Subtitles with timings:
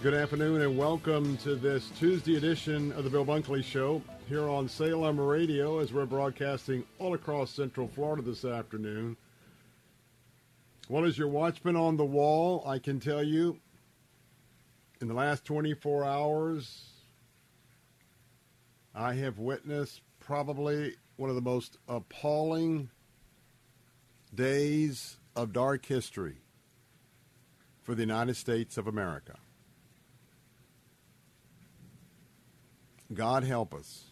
[0.00, 4.68] Good afternoon and welcome to this Tuesday edition of the Bill Bunkley Show here on
[4.68, 9.16] Salem Radio as we're broadcasting all across Central Florida this afternoon.
[10.88, 13.58] Well, as your watchman on the wall, I can tell you
[15.00, 16.90] in the last 24 hours,
[18.94, 22.88] I have witnessed probably one of the most appalling
[24.32, 26.36] days of dark history
[27.82, 29.34] for the United States of America.
[33.12, 34.04] God help us.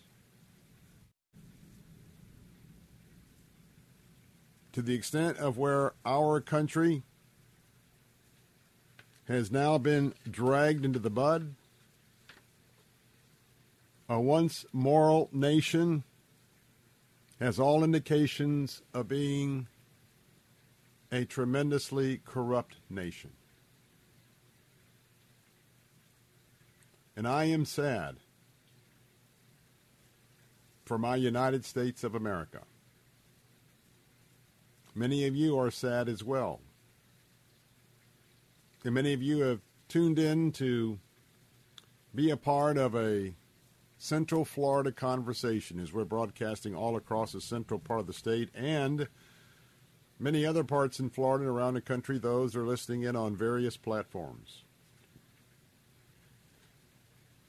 [4.72, 7.02] To the extent of where our country
[9.28, 11.54] has now been dragged into the bud,
[14.08, 16.04] a once moral nation
[17.40, 19.66] has all indications of being
[21.12, 23.30] a tremendously corrupt nation.
[27.16, 28.16] And I am sad
[30.86, 32.62] for my United States of America.
[34.94, 36.60] Many of you are sad as well.
[38.84, 40.98] And many of you have tuned in to
[42.14, 43.34] be a part of a
[43.98, 49.08] Central Florida conversation as we're broadcasting all across the central part of the state and
[50.20, 52.16] many other parts in Florida and around the country.
[52.16, 54.62] Those are listening in on various platforms.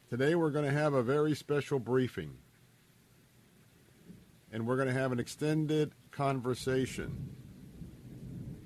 [0.10, 2.32] Today we're going to have a very special briefing
[4.52, 7.30] and we're going to have an extended conversation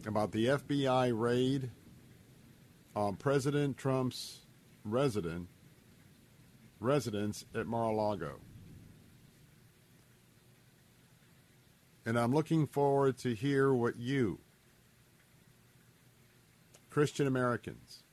[0.05, 1.69] about the FBI raid
[2.95, 4.39] on President Trump's
[4.83, 5.47] resident
[6.79, 8.39] residence at Mar-a-Lago.
[12.05, 14.39] And I'm looking forward to hear what you
[16.89, 18.03] Christian Americans,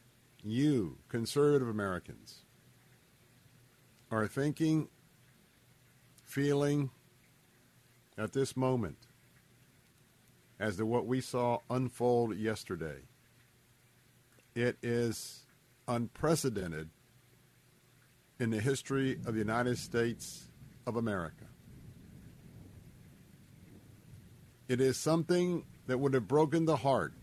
[0.45, 2.43] you conservative Americans
[4.11, 4.89] are thinking,
[6.25, 6.91] feeling,
[8.19, 8.99] at this moment
[10.61, 12.99] as to what we saw unfold yesterday.
[14.55, 15.47] It is
[15.87, 16.91] unprecedented
[18.41, 20.49] in the history of the United States
[20.87, 21.45] of America.
[24.69, 27.15] It is something that would have broken the heart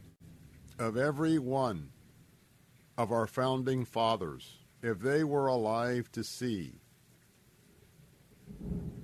[0.80, 1.90] of every one
[2.98, 6.80] of our founding fathers if they were alive to see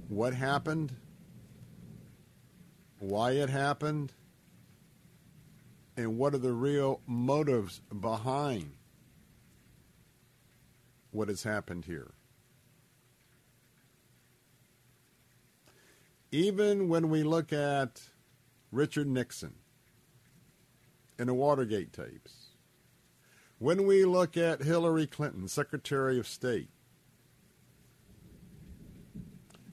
[0.07, 0.93] what happened
[3.01, 4.13] why it happened,
[5.97, 8.71] and what are the real motives behind
[11.09, 12.11] what has happened here.
[16.31, 18.01] Even when we look at
[18.71, 19.55] Richard Nixon
[21.17, 22.51] and the Watergate tapes,
[23.57, 26.69] when we look at Hillary Clinton, Secretary of State,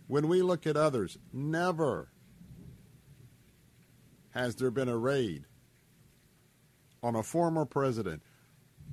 [0.07, 2.09] when we look at others, never
[4.39, 5.45] has there been a raid
[7.03, 8.23] on a former president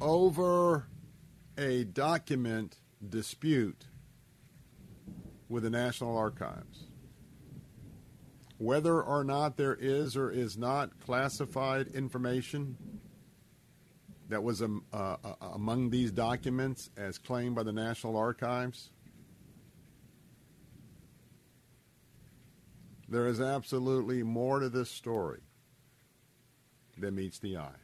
[0.01, 0.87] over
[1.55, 2.77] a document
[3.07, 3.85] dispute
[5.47, 6.87] with the National Archives.
[8.57, 12.77] whether or not there is or is not classified information
[14.29, 18.89] that was um, uh, uh, among these documents as claimed by the National Archives?
[23.07, 25.41] There is absolutely more to this story
[26.97, 27.81] than meets the eye.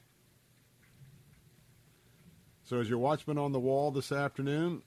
[2.63, 4.81] So, as your watchman on the wall this afternoon,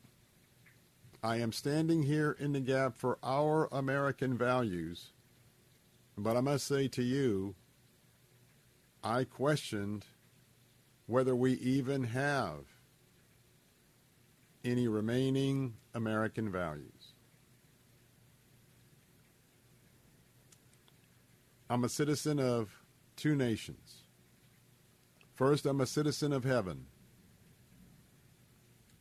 [1.22, 5.12] I am standing here in the gap for our American values.
[6.16, 7.54] But I must say to you,
[9.02, 10.06] I questioned
[11.06, 12.64] whether we even have
[14.64, 17.03] any remaining American values.
[21.68, 22.82] I'm a citizen of
[23.16, 24.02] two nations.
[25.34, 26.86] First, I'm a citizen of heaven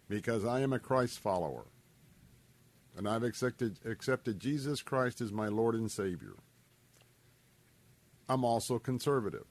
[0.10, 1.66] because I am a Christ follower
[2.96, 6.36] and I've accepted, accepted Jesus Christ as my Lord and Savior.
[8.30, 9.46] I'm also conservative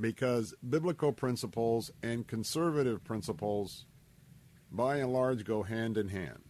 [0.00, 3.86] because biblical principles and conservative principles,
[4.70, 6.42] by and large, go hand in hand.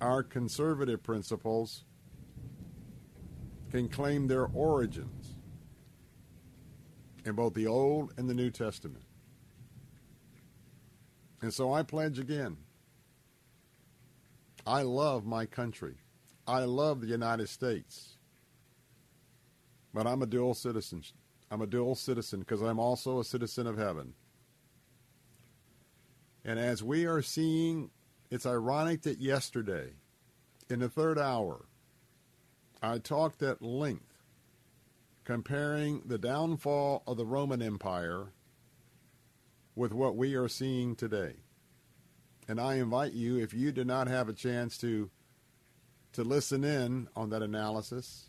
[0.00, 1.84] Our conservative principles
[3.74, 5.34] can claim their origins
[7.24, 9.02] in both the Old and the New Testament.
[11.42, 12.56] And so I pledge again
[14.64, 15.96] I love my country.
[16.46, 18.16] I love the United States.
[19.92, 21.02] But I'm a dual citizen.
[21.50, 24.14] I'm a dual citizen because I'm also a citizen of heaven.
[26.44, 27.90] And as we are seeing,
[28.30, 29.94] it's ironic that yesterday,
[30.70, 31.66] in the third hour,
[32.84, 34.22] I talked at length
[35.24, 38.34] comparing the downfall of the Roman Empire
[39.74, 41.36] with what we are seeing today.
[42.46, 45.10] And I invite you, if you did not have a chance to
[46.12, 48.28] to listen in on that analysis,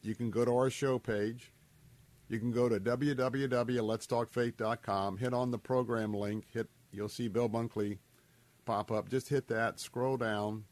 [0.00, 1.50] you can go to our show page.
[2.28, 7.98] You can go to www.letstalkfaith.com, hit on the program link, hit you'll see Bill Bunkley
[8.64, 9.08] pop up.
[9.08, 10.66] Just hit that, scroll down,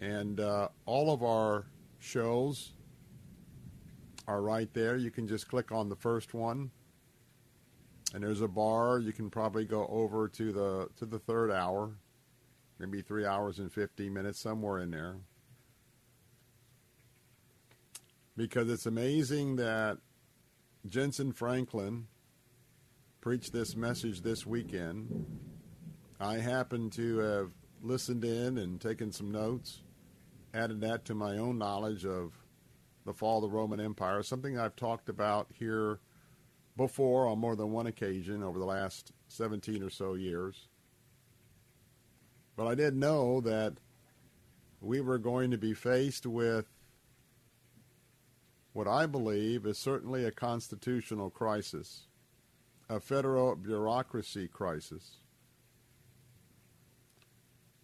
[0.00, 1.66] and uh, all of our
[1.98, 2.72] shows
[4.26, 4.96] are right there.
[4.96, 6.70] You can just click on the first one
[8.14, 8.98] and there's a bar.
[9.00, 11.90] You can probably go over to the to the third hour,
[12.78, 15.16] maybe three hours and fifty minutes somewhere in there.
[18.36, 19.98] Because it's amazing that
[20.88, 22.06] Jentezen Franklin
[23.20, 25.26] preached this message this weekend.
[26.20, 27.50] I happen to have
[27.82, 29.82] listened in and taken some notes,
[30.54, 32.32] added that to my own knowledge of
[33.04, 36.00] the fall of the Roman Empire, something I've talked about here
[36.76, 40.68] before on more than one occasion over the last 17 or so years.
[42.56, 43.74] But I did know that
[44.80, 46.66] we were going to be faced with
[48.72, 52.06] what I believe is certainly a constitutional crisis,
[52.88, 55.16] a federal bureaucracy crisis,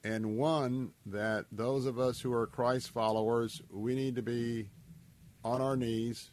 [0.05, 4.69] and one that those of us who are Christ followers, we need to be
[5.43, 6.31] on our knees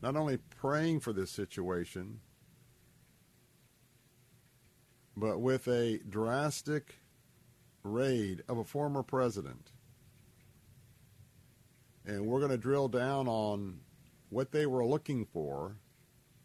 [0.00, 2.20] not only praying for this situation,
[5.16, 6.96] but with a drastic
[7.82, 9.72] raid of a former president.
[12.06, 13.80] And we're going to drill down on
[14.28, 15.76] what they were looking for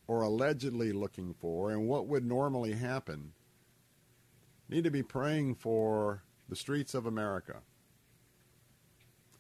[0.07, 3.33] or allegedly looking for and what would normally happen.
[4.69, 7.57] Need to be praying for the streets of America.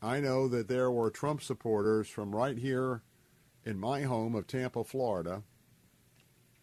[0.01, 3.03] I know that there were Trump supporters from right here
[3.63, 5.43] in my home of Tampa, Florida,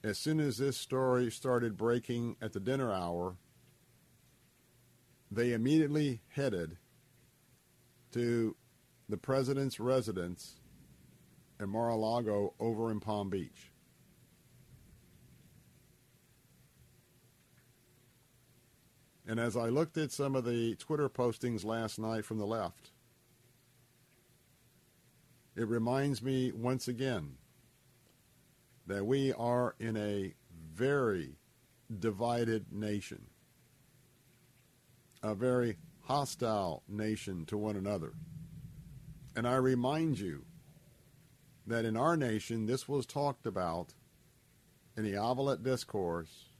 [0.07, 3.37] as soon as this story started breaking at the dinner hour,
[5.31, 6.79] they immediately headed
[8.13, 8.55] to
[9.09, 10.61] the president's residence
[11.59, 13.73] in Mar-a-Lago over in Palm Beach.
[19.27, 22.91] And as I looked at some of the Twitter postings last night from the left,
[25.57, 27.37] it reminds me once again
[28.87, 30.35] that we are in a
[30.75, 31.37] very
[31.99, 33.27] divided nation,
[35.23, 38.13] a very hostile nation to one another.
[39.35, 40.45] And I remind you
[41.67, 43.95] that in our nation, this was talked about
[44.97, 46.51] in the Olivet Discourse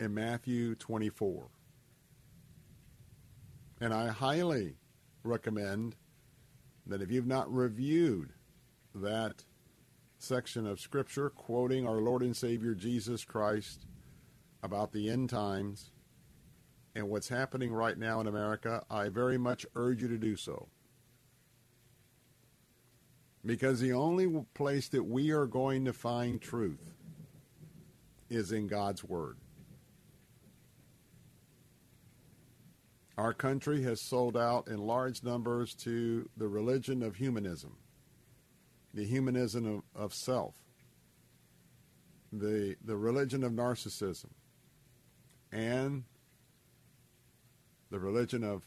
[0.00, 1.48] in Matthew 24.
[3.80, 4.76] And I highly
[5.22, 5.96] recommend
[6.86, 8.32] that if you've not reviewed
[8.94, 9.44] that
[10.18, 13.86] section of Scripture quoting our Lord and Savior Jesus Christ
[14.62, 15.90] about the end times,
[16.94, 20.68] and what's happening right now in America, I very much urge you to do so.
[23.44, 26.94] Because the only place that we are going to find truth
[28.30, 29.36] is in God's Word.
[33.16, 37.76] Our country has sold out in large numbers to the religion of humanism,
[38.92, 40.56] the humanism of, of self,
[42.32, 44.30] the, the religion of narcissism,
[45.52, 46.02] and
[47.90, 48.66] the religion of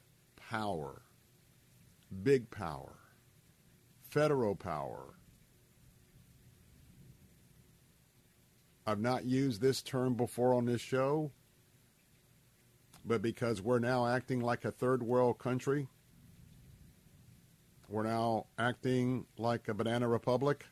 [0.50, 1.02] power,
[2.24, 2.96] big power,
[4.10, 5.16] federal power.
[8.86, 11.32] I've not used this term before on this show,
[13.08, 15.88] but because we're now acting like a third world country,
[17.88, 20.66] we're now acting like a banana republic,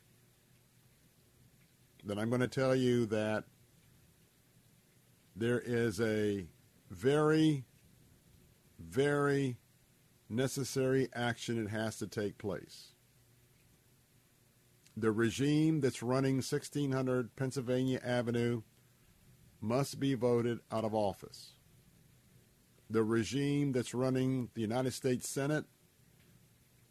[2.04, 3.46] then I'm going to tell you that
[5.36, 6.46] there is a
[6.92, 7.64] very,
[8.80, 9.58] very
[10.30, 12.90] necessary action that has to take place.
[14.98, 18.62] The regime that's running 1600 Pennsylvania Avenue
[19.62, 21.56] must be voted out of office
[22.90, 25.66] the regime that's running the United States Senate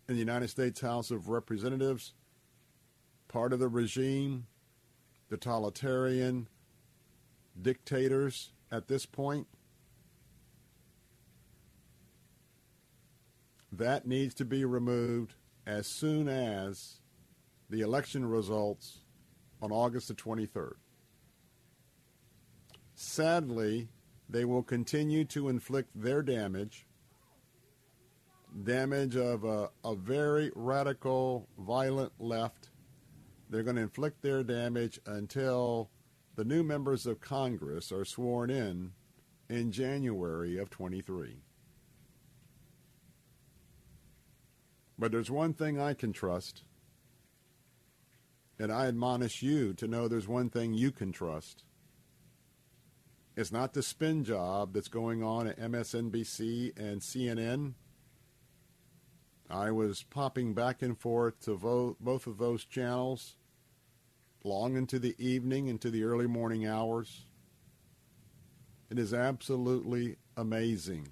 [0.09, 2.15] and the United States House of Representatives,
[3.29, 4.47] part of the regime,
[5.29, 6.49] the totalitarian
[7.61, 9.47] dictators at this point,
[13.73, 15.35] that needs to be removed
[15.67, 17.01] as soon as
[17.71, 19.01] the election results
[19.63, 20.75] on August the 23rd.
[22.95, 23.89] Sadly,
[24.35, 26.89] they will continue to inflict their damage,
[28.65, 32.71] damage of a, a very radical, violent left.
[33.49, 35.89] They're going to inflict their damage until
[36.35, 38.91] the new members of Congress are sworn in
[39.49, 41.37] in January of 23.
[44.99, 46.65] But there's one thing I can trust,
[48.59, 51.63] and I admonish you to know there's one thing you can trust
[53.37, 57.75] it's not the spin job that's going on at MSNBC and CNN.
[59.51, 63.37] I was popping back and forth to vote both of those channels
[64.45, 67.25] long into the evening, into the early morning hours.
[68.91, 71.09] It is absolutely amazing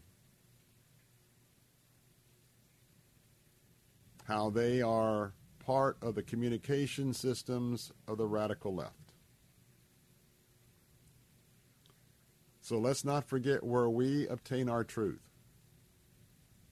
[4.25, 9.02] how they are part of the communication systems of the radical left.
[12.63, 15.21] So let's not forget where we obtain our truth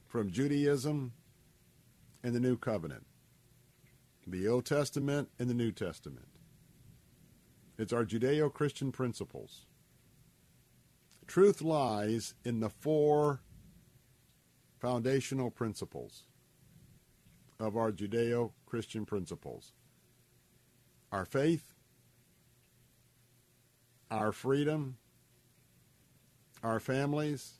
[0.07, 1.11] from Judaism
[2.23, 3.05] and the New Covenant,
[4.25, 6.29] the Old Testament and the New Testament.
[7.77, 9.65] It's our Judeo Christian principles.
[11.27, 13.41] Truth lies in the four
[14.79, 16.23] foundational principles
[17.59, 19.73] of our Judeo Christian principles
[21.11, 21.73] our faith,
[24.09, 24.95] our freedom,
[26.63, 27.53] our families,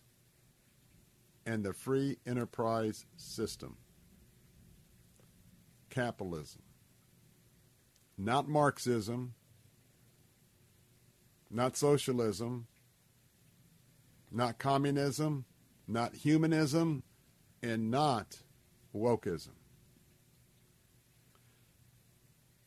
[1.45, 3.77] and the free enterprise system.
[5.89, 6.61] Capitalism.
[8.17, 9.33] Not Marxism,
[11.49, 12.67] not socialism,
[14.31, 15.45] not communism,
[15.87, 17.03] not humanism,
[17.61, 18.37] and not
[18.95, 19.55] wokeism.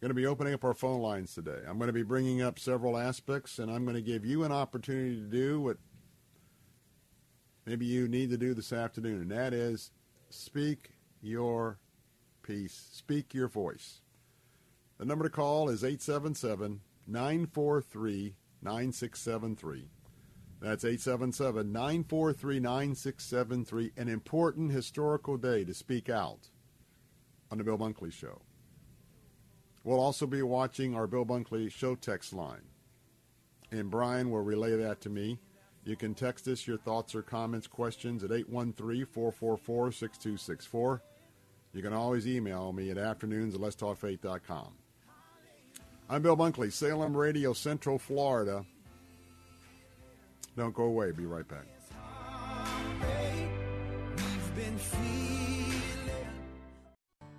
[0.01, 1.61] Going to be opening up our phone lines today.
[1.67, 4.53] I'm going to be bringing up several aspects, and I'm going to give you an
[4.53, 5.79] opportunity to do what
[7.67, 9.91] maybe you need to do this afternoon, and that is
[10.31, 10.91] speak
[11.23, 11.79] your
[12.43, 14.01] piece, speak your voice.
[14.99, 19.89] The number to call is 877 943 9673.
[20.61, 23.93] That's 877 943 9673.
[23.97, 26.49] An important historical day to speak out
[27.51, 28.41] on the Bill Bunkley Show.
[29.83, 32.63] We'll also be watching our Bill Bunkley Show text line.
[33.71, 35.39] And Brian will relay that to me.
[35.85, 41.03] You can text us your thoughts or comments, questions at 813 444 6264.
[41.75, 44.73] You can always email me at afternoons at letstalkfaith.com.
[46.09, 48.65] I'm Bill Bunkley, Salem Radio, Central Florida.
[50.57, 51.11] Don't go away.
[51.11, 51.67] Be right back.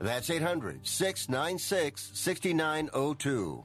[0.00, 3.64] That's 800 696 6902.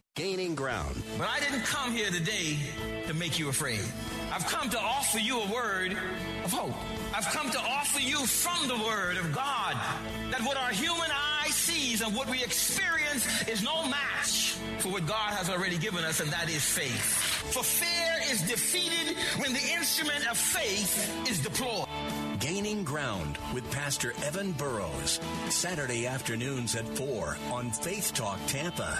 [0.15, 1.01] Gaining ground.
[1.17, 2.57] But I didn't come here today
[3.07, 3.79] to make you afraid.
[4.31, 5.97] I've come to offer you a word
[6.43, 6.75] of hope.
[7.15, 9.77] I've come to offer you from the word of God
[10.31, 15.05] that what our human eye sees and what we experience is no match for what
[15.05, 17.51] God has already given us, and that is faith.
[17.53, 21.87] For fear is defeated when the instrument of faith is deployed.
[22.39, 25.19] Gaining Ground with Pastor Evan Burrows.
[25.49, 28.99] Saturday afternoons at 4 on Faith Talk Tampa.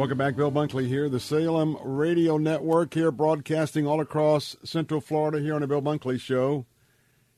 [0.00, 0.34] Welcome back.
[0.34, 5.60] Bill Bunkley here, the Salem Radio Network here, broadcasting all across Central Florida here on
[5.60, 6.64] the Bill Bunkley Show.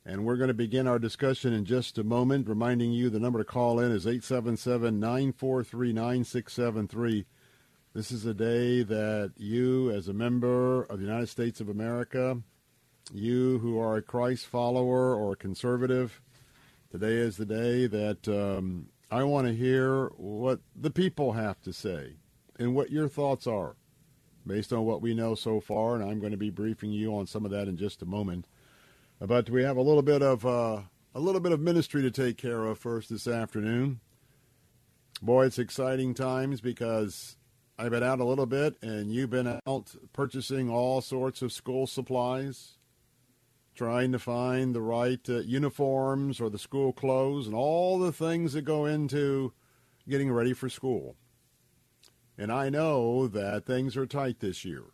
[0.07, 3.41] And we're going to begin our discussion in just a moment, reminding you the number
[3.41, 7.27] to call in is 877 943 9673.
[7.95, 12.41] This is a day that you, as a member of the United States of America,
[13.13, 16.23] you who are a Christ follower or a conservative,
[16.93, 21.73] today is the day that um, I want to hear what the people have to
[21.73, 22.19] say
[22.59, 23.77] and what your thoughts are
[24.47, 25.95] based on what we know so far.
[25.95, 28.47] And I'm going to be briefing you on some of that in just a moment.
[29.21, 30.81] But we have a little bit of uh,
[31.15, 34.01] a little bit of ministry to take care of first this afternoon.
[35.21, 37.37] Boy, it's exciting times because
[37.79, 41.87] I've been out a little bit, and you've been out purchasing all sorts of school
[41.87, 42.79] supplies,
[43.75, 48.55] trying to find the right uh, uniforms or the school clothes and all the things
[48.55, 49.53] that go into
[50.09, 51.17] getting ready for school.
[52.39, 54.85] And I know that things are tight this year.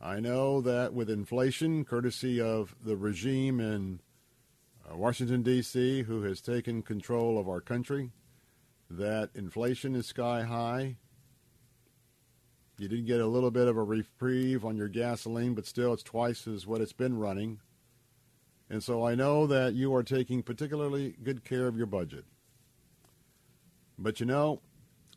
[0.00, 4.00] I know that with inflation, courtesy of the regime in
[4.90, 8.10] uh, Washington, D.C., who has taken control of our country,
[8.88, 10.96] that inflation is sky high.
[12.78, 16.02] You did get a little bit of a reprieve on your gasoline, but still it's
[16.02, 17.60] twice as what it's been running.
[18.70, 22.24] And so I know that you are taking particularly good care of your budget.
[23.98, 24.62] But you know,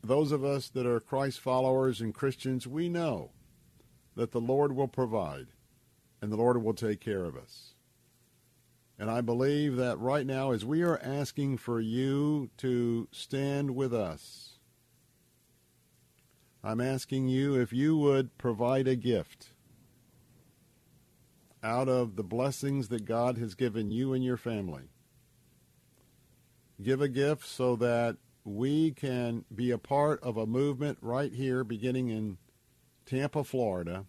[0.06, 3.30] those of us that are Christ followers and Christians, we know
[4.16, 5.48] that the Lord will provide
[6.20, 7.74] and the Lord will take care of us.
[8.98, 13.92] And I believe that right now, as we are asking for you to stand with
[13.92, 14.58] us,
[16.62, 19.48] I'm asking you if you would provide a gift
[21.62, 24.90] out of the blessings that God has given you and your family.
[26.82, 31.64] Give a gift so that we can be a part of a movement right here
[31.64, 32.36] beginning in
[33.06, 34.04] Tampa, Florida,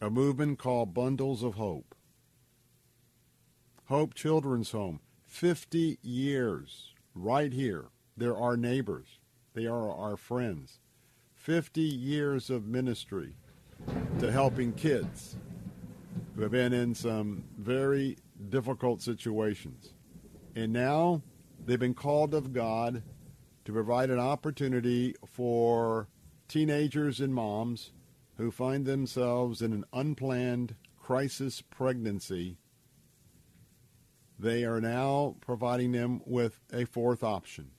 [0.00, 1.94] a movement called Bundles of Hope.
[3.86, 7.86] Hope Children's Home, 50 years right here.
[8.16, 9.18] They're our neighbors.
[9.54, 10.78] They are our friends.
[11.34, 13.36] 50 years of ministry
[14.18, 15.36] to helping kids
[16.34, 18.16] who have been in some very
[18.50, 19.94] difficult situations.
[20.54, 21.22] And now
[21.68, 23.02] they've been called of God
[23.66, 26.08] to provide an opportunity for
[26.48, 27.92] teenagers and moms
[28.38, 32.56] who find themselves in an unplanned crisis pregnancy.
[34.38, 37.72] They are now providing them with a fourth option.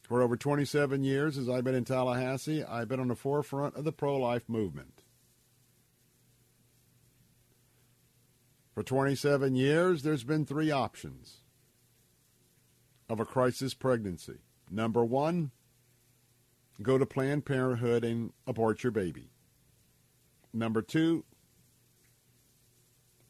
[0.00, 3.84] For over 27 years, as I've been in Tallahassee, I've been on the forefront of
[3.84, 5.02] the pro life movement.
[8.74, 11.41] For 27 years, there's been three options
[13.08, 14.38] of a crisis pregnancy.
[14.70, 15.50] Number one,
[16.80, 19.30] go to Planned Parenthood and abort your baby.
[20.52, 21.24] Number two,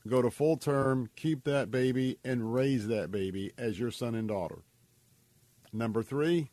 [0.08, 4.28] go to full term, keep that baby, and raise that baby as your son and
[4.28, 4.62] daughter.
[5.72, 6.50] Number three,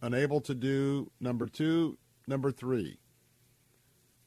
[0.00, 2.98] unable to do number two, number three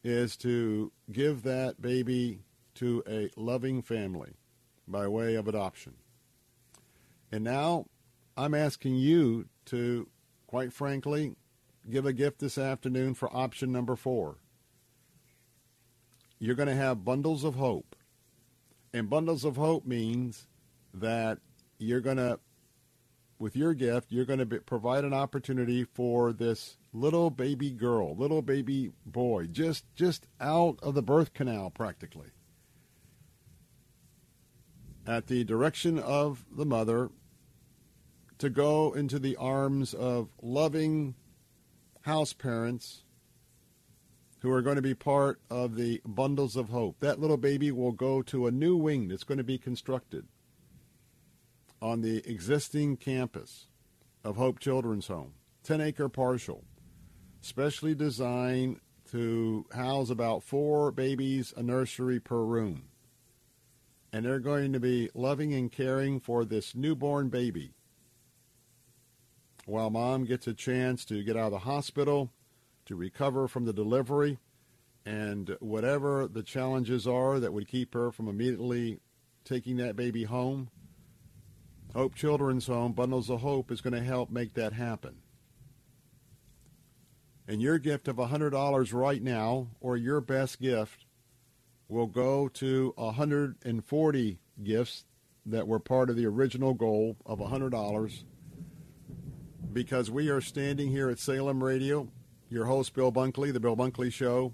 [0.03, 2.39] is to give that baby
[2.75, 4.34] to a loving family
[4.88, 5.95] by way of adoption.
[7.31, 7.85] And now
[8.38, 10.07] I'm asking you to,
[10.47, 11.35] quite frankly,
[11.89, 14.38] give a gift this afternoon for option number four.
[16.39, 17.95] You're going to have bundles of hope.
[18.93, 20.47] And bundles of hope means
[20.93, 21.39] that
[21.77, 22.39] you're going to,
[23.39, 28.15] with your gift, you're going to be, provide an opportunity for this little baby girl,
[28.15, 32.29] little baby boy, just just out of the birth canal practically
[35.07, 37.09] at the direction of the mother
[38.37, 41.15] to go into the arms of loving
[42.01, 43.03] house parents
[44.39, 46.99] who are going to be part of the bundles of hope.
[46.99, 50.27] That little baby will go to a new wing that's going to be constructed
[51.81, 53.67] on the existing campus
[54.23, 56.63] of Hope Children's Home, 10 acre partial,
[57.41, 58.79] specially designed
[59.11, 62.89] to house about four babies, a nursery per room
[64.15, 67.73] and they're going to be loving and caring for this newborn baby
[69.65, 72.32] while mom gets a chance to get out of the hospital,
[72.86, 74.38] to recover from the delivery,
[75.06, 79.01] and whatever the challenges are that would keep her from immediately
[79.43, 80.69] taking that baby home.
[81.93, 85.15] Hope Children's Home, Bundles of Hope, is going to help make that happen.
[87.49, 91.04] And your gift of $100 right now, or your best gift,
[91.88, 95.06] will go to 140 gifts
[95.45, 98.24] that were part of the original goal of $100
[99.71, 102.08] because we are standing here at Salem Radio,
[102.50, 104.54] your host, Bill Bunkley, The Bill Bunkley Show.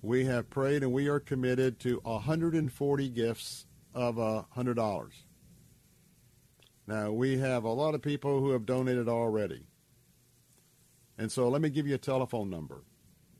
[0.00, 5.10] We have prayed and we are committed to 140 gifts of $100.
[6.86, 9.66] Now, we have a lot of people who have donated already.
[11.18, 12.82] And so let me give you a telephone number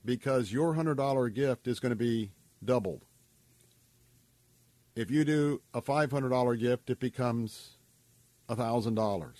[0.04, 2.30] because your $100 gift is going to be
[2.64, 3.04] doubled.
[4.94, 7.78] If you do a $500 gift, it becomes
[8.48, 9.32] $1,000.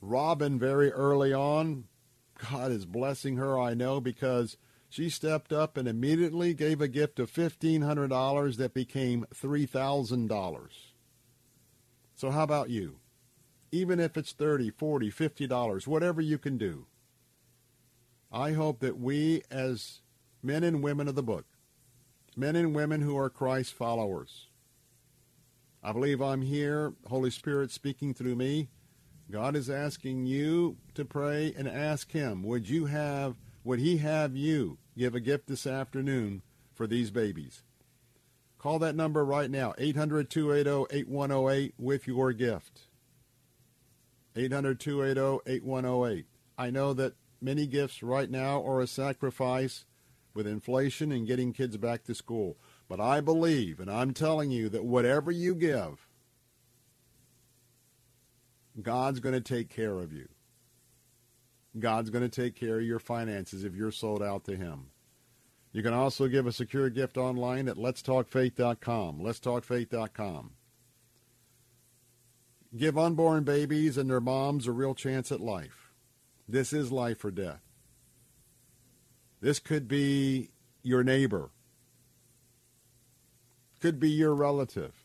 [0.00, 1.84] Robin, very early on,
[2.50, 4.56] God is blessing her, I know, because
[4.88, 10.68] she stepped up and immediately gave a gift of $1,500 that became $3,000.
[12.14, 13.00] So how about you?
[13.72, 16.86] Even if it's $30, $40, $50, whatever you can do.
[18.30, 20.00] I hope that we as
[20.42, 21.46] men and women of the book
[22.38, 24.46] men and women who are Christ followers.
[25.82, 28.68] I believe I'm here, Holy Spirit speaking through me.
[29.28, 34.36] God is asking you to pray and ask him, would you have would he have
[34.36, 37.64] you give a gift this afternoon for these babies?
[38.56, 42.86] Call that number right now, 800-280-8108 with your gift.
[44.36, 46.24] 800-280-8108.
[46.56, 49.84] I know that many gifts right now are a sacrifice
[50.34, 52.56] with inflation and getting kids back to school.
[52.88, 56.06] But I believe, and I'm telling you, that whatever you give,
[58.80, 60.28] God's going to take care of you.
[61.78, 64.86] God's going to take care of your finances if you're sold out to Him.
[65.72, 69.20] You can also give a secure gift online at letstalkfaith.com.
[69.20, 70.52] Letstalkfaith.com.
[72.76, 75.92] Give unborn babies and their moms a real chance at life.
[76.48, 77.67] This is life or death.
[79.40, 80.50] This could be
[80.82, 81.50] your neighbor.
[83.80, 85.04] Could be your relative.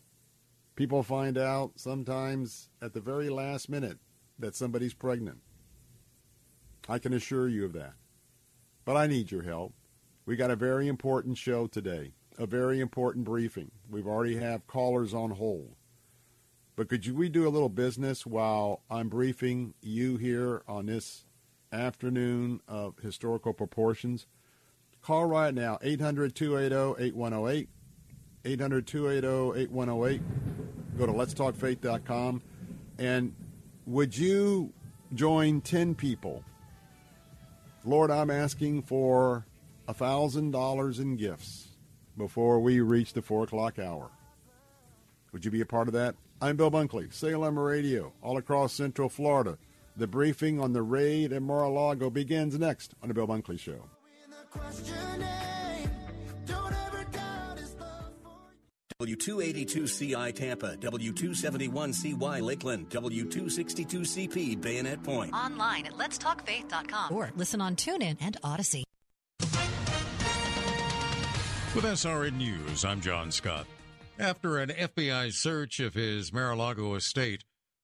[0.75, 3.99] People find out sometimes at the very last minute
[4.39, 5.41] that somebody's pregnant.
[6.89, 7.93] I can assure you of that.
[8.85, 9.73] But I need your help.
[10.25, 13.71] We got a very important show today, a very important briefing.
[13.89, 15.75] We've already have callers on hold.
[16.75, 21.22] But could you, we do a little business while I'm briefing you here on this
[21.73, 24.27] afternoon of historical proportions?
[25.01, 27.69] Call right now, 800 280 8108.
[28.45, 30.21] 800 280 8108.
[30.97, 32.41] Go to letstalkfaith.com.
[32.99, 33.35] And
[33.85, 34.71] would you
[35.13, 36.43] join 10 people?
[37.83, 39.45] Lord, I'm asking for
[39.87, 41.67] $1,000 in gifts
[42.17, 44.09] before we reach the 4 o'clock hour.
[45.33, 46.15] Would you be a part of that?
[46.41, 49.57] I'm Bill Bunkley, Salem Radio, all across Central Florida.
[49.95, 53.89] The briefing on the raid at Mar-a-Lago begins next on the Bill Bunkley Show.
[59.01, 65.33] W282CI Tampa, W271CY Lakeland, W262CP Bayonet Point.
[65.33, 68.83] Online at letstalkfaith.com or listen on TuneIn and Odyssey.
[71.75, 73.65] With SRN News, I'm John Scott.
[74.19, 77.43] After an FBI search of his Mar-a-Lago estate,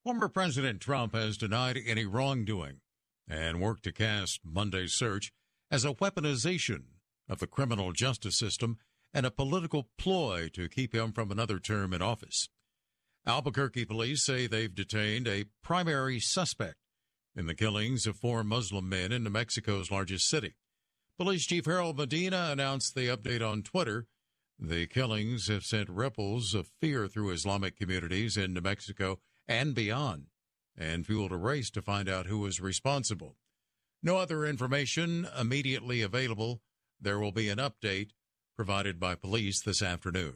[0.10, 2.78] former President Trump has denied any wrongdoing
[3.28, 5.32] and worked to cast Monday's search
[5.70, 6.86] as a weaponization
[7.30, 8.80] of the criminal justice system
[9.14, 12.50] and a political ploy to keep him from another term in office.
[13.28, 16.78] Albuquerque police say they've detained a primary suspect
[17.36, 20.56] in the killings of four Muslim men in New Mexico's largest city.
[21.20, 24.08] Police Chief Harold Medina announced the update on Twitter.
[24.58, 29.20] The killings have sent ripples of fear through Islamic communities in New Mexico
[29.50, 30.28] and beyond,
[30.78, 33.36] and fueled a race to find out who was responsible.
[34.02, 36.62] No other information immediately available.
[37.02, 38.12] There will be an update
[38.56, 40.36] provided by police this afternoon.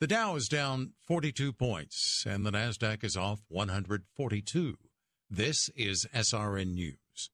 [0.00, 4.76] The Dow is down 42 points and the Nasdaq is off 142.
[5.30, 7.30] This is SRN News.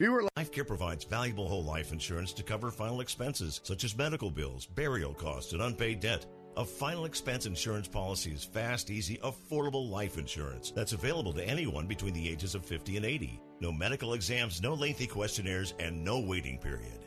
[0.00, 4.30] Viewer Life Care provides valuable whole life insurance to cover final expenses such as medical
[4.30, 6.24] bills, burial costs, and unpaid debt.
[6.58, 11.86] A final expense insurance policy is fast, easy, affordable life insurance that's available to anyone
[11.86, 13.40] between the ages of 50 and 80.
[13.60, 17.06] No medical exams, no lengthy questionnaires, and no waiting period.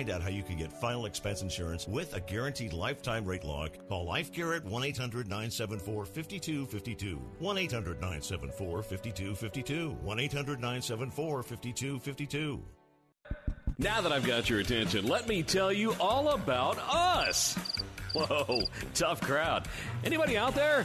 [0.01, 3.69] find out how you can get final expense insurance with a guaranteed lifetime rate lock,
[3.87, 7.21] call LifeCare at 1 800 974 5252.
[7.37, 9.91] 1 800 974 5252.
[9.91, 12.63] 1 800 974 5252.
[13.77, 17.55] Now that I've got your attention, let me tell you all about us.
[18.15, 18.63] Whoa,
[18.95, 19.67] tough crowd.
[20.03, 20.83] Anybody out there?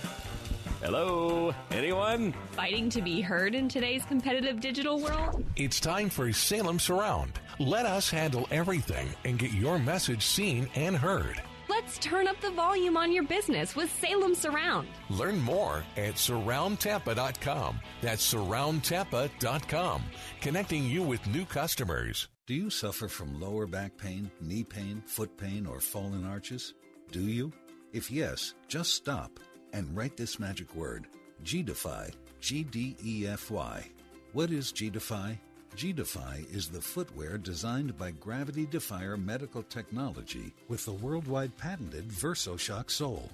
[0.83, 1.55] Hello?
[1.71, 2.35] Anyone?
[2.53, 5.43] Fighting to be heard in today's competitive digital world?
[5.57, 7.41] It's time for Salem Surround.
[7.59, 11.41] Let us handle everything and get your message seen and heard.
[11.69, 14.89] Let's turn up the volume on your business with Salem Surround.
[15.09, 17.81] Learn more at surroundtampa.com.
[18.03, 20.03] That's surroundtampa.com,
[20.41, 22.29] connecting you with new customers.
[22.47, 26.75] Do you suffer from lower back pain, knee pain, foot pain, or fallen arches?
[27.11, 27.53] Do you?
[27.93, 29.41] If yes, just stop
[29.73, 31.07] and write this magic word
[31.43, 33.91] G-Defy, G D E F Y.
[34.33, 35.41] What is G-Defy?
[35.77, 42.91] G-Defy is the footwear designed by Gravity Defier Medical Technology with the worldwide patented VersoShock
[42.91, 43.29] sole.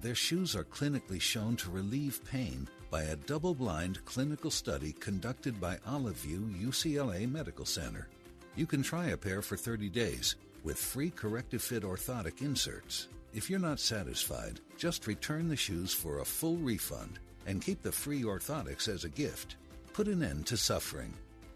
[0.00, 5.60] Their shoes are clinically shown to relieve pain by a double blind clinical study conducted
[5.60, 8.06] by Olive View UCLA Medical Center.
[8.54, 13.08] You can try a pair for 30 days with free corrective fit orthotic inserts.
[13.34, 17.90] If you're not satisfied, just return the shoes for a full refund and keep the
[17.90, 19.56] free orthotics as a gift.
[19.92, 21.12] Put an end to suffering.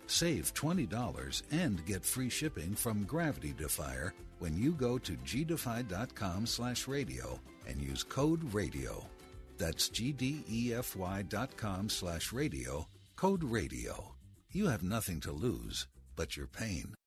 [0.07, 6.87] Save $20 and get free shipping from Gravity Defier when you go to gdefy.com slash
[6.87, 9.05] radio and use code radio.
[9.59, 14.14] That's gdefy.com slash radio, code radio.
[14.53, 16.95] You have nothing to lose but your pain.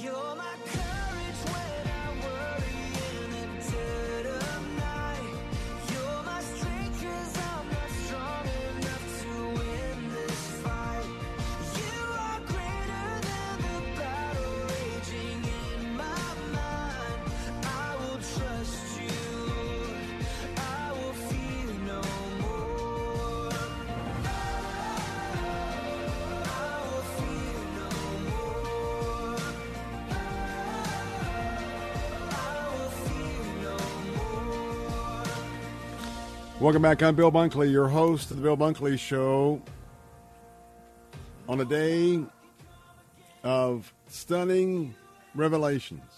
[0.00, 0.91] You're my
[36.62, 37.02] Welcome back.
[37.02, 39.60] I'm Bill Bunkley, your host of the Bill Bunkley Show.
[41.48, 42.22] On a day
[43.42, 44.94] of stunning
[45.34, 46.08] revelations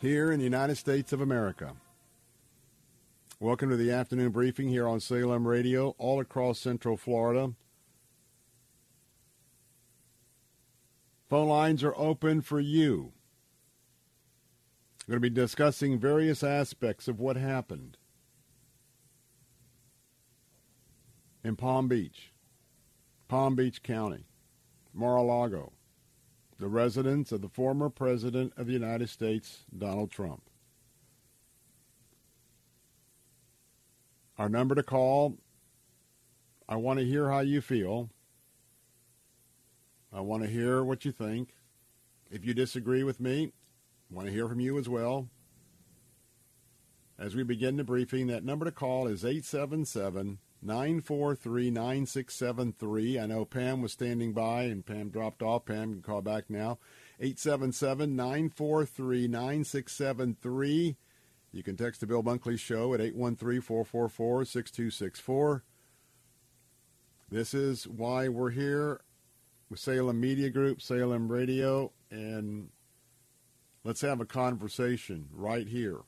[0.00, 1.76] here in the United States of America.
[3.38, 7.52] Welcome to the afternoon briefing here on Salem Radio, all across Central Florida.
[11.30, 13.12] Phone lines are open for you.
[15.06, 17.98] We're going to be discussing various aspects of what happened
[21.46, 22.32] in Palm Beach,
[23.28, 24.24] Palm Beach County,
[24.92, 25.72] Mar-a-Lago,
[26.58, 30.42] the residence of the former President of the United States, Donald Trump.
[34.36, 35.36] Our number to call,
[36.68, 38.10] I want to hear how you feel.
[40.12, 41.54] I want to hear what you think.
[42.28, 43.52] If you disagree with me,
[44.10, 45.28] I want to hear from you as well.
[47.16, 53.18] As we begin the briefing, that number to call is 877 943 9673.
[53.18, 55.66] I know Pam was standing by and Pam dropped off.
[55.66, 56.78] Pam can call back now.
[57.20, 60.96] 877 943 9673.
[61.52, 65.64] You can text the Bill Bunkley Show at 813 444 6264.
[67.30, 69.00] This is why we're here
[69.68, 72.68] with Salem Media Group, Salem Radio, and
[73.84, 76.00] let's have a conversation right here.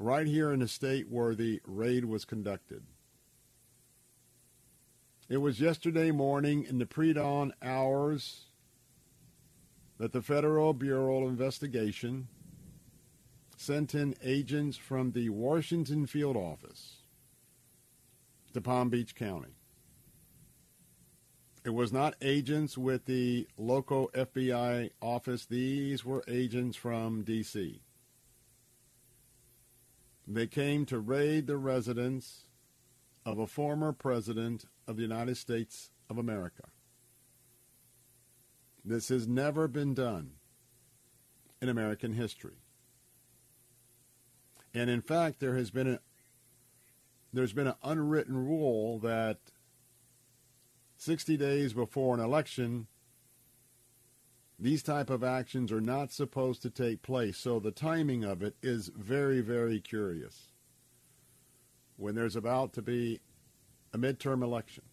[0.00, 2.84] Right here in the state where the raid was conducted.
[5.28, 8.46] It was yesterday morning in the pre dawn hours
[9.98, 12.28] that the Federal Bureau of Investigation
[13.54, 17.02] sent in agents from the Washington field office
[18.54, 19.54] to Palm Beach County.
[21.62, 25.44] It was not agents with the local FBI office.
[25.44, 27.82] These were agents from D.C.
[30.26, 32.47] They came to raid the residence
[33.28, 36.62] of a former president of the United States of America.
[38.82, 40.30] This has never been done
[41.60, 42.62] in American history.
[44.72, 45.98] And in fact, there has been a
[47.30, 49.36] there's been an unwritten rule that
[50.96, 52.86] 60 days before an election
[54.58, 57.36] these type of actions are not supposed to take place.
[57.36, 60.48] So the timing of it is very very curious.
[61.98, 63.20] When there's about to be
[63.92, 64.84] a midterm election.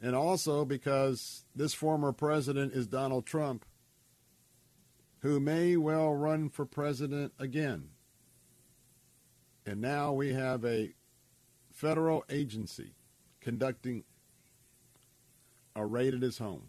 [0.00, 3.64] And also because this former president is Donald Trump,
[5.20, 7.88] who may well run for president again.
[9.66, 10.94] And now we have a
[11.72, 12.94] federal agency
[13.40, 14.04] conducting
[15.74, 16.68] a raid at his home.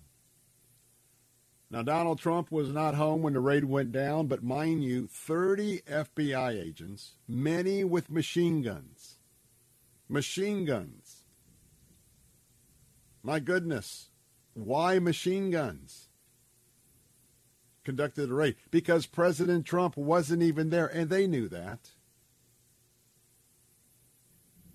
[1.72, 5.82] Now, Donald Trump was not home when the raid went down, but mind you, 30
[5.82, 9.20] FBI agents, many with machine guns,
[10.08, 11.26] machine guns.
[13.22, 14.10] My goodness,
[14.54, 16.08] why machine guns?
[17.84, 21.92] Conducted a raid because President Trump wasn't even there, and they knew that.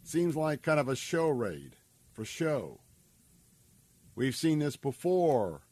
[0.05, 1.77] Seems like kind of a show raid
[2.13, 2.81] for show.
[4.15, 5.64] We've seen this before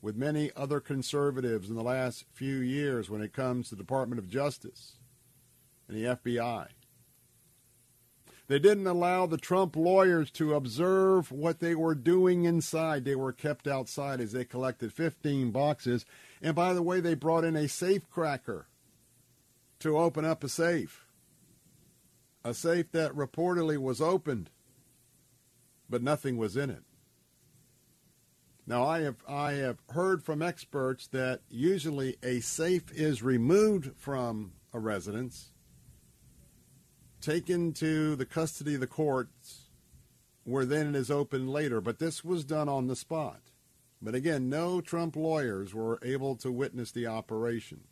[0.00, 4.18] with many other conservatives in the last few years when it comes to the Department
[4.18, 4.96] of Justice
[5.88, 6.68] and the FBI.
[8.48, 13.04] They didn't allow the Trump lawyers to observe what they were doing inside.
[13.04, 16.06] They were kept outside as they collected 15 boxes.
[16.40, 18.66] And by the way, they brought in a safe cracker
[19.80, 21.04] to open up a safe.
[22.42, 24.48] A safe that reportedly was opened,
[25.90, 26.84] but nothing was in it.
[28.68, 34.52] Now, I have, I have heard from experts that usually a safe is removed from
[34.74, 35.52] a residence
[37.22, 39.70] taken to the custody of the courts,
[40.44, 41.80] where then it is opened later.
[41.80, 43.40] But this was done on the spot.
[44.02, 47.84] But again, no Trump lawyers were able to witness the operation.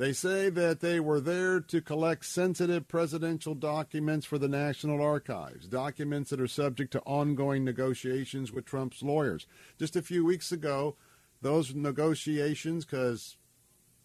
[0.00, 5.68] They say that they were there to collect sensitive presidential documents for the National Archives,
[5.68, 9.46] documents that are subject to ongoing negotiations with Trump's lawyers.
[9.78, 10.96] Just a few weeks ago,
[11.42, 13.36] those negotiations, because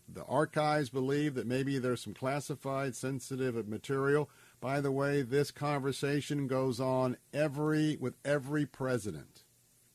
[0.09, 4.29] the archives believe that maybe there's some classified, sensitive material.
[4.59, 9.45] By the way, this conversation goes on every with every president.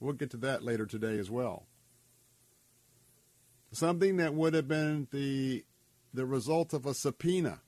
[0.01, 1.67] We'll get to that later today as well.
[3.71, 5.63] Something that would have been the
[6.13, 7.61] the result of a subpoena.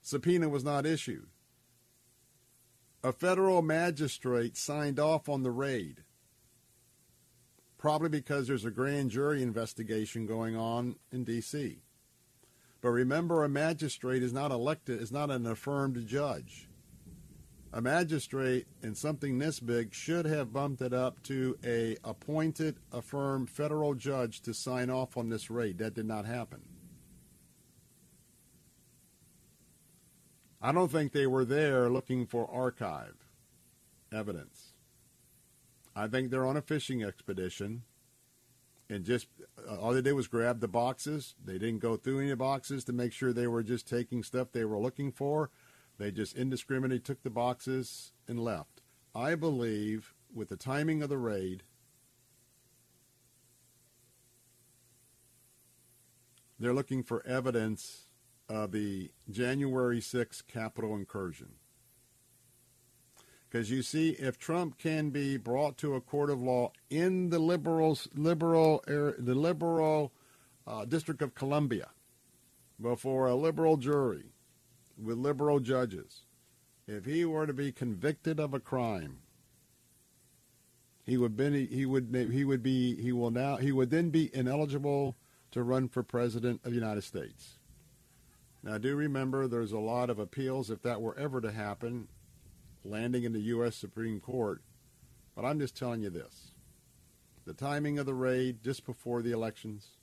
[0.00, 1.28] Subpoena was not issued.
[3.04, 6.04] A federal magistrate signed off on the raid
[7.82, 11.82] probably because there's a grand jury investigation going on in D.C.
[12.80, 16.68] But remember, a magistrate is not elected, is not an affirmed judge.
[17.72, 23.50] A magistrate in something this big should have bumped it up to a appointed, affirmed
[23.50, 25.78] federal judge to sign off on this raid.
[25.78, 26.60] That did not happen.
[30.62, 33.16] I don't think they were there looking for archive
[34.12, 34.74] evidence.
[35.94, 37.82] I think they're on a fishing expedition
[38.92, 39.26] and just
[39.68, 41.34] uh, all they did was grab the boxes.
[41.42, 44.66] They didn't go through any boxes to make sure they were just taking stuff they
[44.66, 45.50] were looking for.
[45.98, 48.82] They just indiscriminately took the boxes and left.
[49.14, 51.62] I believe with the timing of the raid,
[56.58, 58.11] they're looking for evidence
[58.52, 61.52] of the January 6th Capitol incursion.
[63.48, 67.38] Because you see, if Trump can be brought to a court of law in the
[67.38, 70.12] liberals, liberal, the liberal
[70.66, 71.88] uh, District of Columbia,
[72.80, 74.32] before a liberal jury
[75.02, 76.24] with liberal judges,
[76.86, 79.18] if he were to be convicted of a crime,
[81.04, 84.34] he would be he would he would be he will now he would then be
[84.34, 85.16] ineligible
[85.50, 87.58] to run for president of the United States.
[88.62, 92.08] Now, do remember there's a lot of appeals if that were ever to happen
[92.84, 93.76] landing in the U.S.
[93.76, 94.62] Supreme Court.
[95.34, 96.52] But I'm just telling you this.
[97.44, 99.96] The timing of the raid just before the elections,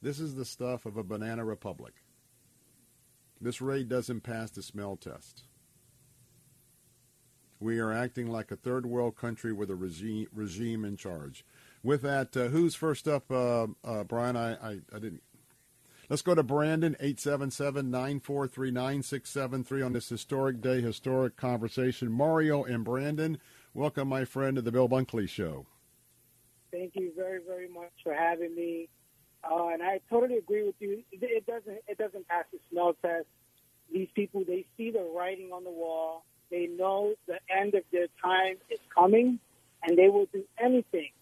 [0.00, 1.94] this is the stuff of a banana republic.
[3.40, 5.44] This raid doesn't pass the smell test.
[7.60, 11.44] We are acting like a third world country with a regime, regime in charge.
[11.82, 14.36] With that, uh, who's first up, uh, uh, Brian?
[14.36, 15.22] I, I, I didn't
[16.10, 22.12] Let's go to Brandon, 877-943-9673 on this historic day, historic conversation.
[22.12, 23.38] Mario and Brandon,
[23.72, 25.64] welcome, my friend, to the Bill Bunkley Show.
[26.70, 28.90] Thank you very, very much for having me.
[29.50, 31.02] Uh, and I totally agree with you.
[31.10, 33.24] It doesn't, it doesn't pass the smell test.
[33.90, 36.26] These people, they see the writing on the wall.
[36.50, 39.38] They know the end of their time is coming,
[39.82, 41.12] and they will do anything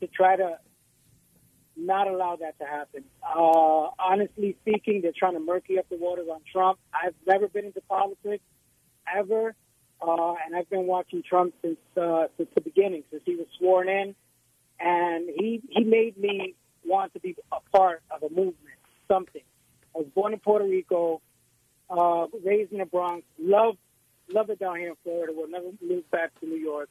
[0.00, 0.60] to try to
[1.76, 3.04] not allow that to happen.
[3.22, 6.78] Uh, honestly speaking, they're trying to murky up the waters on Trump.
[6.92, 8.44] I've never been into politics
[9.14, 9.54] ever,
[10.00, 13.88] uh, and I've been watching Trump since uh, since the beginning, since he was sworn
[13.88, 14.14] in,
[14.80, 16.54] and he he made me
[16.84, 19.42] want to be a part of a movement, something.
[19.94, 21.20] I was born in Puerto Rico,
[21.90, 23.76] uh, raised in the Bronx, love
[24.32, 25.32] love it down here in Florida.
[25.34, 26.90] We'll never move back to New York.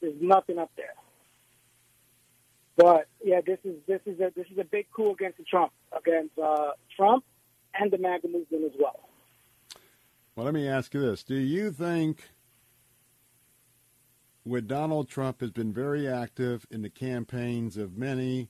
[0.00, 0.94] There's nothing up there.
[2.76, 6.38] But yeah, this is this is a this is a big coup against Trump, against
[6.38, 7.24] uh, Trump
[7.78, 9.08] and the MAGA movement as well.
[10.34, 12.30] Well, let me ask you this: Do you think,
[14.44, 18.48] with Donald Trump has been very active in the campaigns of many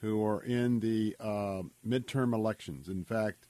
[0.00, 2.88] who are in the uh, midterm elections?
[2.88, 3.46] In fact,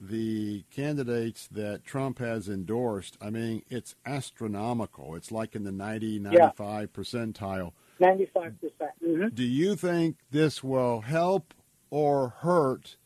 [0.00, 5.14] the candidates that Trump has endorsed, I mean, it's astronomical.
[5.14, 6.86] It's like in the 90, 95 yeah.
[7.02, 7.72] percentile.
[8.00, 8.90] 95 percent.
[9.04, 9.28] Mm-hmm.
[9.34, 11.54] Do you think this will help
[11.90, 12.96] or hurt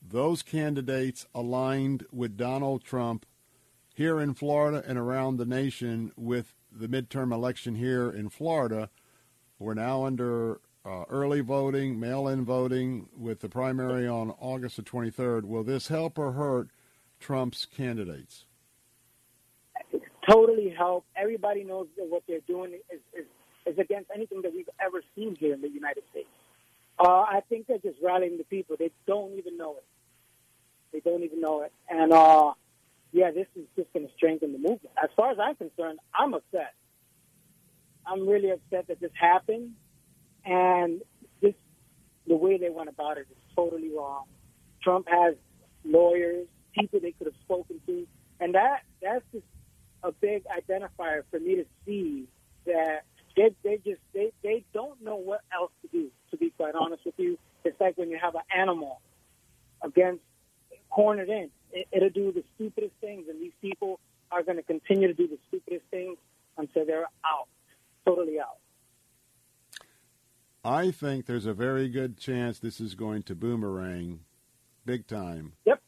[0.00, 3.26] those candidates aligned with Donald Trump
[3.94, 8.90] here in Florida and around the nation with the midterm election here in Florida?
[9.58, 15.44] We're now under uh, early voting, mail-in voting with the primary on August the 23rd.
[15.44, 16.68] Will this help or hurt
[17.20, 18.44] Trump's candidates?
[20.28, 21.04] Totally help.
[21.16, 23.26] Everybody knows that what they're doing is, is
[23.68, 26.28] is against anything that we've ever seen here in the United States.
[26.98, 28.76] Uh, I think they're just rallying the people.
[28.78, 29.84] They don't even know it.
[30.92, 31.72] They don't even know it.
[31.88, 32.52] And uh,
[33.12, 34.90] yeah, this is just going to strengthen the movement.
[35.02, 36.74] As far as I'm concerned, I'm upset.
[38.06, 39.72] I'm really upset that this happened,
[40.44, 41.02] and
[41.42, 41.54] this
[42.26, 44.24] the way they went about it is totally wrong.
[44.82, 45.34] Trump has
[45.84, 48.06] lawyers, people they could have spoken to,
[48.40, 49.44] and that that's just
[50.02, 52.26] a big identifier for me to see
[52.64, 53.04] that
[53.38, 56.10] they they just they they don't know what else to do.
[56.30, 59.00] To be quite honest with you, it's like when you have an animal
[59.82, 60.22] against
[60.90, 61.50] cornered in.
[61.72, 65.28] It, it'll do the stupidest things, and these people are going to continue to do
[65.28, 66.16] the stupidest things
[66.56, 67.48] until they're out,
[68.06, 68.58] totally out.
[70.64, 74.20] I think there's a very good chance this is going to boomerang
[74.84, 75.52] big time.
[75.64, 75.80] Yep.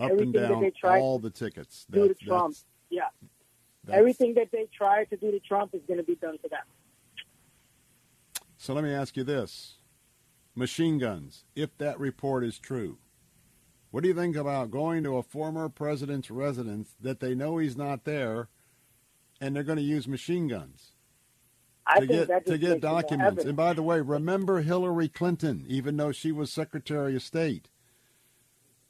[0.00, 1.86] Up Everything and down all the tickets.
[1.92, 2.56] To Trump.
[2.88, 3.08] Yeah.
[3.88, 3.98] That's...
[3.98, 6.60] Everything that they try to do to Trump is going to be done to them.
[8.58, 9.78] So let me ask you this
[10.54, 12.98] machine guns, if that report is true,
[13.90, 17.76] what do you think about going to a former president's residence that they know he's
[17.76, 18.48] not there
[19.40, 20.92] and they're going to use machine guns?
[21.86, 23.44] I to get to get documents.
[23.44, 27.70] And by the way, remember Hillary Clinton, even though she was Secretary of State.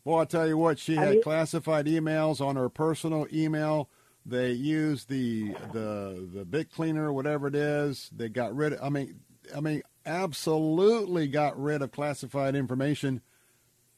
[0.02, 3.88] Well, I tell you what, she had classified emails on her personal email.
[4.26, 8.10] They used the the the big cleaner, whatever it is.
[8.14, 8.80] They got rid of.
[8.82, 9.20] I mean,
[9.56, 13.22] I mean, absolutely got rid of classified information.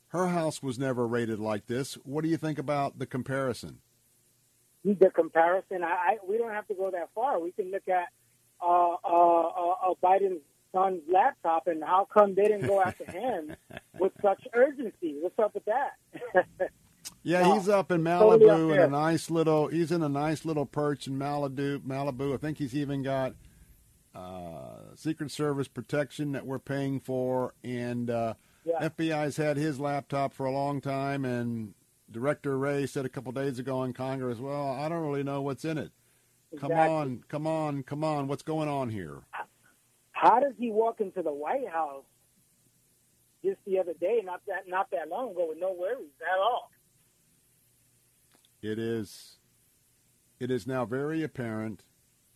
[0.08, 1.94] Her house was never rated like this.
[2.04, 3.78] What do you think about the comparison?
[4.84, 5.84] the comparison.
[5.84, 7.38] I, I we don't have to go that far.
[7.38, 8.08] We can look at
[8.62, 10.40] uh, uh, uh, uh, Biden's
[10.72, 13.54] son's laptop and how come they didn't go after him
[13.98, 15.16] with such urgency.
[15.20, 15.92] What's up with that?
[17.22, 19.68] Yeah, No, he's up in totally Malibu in a nice little.
[19.68, 21.80] He's in a nice little perch in Malibu.
[21.80, 22.34] Malibu.
[22.34, 23.34] I think he's even got
[24.14, 28.88] uh, Secret Service protection that we're paying for, and uh, Yeah.
[28.88, 31.24] FBI's had his laptop for a long time.
[31.24, 31.74] And
[32.10, 35.64] Director Wray said a couple days ago in Congress, "Well, I don't really know what's
[35.64, 35.92] in it.
[36.58, 38.28] Come on, come on, come on.
[38.28, 39.18] What's going on here?"
[40.12, 42.04] How does he walk into the White House
[43.44, 46.70] just the other day, not that not that long ago, with no worries at all?
[48.62, 49.38] It is
[50.38, 51.84] it is now very apparent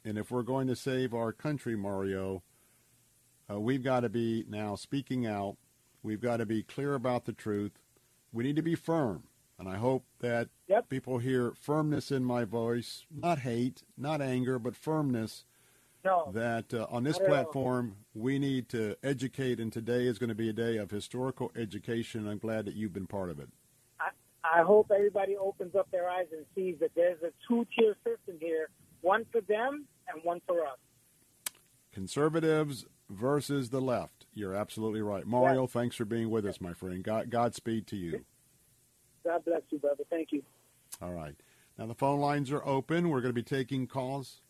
[0.05, 2.43] and if we're going to save our country Mario
[3.51, 5.57] uh, we've got to be now speaking out.
[6.03, 7.73] We've got to be clear about the truth.
[8.33, 9.25] We need to be firm
[9.59, 10.49] and I hope that
[10.89, 15.45] people hear firmness in my voice not hate not anger but firmness
[16.05, 16.31] No.
[16.33, 17.35] that uh, on this Not at all.
[17.45, 21.53] platform we need to educate and today is going to be a day of historical
[21.55, 22.27] education.
[22.27, 23.49] I'm glad that you've been part of it
[24.45, 28.69] I hope everybody opens up their eyes and sees that there's a two-tier system here,
[29.01, 30.79] one for them and one for us.
[31.93, 34.27] conservatives versus the left.
[34.35, 35.27] You're absolutely right.
[35.27, 37.03] Mario, thanks for being with us, my friend.
[37.05, 38.25] God, Godspeed to you.
[39.25, 40.05] God bless you, brother.
[40.11, 40.43] Thank you.
[41.01, 41.35] All right.
[41.79, 43.09] Now, the phone lines are open.
[43.11, 44.41] We're going to be taking calls.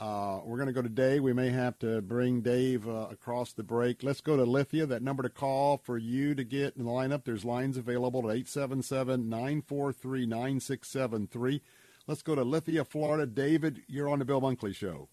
[0.00, 1.22] Uh, we're going to go to Dave.
[1.22, 4.02] We may have to bring Dave uh, across the break.
[4.02, 4.86] Let's go to Lithia.
[4.86, 7.24] That number to call for you to get in the lineup.
[7.24, 11.62] There's lines available at 877 943 9673.
[12.06, 13.24] Let's go to Lithia, Florida.
[13.24, 15.08] David, you're on the Bill Bunkley Show.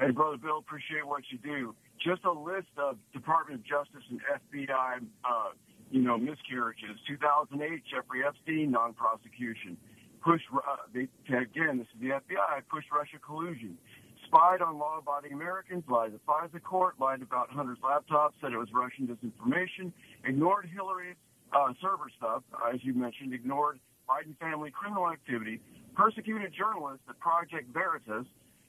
[0.00, 1.74] Hey, Brother Bill, appreciate what you do.
[2.04, 5.50] Just a list of Department of Justice and FBI, uh,
[5.90, 6.98] you know, miscarriages.
[7.06, 9.76] 2008, Jeffrey Epstein, non-prosecution.
[10.22, 13.78] Push, uh, they, again, this is the FBI, push Russia collusion.
[14.26, 18.68] Spied on law-abiding Americans, lied to FISA court, lied about Hunter's laptop, said it was
[18.72, 19.92] Russian disinformation,
[20.24, 21.16] ignored Hillary's
[21.52, 22.42] uh, server stuff,
[22.72, 25.60] as you mentioned, ignored Biden family criminal activity,
[25.94, 28.26] persecuted journalists at Project Veritas,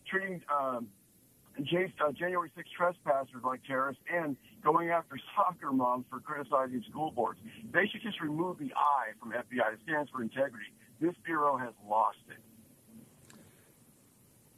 [0.08, 0.88] treating um,
[1.58, 7.40] uh, January 6 trespassers like terrorists, and going after soccer moms for criticizing school boards.
[7.74, 9.74] They should just remove the I from FBI.
[9.74, 10.74] It stands for integrity.
[11.02, 12.38] This bureau has lost it.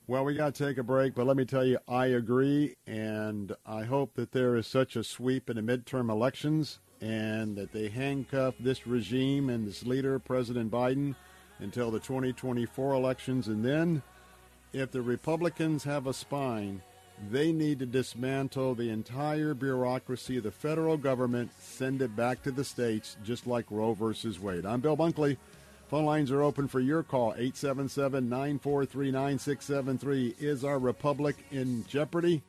[0.06, 3.56] Well, we got to take a break, but let me tell you, I agree, and
[3.66, 7.88] I hope that there is such a sweep in the midterm elections and that they
[7.88, 11.16] handcuff this regime and this leader, President Biden,
[11.60, 13.48] until the 2024 elections.
[13.48, 14.04] And then,
[14.74, 16.82] if the Republicans have a spine,
[17.32, 22.52] they need to dismantle the entire bureaucracy of the federal government, send it back to
[22.52, 24.66] the states, just like Roe versus Wade.
[24.66, 25.38] I'm Bill Bunkley.
[25.94, 27.34] Phone lines are open for your call.
[27.34, 30.36] 877 943 9673.
[30.40, 32.42] Is our republic in jeopardy?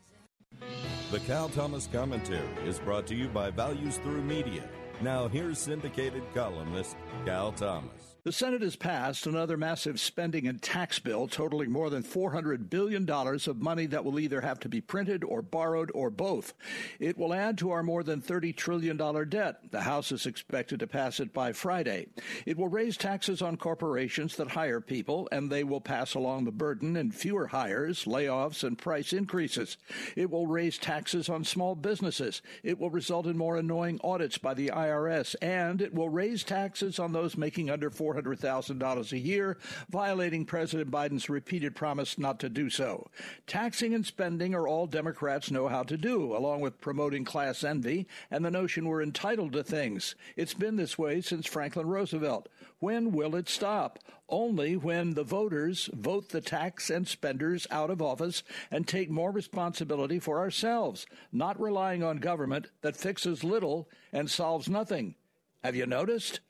[1.11, 4.67] The Cal Thomas Commentary is brought to you by Values Through Media.
[5.03, 7.94] Now, here's syndicated columnist Cal Thomas.
[8.25, 13.07] The Senate has passed another massive spending and tax bill totaling more than $400 billion
[13.11, 16.55] of money that will either have to be printed or borrowed or both.
[16.99, 18.97] It will add to our more than $30 trillion
[19.29, 19.71] debt.
[19.71, 22.07] The House is expected to pass it by Friday.
[22.47, 26.51] It will raise taxes on corporations that hire people, and they will pass along the
[26.51, 29.77] burden in fewer hires, layoffs, and price increases.
[30.17, 32.41] It will raise taxes on small businesses.
[32.63, 36.99] It will result in more annoying audits by the IRS, and it will raise taxes
[36.99, 39.57] on those making under $400,000 a year,
[39.91, 43.09] violating President Biden's repeated promise not to do so.
[43.47, 48.07] Taxing and spending are all Democrats know how to do, along with promoting class envy
[48.31, 50.15] and the notion we're entitled to things.
[50.37, 52.49] It's been this way since Franklin Roosevelt.
[52.79, 53.99] When will it stop?
[54.29, 59.31] Only when the voters vote the tax and spenders out of office and take more
[59.31, 65.15] responsibility for ourselves, not relying on government that fixes little and solves nothing.
[65.63, 66.41] Have you noticed?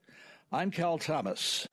[0.55, 1.67] I'm Cal Thomas.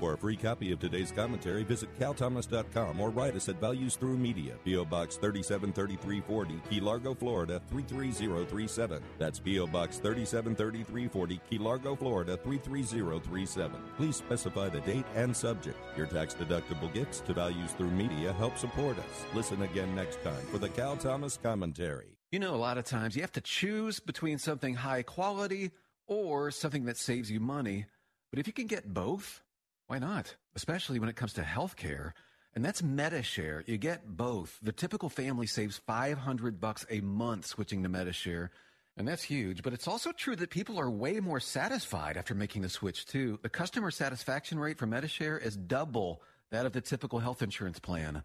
[0.00, 4.16] For a free copy of today's commentary, visit calthomas.com or write us at Values Through
[4.16, 4.86] Media, P.O.
[4.86, 9.02] Box 373340, Key Largo, Florida 33037.
[9.18, 9.66] That's P.O.
[9.66, 13.76] Box 373340, Key Largo, Florida 33037.
[13.98, 15.76] Please specify the date and subject.
[15.94, 19.26] Your tax deductible gifts to Values Through Media help support us.
[19.34, 22.16] Listen again next time for the Cal Thomas Commentary.
[22.30, 25.72] You know, a lot of times you have to choose between something high quality
[26.06, 27.84] or something that saves you money.
[28.32, 29.42] But if you can get both,
[29.88, 30.34] why not?
[30.56, 32.14] Especially when it comes to health care.
[32.54, 33.62] And that's MediShare.
[33.68, 34.58] You get both.
[34.62, 38.48] The typical family saves 500 bucks a month switching to MediShare.
[38.96, 42.62] And that's huge, but it's also true that people are way more satisfied after making
[42.62, 43.38] the switch too.
[43.42, 48.22] The customer satisfaction rate for MediShare is double that of the typical health insurance plan.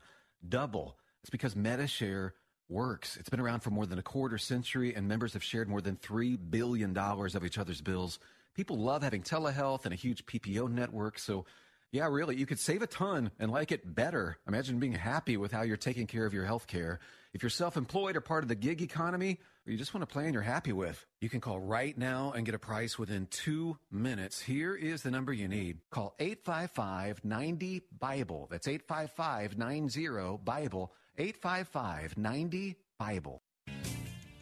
[0.48, 0.98] Double.
[1.22, 2.32] It's because MediShare
[2.70, 3.18] works.
[3.18, 5.96] It's been around for more than a quarter century and members have shared more than
[5.98, 8.20] $3 billion of each other's bills.
[8.58, 11.46] People love having telehealth and a huge PPO network, so
[11.92, 14.38] yeah, really, you could save a ton and like it better.
[14.48, 17.00] Imagine being happy with how you're taking care of your health care.
[17.34, 20.08] If you're self employed or part of the gig economy, or you just want a
[20.08, 23.78] plan you're happy with, you can call right now and get a price within two
[23.92, 24.42] minutes.
[24.42, 25.78] Here is the number you need.
[25.92, 28.48] Call 855 90 Bible.
[28.50, 30.94] That's 855 90 Bible.
[31.18, 33.42] 855 90 Bible.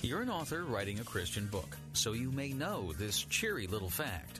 [0.05, 4.39] You're an author writing a Christian book, so you may know this cheery little fact.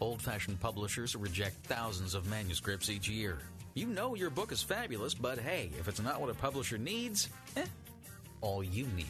[0.00, 3.36] Old fashioned publishers reject thousands of manuscripts each year.
[3.74, 7.28] You know your book is fabulous, but hey, if it's not what a publisher needs,
[7.58, 7.66] eh,
[8.40, 9.04] all you need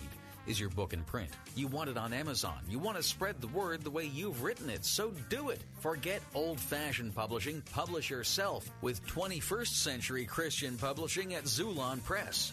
[0.48, 1.30] is your book in print.
[1.54, 2.58] You want it on Amazon.
[2.68, 5.60] You want to spread the word the way you've written it, so do it.
[5.78, 7.62] Forget old fashioned publishing.
[7.72, 12.52] Publish yourself with 21st century Christian publishing at Xulon Press.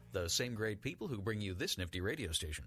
[0.11, 2.65] the same great people who bring you this nifty radio station.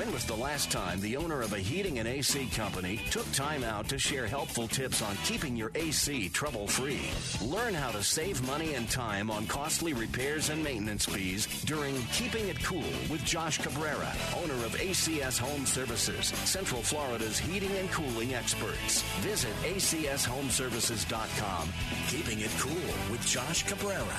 [0.00, 3.62] When was the last time the owner of a heating and AC company took time
[3.62, 7.02] out to share helpful tips on keeping your AC trouble free?
[7.46, 12.48] Learn how to save money and time on costly repairs and maintenance fees during Keeping
[12.48, 14.10] It Cool with Josh Cabrera,
[14.42, 19.02] owner of ACS Home Services, Central Florida's heating and cooling experts.
[19.20, 21.68] Visit acshomeservices.com.
[22.08, 24.16] Keeping It Cool with Josh Cabrera.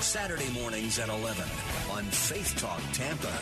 [0.00, 1.44] Saturday mornings at 11
[1.90, 3.38] on Faith Talk Tampa.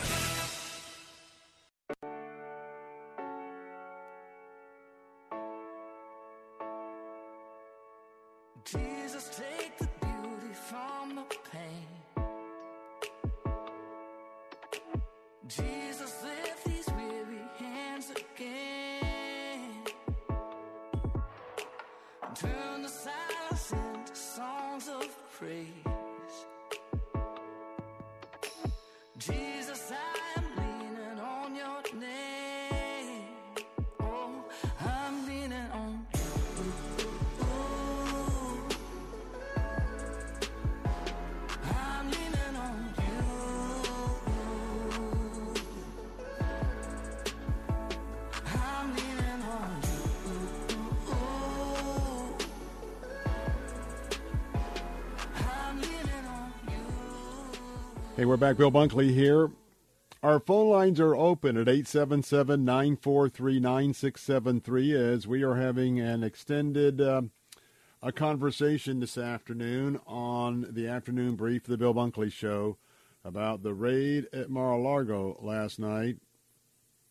[8.71, 11.87] Jesus, take the beauty from the pain.
[15.47, 15.86] Jesus,
[58.17, 58.57] Hey, we're back.
[58.57, 59.51] Bill Bunkley here.
[60.23, 66.99] Our phone lines are open at 877 943 9673 as we are having an extended
[66.99, 67.21] uh,
[68.01, 72.79] a conversation this afternoon on the afternoon brief of the Bill Bunkley Show
[73.23, 76.17] about the raid at Mar-a-Lago last night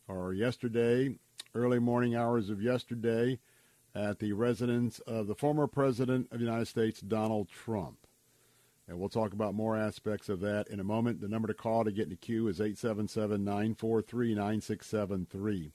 [0.09, 1.17] or yesterday,
[1.55, 3.39] early morning hours of yesterday,
[3.95, 8.06] at the residence of the former President of the United States, Donald Trump.
[8.87, 11.19] And we'll talk about more aspects of that in a moment.
[11.19, 15.71] The number to call to get in the queue is 877 943 9673.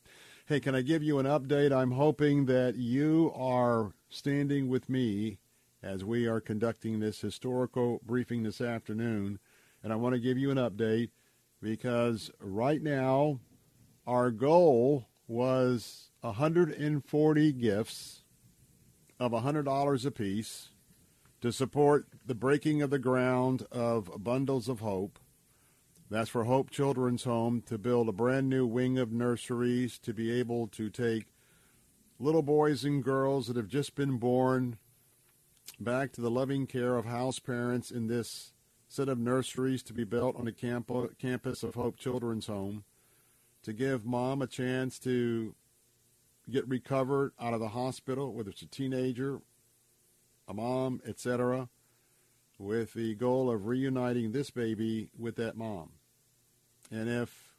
[0.47, 1.73] Hey, can I give you an update?
[1.73, 5.39] I'm hoping that you are standing with me
[5.83, 9.39] as we are conducting this historical briefing this afternoon.
[9.83, 11.11] And I want to give you an update
[11.61, 13.41] because right now
[14.07, 18.25] our goal was 140 gifts
[19.21, 20.69] of $100 apiece
[21.43, 25.19] to support the breaking of the ground of Bundles of Hope.
[26.09, 30.31] That's for Hope Children's Home to build a brand new wing of nurseries to be
[30.31, 31.27] able to take
[32.21, 34.79] little boys and girls that have just been born
[35.81, 38.53] back to the loving care of house parents in this
[38.89, 42.85] set of nurseries to be built on the camp- campus of Hope Children's Home
[43.65, 45.57] to give mom a chance to
[46.49, 49.41] get recovered out of the hospital, whether it's a teenager,
[50.53, 51.69] mom, etc.,
[52.59, 55.91] with the goal of reuniting this baby with that mom.
[56.91, 57.55] And if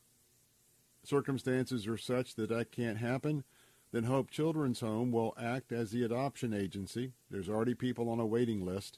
[1.04, 3.44] circumstances are such that that can't happen,
[3.92, 7.12] then Hope Children's Home will act as the adoption agency.
[7.30, 8.98] There's already people on a waiting list.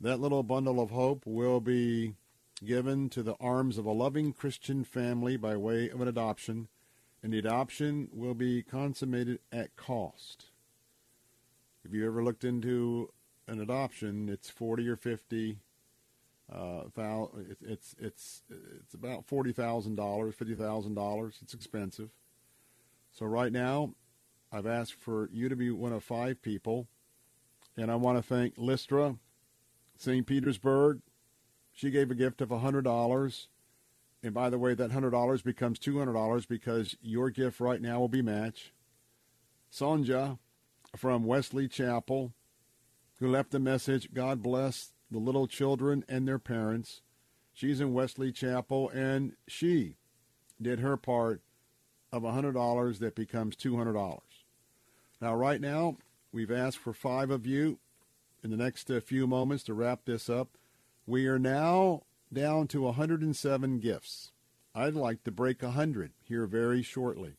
[0.00, 2.14] That little bundle of hope will be
[2.64, 6.68] given to the arms of a loving Christian family by way of an adoption,
[7.22, 10.46] and the adoption will be consummated at cost.
[11.84, 13.10] If you ever looked into
[13.46, 15.58] an adoption, it's forty or fifty.
[16.52, 16.84] Uh,
[17.60, 21.36] it's it's it's about forty thousand dollars, fifty thousand dollars.
[21.42, 22.10] It's expensive.
[23.12, 23.94] So right now,
[24.50, 26.88] I've asked for you to be one of five people,
[27.76, 29.18] and I want to thank Listra,
[29.96, 30.26] St.
[30.26, 31.00] Petersburg.
[31.72, 33.48] She gave a gift of hundred dollars,
[34.22, 37.80] and by the way, that hundred dollars becomes two hundred dollars because your gift right
[37.80, 38.72] now will be matched.
[39.72, 40.38] Sonja
[40.96, 42.32] from Wesley Chapel,
[43.18, 44.12] who left a message.
[44.12, 47.02] God bless the little children and their parents.
[47.52, 49.96] She's in Wesley Chapel, and she
[50.60, 51.42] did her part
[52.12, 54.20] of $100 that becomes $200.
[55.20, 55.96] Now, right now,
[56.32, 57.78] we've asked for five of you
[58.42, 60.58] in the next uh, few moments to wrap this up.
[61.06, 64.32] We are now down to 107 gifts.
[64.74, 67.34] I'd like to break 100 here very shortly.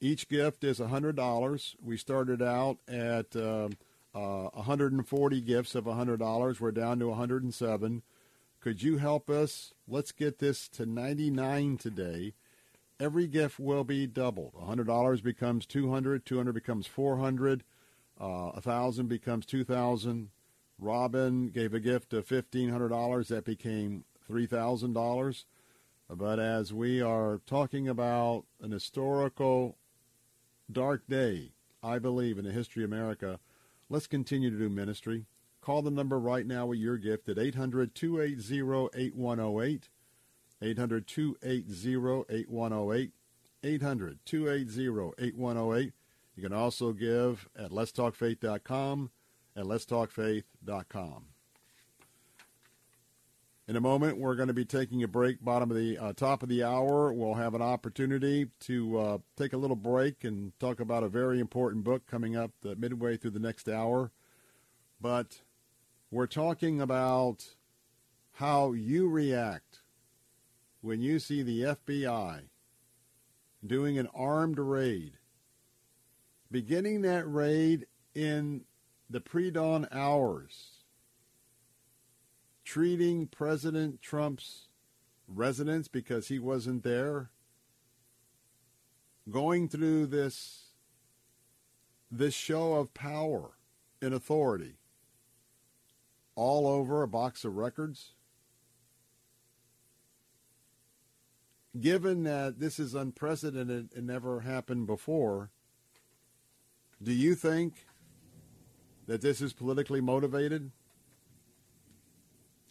[0.00, 1.74] Each gift is $100.
[1.82, 3.68] We started out at uh,
[4.14, 6.60] uh, 140 gifts of $100.
[6.60, 8.02] We're down to 107.
[8.60, 9.72] Could you help us?
[9.88, 12.34] Let's get this to 99 today.
[13.00, 14.54] Every gift will be doubled.
[14.54, 17.64] $100 becomes 200, 200 becomes 400,
[18.20, 20.30] uh, 1000 becomes 2000.
[20.78, 25.44] Robin gave a gift of $1500 that became $3000.
[26.08, 29.76] But as we are talking about an historical
[30.70, 31.52] dark day,
[31.82, 33.38] I believe, in the history of America.
[33.88, 35.26] Let's continue to do ministry.
[35.60, 39.88] Call the number right now with your gift at 800 280 8108.
[40.62, 43.12] 800 280 8108.
[43.62, 45.92] 800 280 8108.
[46.36, 49.10] You can also give at letstalkfaith.com
[49.56, 51.24] and letstalkfaith.com.
[53.68, 55.44] In a moment, we're going to be taking a break.
[55.44, 59.52] Bottom of the uh, top of the hour, we'll have an opportunity to uh, take
[59.52, 63.40] a little break and talk about a very important book coming up midway through the
[63.40, 64.12] next hour.
[65.00, 65.40] But
[66.12, 67.56] we're talking about
[68.34, 69.80] how you react
[70.80, 72.42] when you see the FBI
[73.66, 75.18] doing an armed raid,
[76.52, 78.62] beginning that raid in
[79.10, 80.75] the pre-dawn hours
[82.66, 84.66] treating President Trump's
[85.28, 87.30] residence because he wasn't there,
[89.30, 90.64] going through this
[92.10, 93.52] this show of power
[94.00, 94.74] and authority
[96.34, 98.12] all over a box of records.
[101.78, 105.50] Given that this is unprecedented and never happened before,
[107.02, 107.86] do you think
[109.06, 110.70] that this is politically motivated?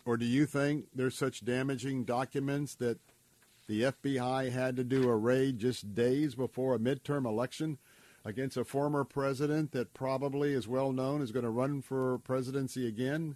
[0.06, 3.00] Or do you think there's such damaging documents that
[3.68, 7.80] the FBI had to do a raid just days before a midterm election
[8.24, 12.88] against a former president that probably is well known is going to run for presidency
[12.88, 13.36] again?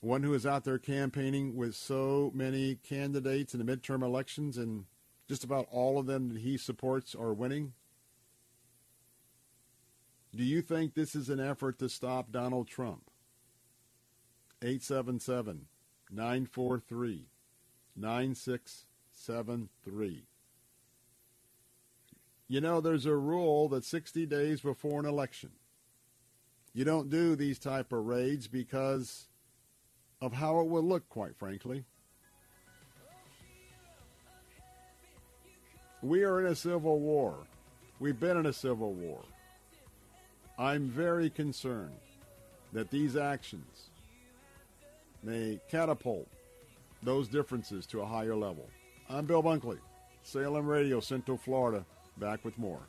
[0.00, 4.86] One who is out there campaigning with so many candidates in the midterm elections and
[5.28, 7.74] just about all of them that he supports are winning?
[10.34, 13.07] Do you think this is an effort to stop Donald Trump?
[14.62, 15.66] 877
[16.10, 17.26] 943
[17.96, 20.24] 9673.
[22.50, 25.50] You know, there's a rule that 60 days before an election,
[26.72, 29.28] you don't do these type of raids because
[30.20, 31.84] of how it will look, quite frankly.
[36.02, 37.46] We are in a civil war.
[38.00, 39.20] We've been in a civil war.
[40.58, 41.94] I'm very concerned
[42.72, 43.87] that these actions
[45.22, 46.28] may catapult
[47.02, 48.68] those differences to a higher level.
[49.08, 49.78] I'm Bill Bunkley,
[50.22, 51.84] Salem Radio, Central Florida.
[52.18, 52.80] Back with more.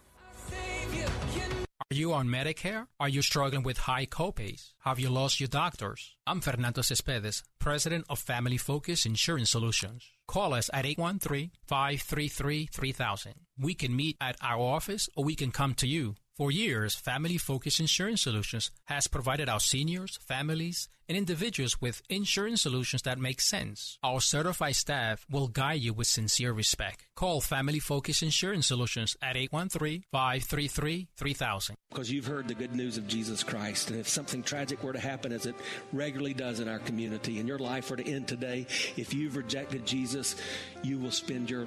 [1.92, 2.86] Are you on Medicare?
[3.00, 4.74] Are you struggling with high copays?
[4.82, 6.16] Have you lost your doctors?
[6.28, 10.08] I'm Fernando Cespedes, president of Family Focus Insurance Solutions.
[10.28, 13.34] Call us at 813-533-3000.
[13.60, 16.14] We can meet at our office or we can come to you.
[16.40, 22.62] For years, Family Focus Insurance Solutions has provided our seniors, families, and individuals with insurance
[22.62, 23.98] solutions that make sense.
[24.02, 27.08] Our certified staff will guide you with sincere respect.
[27.14, 31.72] Call Family Focus Insurance Solutions at 813-533-3000.
[31.90, 35.00] Because you've heard the good news of Jesus Christ, and if something tragic were to
[35.00, 35.56] happen as it
[35.92, 38.66] regularly does in our community, and your life were to end today,
[38.96, 40.38] if you've rejected Jesus,
[40.84, 41.66] you will spend your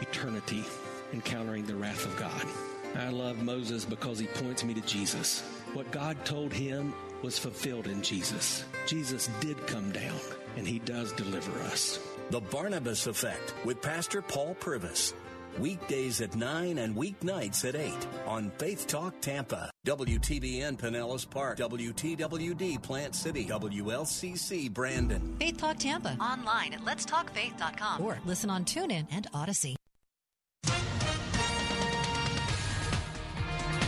[0.00, 0.64] eternity
[1.12, 2.46] encountering the wrath of God.
[2.96, 5.42] I love Moses because he points me to Jesus.
[5.72, 8.64] What God told him was fulfilled in Jesus.
[8.86, 10.20] Jesus did come down,
[10.56, 11.98] and he does deliver us.
[12.30, 15.12] The Barnabas Effect with Pastor Paul Purvis.
[15.58, 17.92] Weekdays at 9 and weeknights at 8
[18.26, 19.70] on Faith Talk Tampa.
[19.86, 21.58] WTBN Pinellas Park.
[21.58, 23.44] WTWD Plant City.
[23.44, 25.36] WLCC Brandon.
[25.38, 26.16] Faith Talk Tampa.
[26.20, 28.02] Online at letstalkfaith.com.
[28.02, 29.76] Or listen on TuneIn and Odyssey.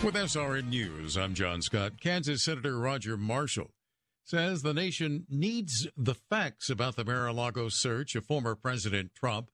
[0.07, 2.01] With SRN News, I'm John Scott.
[2.01, 3.73] Kansas Senator Roger Marshall
[4.23, 9.51] says the nation needs the facts about the Mar-a-Lago search of former President Trump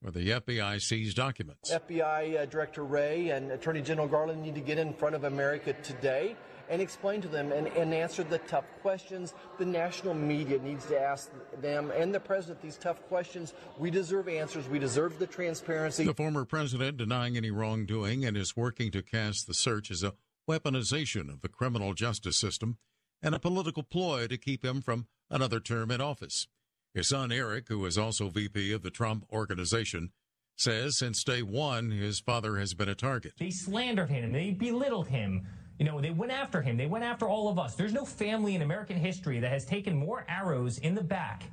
[0.00, 1.70] where the FBI seized documents.
[1.70, 5.74] FBI uh, Director Wray and Attorney General Garland need to get in front of America
[5.82, 6.34] today
[6.70, 9.34] and explain to them and, and answer the tough questions.
[9.58, 13.52] The national media needs to ask them and the president these tough questions.
[13.76, 14.68] We deserve answers.
[14.68, 16.04] We deserve the transparency.
[16.04, 20.14] The former president denying any wrongdoing and is working to cast the search as a
[20.48, 22.78] weaponization of the criminal justice system
[23.20, 26.46] and a political ploy to keep him from another term in office.
[26.94, 30.10] His son Eric, who is also VP of the Trump Organization,
[30.56, 33.34] says since day one his father has been a target.
[33.38, 35.46] They slandered him, they belittled him.
[35.80, 36.76] You know, they went after him.
[36.76, 37.74] They went after all of us.
[37.74, 41.44] There's no family in American history that has taken more arrows in the back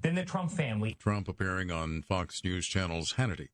[0.00, 0.96] than the Trump family.
[0.98, 3.48] Trump appearing on Fox News Channel's Hannity.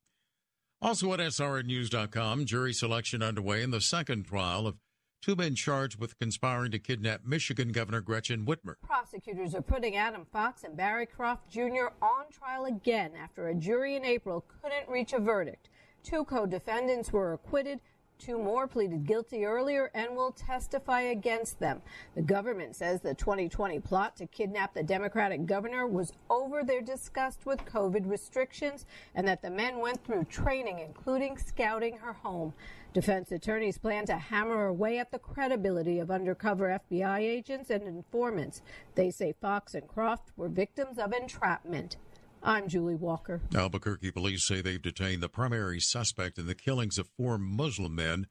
[0.81, 4.77] Also at SRNnews.com, jury selection underway in the second trial of
[5.21, 8.77] two men charged with conspiring to kidnap Michigan Governor Gretchen Whitmer.
[8.87, 11.89] Prosecutors are putting Adam Fox and Barry Croft Jr.
[12.01, 15.71] on trial again after a jury in April couldn't reach a verdict.
[16.05, 17.81] Two co defendants were acquitted.
[18.19, 21.83] Two more pleaded guilty earlier and will testify against them.
[22.15, 27.45] The government says the 2020 plot to kidnap the Democratic governor was over their disgust
[27.45, 32.55] with COVID restrictions and that the men went through training, including scouting her home.
[32.95, 38.63] Defense attorneys plan to hammer away at the credibility of undercover FBI agents and informants.
[38.95, 41.97] They say Fox and Croft were victims of entrapment.
[42.45, 43.41] I'm Julie Walker.
[43.55, 48.27] Albuquerque police say they've detained the primary suspect in the killings of four Muslim men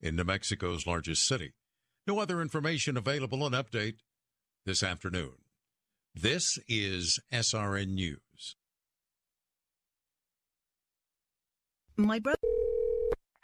[0.00, 1.52] in New Mexico's largest city.
[2.06, 3.44] No other information available.
[3.44, 3.96] An update
[4.64, 5.32] this afternoon.
[6.14, 8.56] This is SRN News.
[11.96, 12.38] My brother.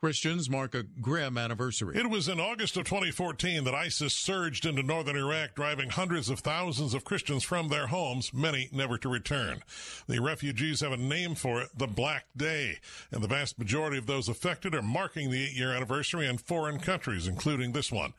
[0.00, 1.94] Christians mark a grim anniversary.
[1.98, 6.40] It was in August of 2014 that ISIS surged into northern Iraq, driving hundreds of
[6.40, 9.62] thousands of Christians from their homes, many never to return.
[10.08, 12.78] The refugees have a name for it, the Black Day,
[13.12, 16.80] and the vast majority of those affected are marking the eight year anniversary in foreign
[16.80, 18.14] countries, including this one.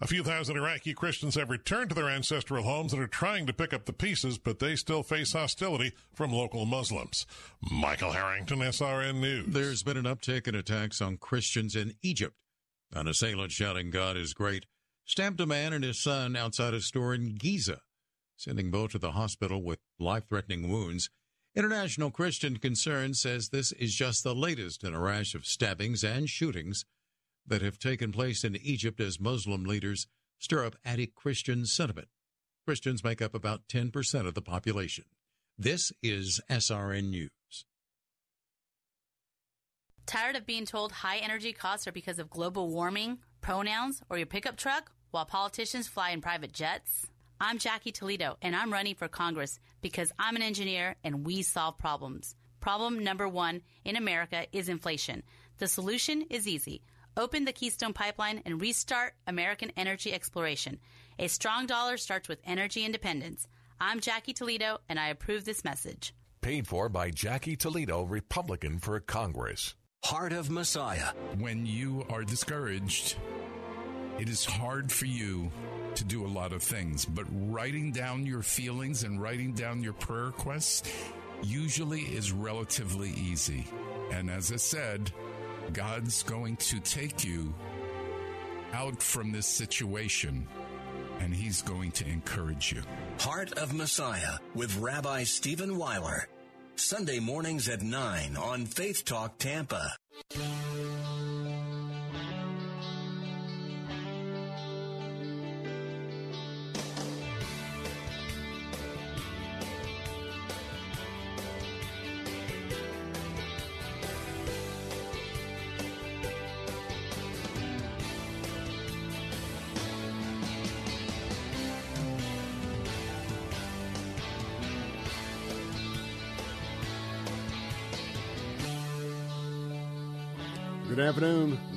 [0.00, 3.52] A few thousand Iraqi Christians have returned to their ancestral homes and are trying to
[3.52, 7.26] pick up the pieces, but they still face hostility from local Muslims.
[7.70, 9.46] Michael Harrington, SRN News.
[9.48, 12.36] There's been an uptick in attacks on Christians in Egypt.
[12.92, 14.64] An assailant shouting, God is great,
[15.04, 17.80] stabbed a man and his son outside a store in Giza,
[18.36, 21.10] sending both to the hospital with life threatening wounds.
[21.56, 26.30] International Christian Concern says this is just the latest in a rash of stabbings and
[26.30, 26.84] shootings
[27.44, 30.06] that have taken place in Egypt as Muslim leaders
[30.38, 32.06] stir up anti Christian sentiment.
[32.64, 35.06] Christians make up about 10% of the population.
[35.58, 37.64] This is SRN News.
[40.06, 44.26] Tired of being told high energy costs are because of global warming, pronouns, or your
[44.26, 47.08] pickup truck while politicians fly in private jets?
[47.40, 51.76] I'm Jackie Toledo, and I'm running for Congress because I'm an engineer and we solve
[51.76, 52.36] problems.
[52.60, 55.24] Problem number one in America is inflation.
[55.58, 56.82] The solution is easy.
[57.16, 60.78] Open the Keystone Pipeline and restart American energy exploration.
[61.18, 63.48] A strong dollar starts with energy independence.
[63.80, 66.14] I'm Jackie Toledo, and I approve this message.
[66.42, 69.74] Paid for by Jackie Toledo, Republican for Congress.
[70.06, 71.08] Heart of Messiah.
[71.40, 73.16] When you are discouraged,
[74.20, 75.50] it is hard for you
[75.96, 79.94] to do a lot of things, but writing down your feelings and writing down your
[79.94, 80.88] prayer requests
[81.42, 83.66] usually is relatively easy.
[84.12, 85.10] And as I said,
[85.72, 87.52] God's going to take you
[88.74, 90.46] out from this situation
[91.18, 92.82] and he's going to encourage you.
[93.18, 96.28] Heart of Messiah with Rabbi Stephen Weiler.
[96.78, 99.96] Sunday mornings at 9 on Faith Talk Tampa.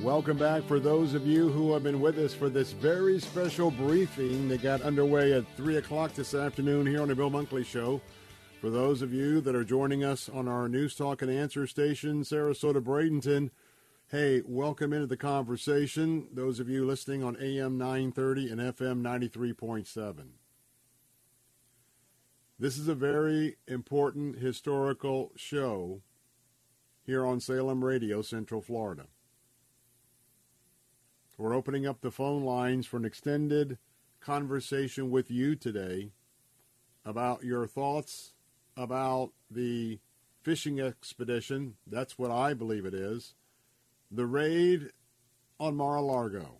[0.09, 3.69] Welcome back for those of you who have been with us for this very special
[3.69, 8.01] briefing that got underway at 3 o'clock this afternoon here on the Bill Bunkley Show.
[8.59, 12.23] For those of you that are joining us on our News Talk and Answer station,
[12.23, 13.51] Sarasota Bradenton,
[14.07, 16.27] hey, welcome into the conversation.
[16.33, 20.29] Those of you listening on AM 930 and FM 93.7.
[22.57, 26.01] This is a very important historical show
[27.05, 29.05] here on Salem Radio, Central Florida.
[31.39, 33.77] We're opening up the phone lines for an extended
[34.19, 36.11] conversation with you today
[37.05, 38.33] about your thoughts
[38.75, 39.99] about the
[40.43, 41.75] fishing expedition.
[41.87, 43.35] That's what I believe it is.
[44.11, 44.89] The raid
[45.61, 46.59] on Mar-a-Lago.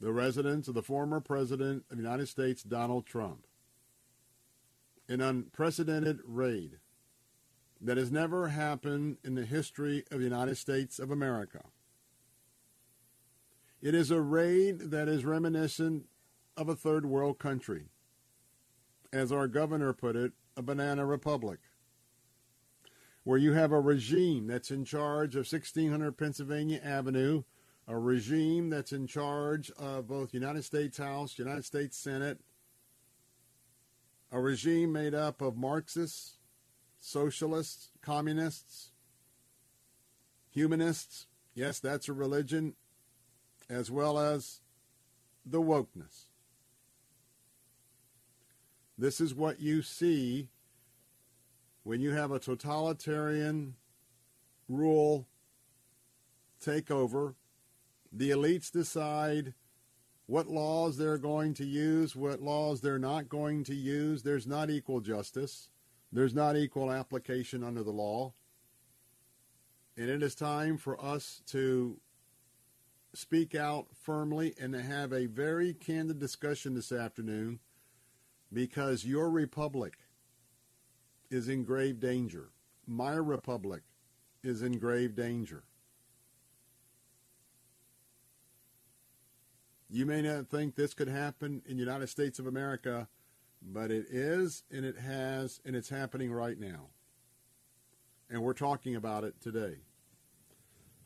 [0.00, 3.46] The residence of the former president of the United States, Donald Trump.
[5.06, 6.78] An unprecedented raid
[7.82, 11.60] that has never happened in the history of the United States of America.
[13.82, 16.06] It is a raid that is reminiscent
[16.56, 17.86] of a third world country.
[19.12, 21.60] As our governor put it, a banana republic,
[23.24, 27.42] where you have a regime that's in charge of 1600 Pennsylvania Avenue,
[27.86, 32.40] a regime that's in charge of both United States House, United States Senate,
[34.32, 36.38] a regime made up of Marxists,
[36.98, 38.90] socialists, communists,
[40.50, 41.26] humanists.
[41.54, 42.74] Yes, that's a religion,
[43.68, 44.60] as well as
[45.44, 46.26] the wokeness.
[48.98, 50.48] This is what you see
[51.82, 53.74] when you have a totalitarian
[54.68, 55.26] rule
[56.60, 57.34] take over.
[58.12, 59.54] The elites decide
[60.26, 64.22] what laws they're going to use, what laws they're not going to use.
[64.22, 65.68] There's not equal justice.
[66.10, 68.32] There's not equal application under the law.
[69.96, 71.98] And it is time for us to
[73.16, 77.60] speak out firmly and to have a very candid discussion this afternoon
[78.52, 79.94] because your republic
[81.30, 82.50] is in grave danger.
[82.86, 83.82] My republic
[84.42, 85.64] is in grave danger.
[89.88, 93.08] You may not think this could happen in the United States of America,
[93.62, 96.88] but it is, and it has, and it's happening right now.
[98.28, 99.85] And we're talking about it today.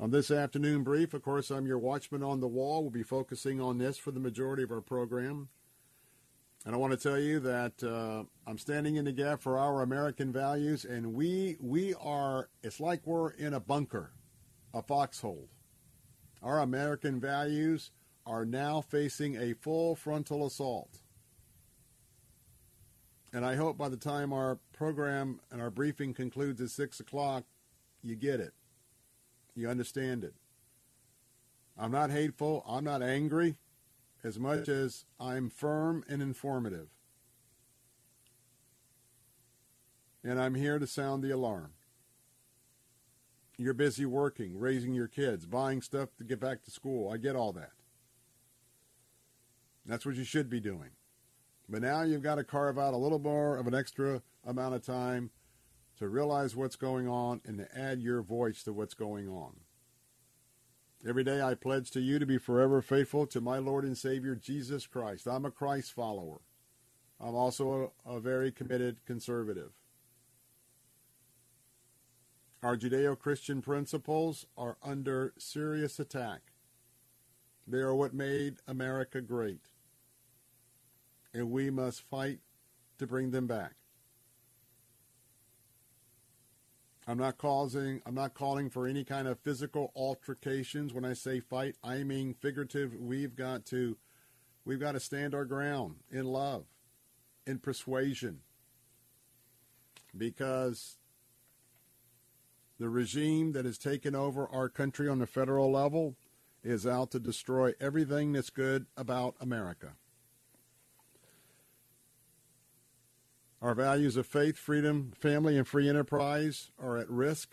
[0.00, 2.80] On this afternoon brief, of course, I'm your watchman on the wall.
[2.80, 5.50] We'll be focusing on this for the majority of our program.
[6.64, 9.82] And I want to tell you that uh, I'm standing in the gap for our
[9.82, 12.48] American values, and we we are.
[12.62, 14.14] It's like we're in a bunker,
[14.72, 15.50] a foxhole.
[16.42, 17.90] Our American values
[18.24, 21.02] are now facing a full frontal assault.
[23.34, 27.44] And I hope by the time our program and our briefing concludes at 6 o'clock,
[28.02, 28.54] you get it.
[29.54, 30.34] You understand it.
[31.78, 32.64] I'm not hateful.
[32.68, 33.56] I'm not angry
[34.22, 36.88] as much as I'm firm and informative.
[40.22, 41.72] And I'm here to sound the alarm.
[43.56, 47.10] You're busy working, raising your kids, buying stuff to get back to school.
[47.10, 47.72] I get all that.
[49.86, 50.90] That's what you should be doing.
[51.68, 54.84] But now you've got to carve out a little more of an extra amount of
[54.84, 55.30] time
[56.00, 59.52] to realize what's going on and to add your voice to what's going on.
[61.06, 64.34] Every day I pledge to you to be forever faithful to my Lord and Savior
[64.34, 65.26] Jesus Christ.
[65.26, 66.40] I'm a Christ follower.
[67.20, 69.72] I'm also a, a very committed conservative.
[72.62, 76.40] Our Judeo Christian principles are under serious attack.
[77.66, 79.66] They are what made America great.
[81.34, 82.38] And we must fight
[82.96, 83.74] to bring them back.
[87.06, 88.02] I'm not causing.
[88.06, 90.92] I'm not calling for any kind of physical altercations.
[90.92, 92.94] When I say fight, I mean figurative.
[92.94, 93.96] We've got to,
[94.64, 96.64] we've got to stand our ground in love,
[97.46, 98.40] in persuasion,
[100.16, 100.98] because
[102.78, 106.16] the regime that has taken over our country on the federal level
[106.62, 109.94] is out to destroy everything that's good about America.
[113.62, 117.50] Our values of faith, freedom, family, and free enterprise are at risk.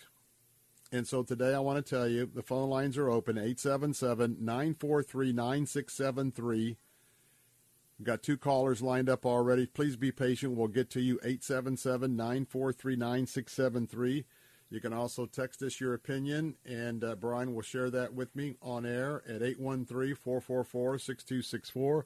[0.89, 5.33] And so today I want to tell you the phone lines are open 877 943
[5.33, 6.77] 9673.
[7.99, 9.65] We've got two callers lined up already.
[9.65, 10.55] Please be patient.
[10.55, 14.25] We'll get to you 877 943 9673.
[14.69, 18.55] You can also text us your opinion, and uh, Brian will share that with me
[18.61, 22.05] on air at 813 444 6264.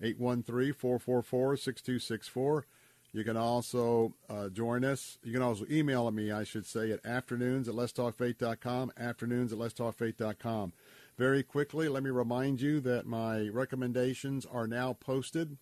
[0.00, 2.66] 813 444 6264.
[3.12, 5.18] You can also uh, join us.
[5.22, 10.72] You can also email me, I should say, at afternoons at letstalkfaith.com, afternoons at letstalkfaith.com.
[11.18, 15.58] Very quickly, let me remind you that my recommendations are now posted.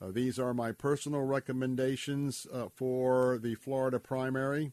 [0.00, 4.72] Uh, these are my personal recommendations uh, for the Florida primary.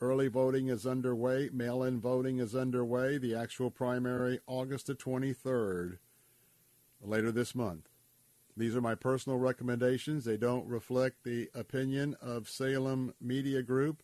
[0.00, 1.48] Early voting is underway.
[1.50, 3.16] Mail-in voting is underway.
[3.16, 5.98] The actual primary, August the 23rd,
[7.00, 7.88] later this month.
[8.56, 10.24] These are my personal recommendations.
[10.24, 14.02] They don't reflect the opinion of Salem Media Group,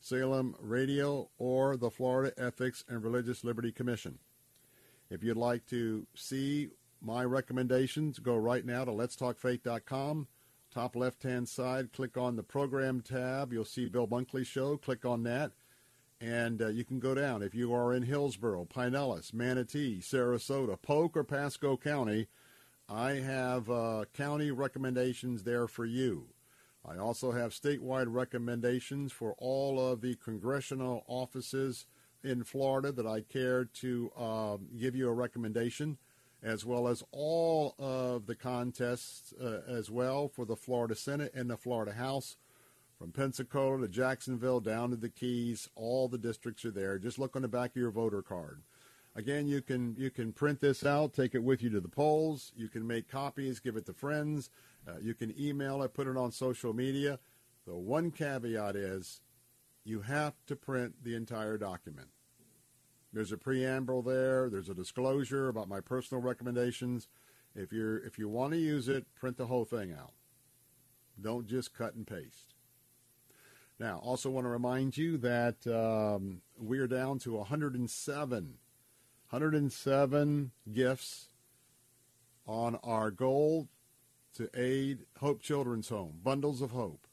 [0.00, 4.18] Salem Radio, or the Florida Ethics and Religious Liberty Commission.
[5.08, 6.68] If you'd like to see
[7.00, 10.26] my recommendations, go right now to letstalkfaith.com.
[10.70, 13.50] Top left hand side, click on the program tab.
[13.50, 14.76] You'll see Bill Bunkley Show.
[14.76, 15.52] Click on that,
[16.20, 17.42] and uh, you can go down.
[17.42, 22.26] If you are in Hillsborough, Pinellas, Manatee, Sarasota, Polk, or Pasco County,
[22.88, 26.28] I have uh, county recommendations there for you.
[26.88, 31.86] I also have statewide recommendations for all of the congressional offices
[32.22, 35.98] in Florida that I care to uh, give you a recommendation,
[36.44, 41.50] as well as all of the contests uh, as well for the Florida Senate and
[41.50, 42.36] the Florida House.
[42.98, 46.98] From Pensacola to Jacksonville down to the Keys, all the districts are there.
[46.98, 48.62] Just look on the back of your voter card.
[49.16, 52.52] Again, you can you can print this out, take it with you to the polls.
[52.54, 54.50] You can make copies, give it to friends.
[54.86, 57.18] Uh, you can email it, put it on social media.
[57.66, 59.22] The one caveat is
[59.84, 62.08] you have to print the entire document.
[63.10, 64.50] There's a preamble there.
[64.50, 67.08] There's a disclosure about my personal recommendations.
[67.54, 70.12] If you're if you want to use it, print the whole thing out.
[71.18, 72.52] Don't just cut and paste.
[73.78, 78.58] Now, also want to remind you that um, we are down to 107
[79.30, 81.28] 107 gifts
[82.46, 83.66] on our goal
[84.34, 87.08] to aid Hope Children's Home, Bundles of Hope.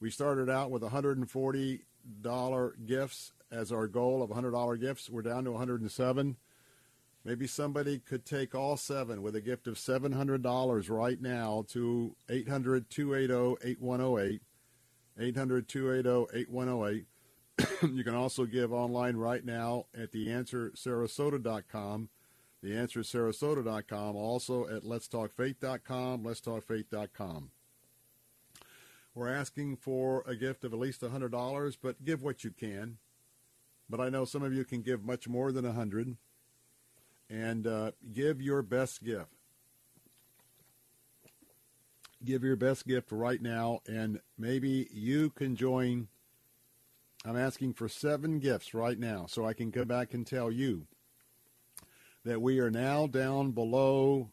[0.00, 5.08] We started out with $140 gifts as our goal of $100 gifts.
[5.08, 6.36] We're down to 107.
[7.24, 12.90] Maybe somebody could take all seven with a gift of $700 right now to 800
[12.90, 14.42] 280 8108.
[15.18, 17.06] 800 280 8108.
[17.92, 22.08] you can also give online right now at theanswersarasota.com,
[22.64, 27.50] theanswersarasota.com, also at letstalkfaith.com, letstalkfaith.com.
[29.14, 32.98] We're asking for a gift of at least $100, but give what you can.
[33.88, 36.16] But I know some of you can give much more than 100
[37.28, 39.30] and uh, give your best gift.
[42.22, 46.08] Give your best gift right now, and maybe you can join–
[47.24, 50.86] I'm asking for seven gifts right now so I can come back and tell you
[52.24, 54.30] that we are now down below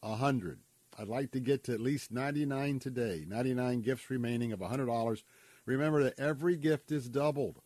[0.00, 0.58] 100.
[0.98, 3.24] I'd like to get to at least 99 today.
[3.26, 5.22] 99 gifts remaining of $100.
[5.66, 7.60] Remember that every gift is doubled.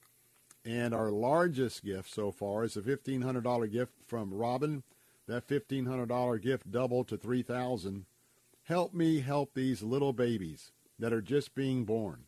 [0.64, 4.82] And our largest gift so far is a $1,500 gift from Robin.
[5.26, 8.06] That $1,500 gift doubled to 3000
[8.64, 12.24] Help me help these little babies that are just being born.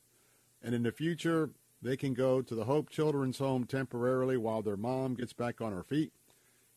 [0.63, 1.51] And in the future,
[1.83, 5.73] they can go to the Hope Children's Home temporarily while their mom gets back on
[5.73, 6.13] her feet.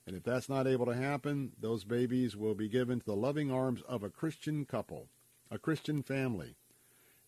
[0.06, 3.52] And if that's not able to happen, those babies will be given to the loving
[3.52, 5.08] arms of a Christian couple,
[5.50, 6.56] a Christian family.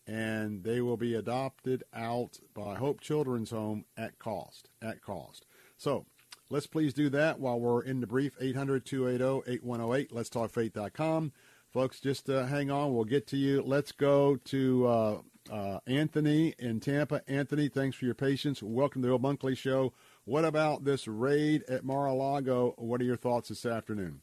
[0.06, 4.68] And they will be adopted out by Hope Children's Home at cost.
[4.80, 5.46] At cost.
[5.76, 6.06] So
[6.48, 10.12] let's please do that while we're in the brief 800 280 8108.
[10.12, 11.32] Let's talk faith.com.
[11.72, 12.94] Folks, just uh, hang on.
[12.94, 13.62] We'll get to you.
[13.62, 15.18] Let's go to uh,
[15.50, 17.22] uh, Anthony in Tampa.
[17.28, 18.62] Anthony, thanks for your patience.
[18.62, 19.92] Welcome to the Bill Bunkley Show.
[20.24, 22.74] What about this raid at Mar-a-Lago?
[22.78, 24.20] What are your thoughts this afternoon?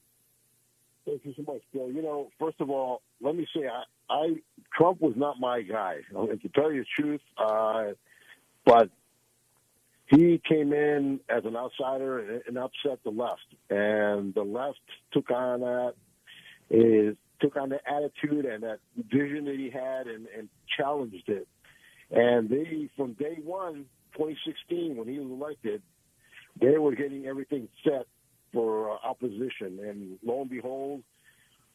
[1.06, 1.92] Thank you so much, Bill.
[1.92, 3.84] You know, first of all, let me say, I,
[4.14, 4.36] I
[4.74, 5.98] Trump was not my guy.
[6.12, 7.94] To tell you the truth, uh,
[8.66, 8.90] but
[10.08, 14.80] he came in as an outsider and, and upset the left, and the left
[15.12, 15.94] took on that
[16.70, 21.48] is took on the attitude and that vision that he had and, and challenged it.
[22.12, 25.82] And they, from day one, 2016, when he was elected,
[26.62, 28.06] they were getting everything set
[28.54, 29.80] for uh, opposition.
[29.84, 31.04] And lo and behold,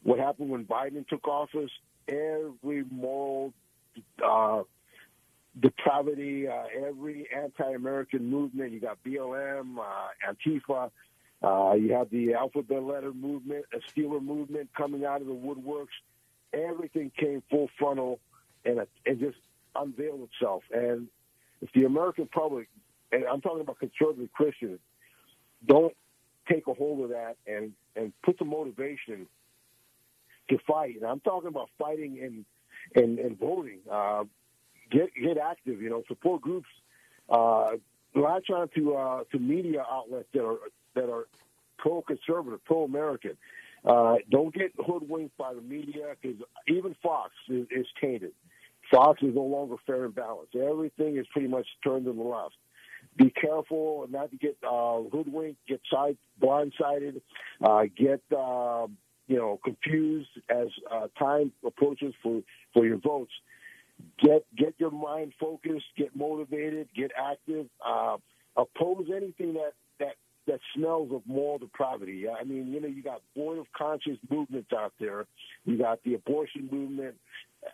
[0.03, 1.71] what happened when Biden took office?
[2.09, 3.53] Every moral
[4.25, 4.63] uh,
[5.61, 8.73] depravity, uh, every anti-American movement.
[8.73, 10.91] You got BLM, uh, Antifa.
[11.43, 15.95] Uh, you have the alphabet letter movement, a Steeler movement coming out of the woodworks.
[16.53, 18.19] Everything came full frontal
[18.65, 19.39] and, and just
[19.77, 20.63] unveiled itself.
[20.73, 21.09] And
[21.61, 22.69] if the American public,
[23.13, 24.81] and I'm talking about conservative Christians,
[25.65, 25.95] don't
[26.51, 29.27] take a hold of that and, and put the motivation
[30.51, 30.97] to fight.
[30.97, 32.45] And I'm talking about fighting and,
[32.95, 33.79] and, and voting.
[33.91, 34.25] Uh,
[34.91, 35.81] get get active.
[35.83, 36.69] You know, support groups.
[37.29, 37.73] Uh,
[38.15, 40.59] latch on to uh, to media outlets that are
[40.95, 41.27] that are
[41.79, 43.37] pro conservative, pro American.
[43.85, 46.37] Uh, don't get hoodwinked by the media because
[46.67, 48.33] even Fox is, is tainted.
[48.91, 50.57] Fox is no longer fair and balanced.
[50.57, 52.55] Everything is pretty much turned to the left.
[53.17, 57.21] Be careful not to get uh, hoodwinked, get side blindsided,
[57.63, 58.87] uh, get uh,
[59.27, 62.43] you know confused as uh, time approaches for
[62.73, 63.33] for your votes.
[64.23, 67.67] Get get your mind focused, get motivated, get active.
[67.85, 68.17] Uh,
[68.57, 70.15] oppose anything that that
[70.49, 72.27] that smells of moral depravity.
[72.29, 75.27] I mean, you know, you got void of conscience movements out there.
[75.65, 77.15] You got the abortion movement.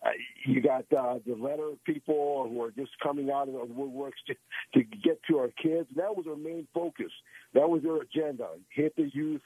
[0.04, 0.10] Uh,
[0.46, 4.34] you got uh, the letter people who are just coming out of the woodworks to,
[4.74, 5.86] to get to our kids.
[5.96, 7.12] That was our main focus.
[7.54, 9.42] That was their agenda: hit the youth,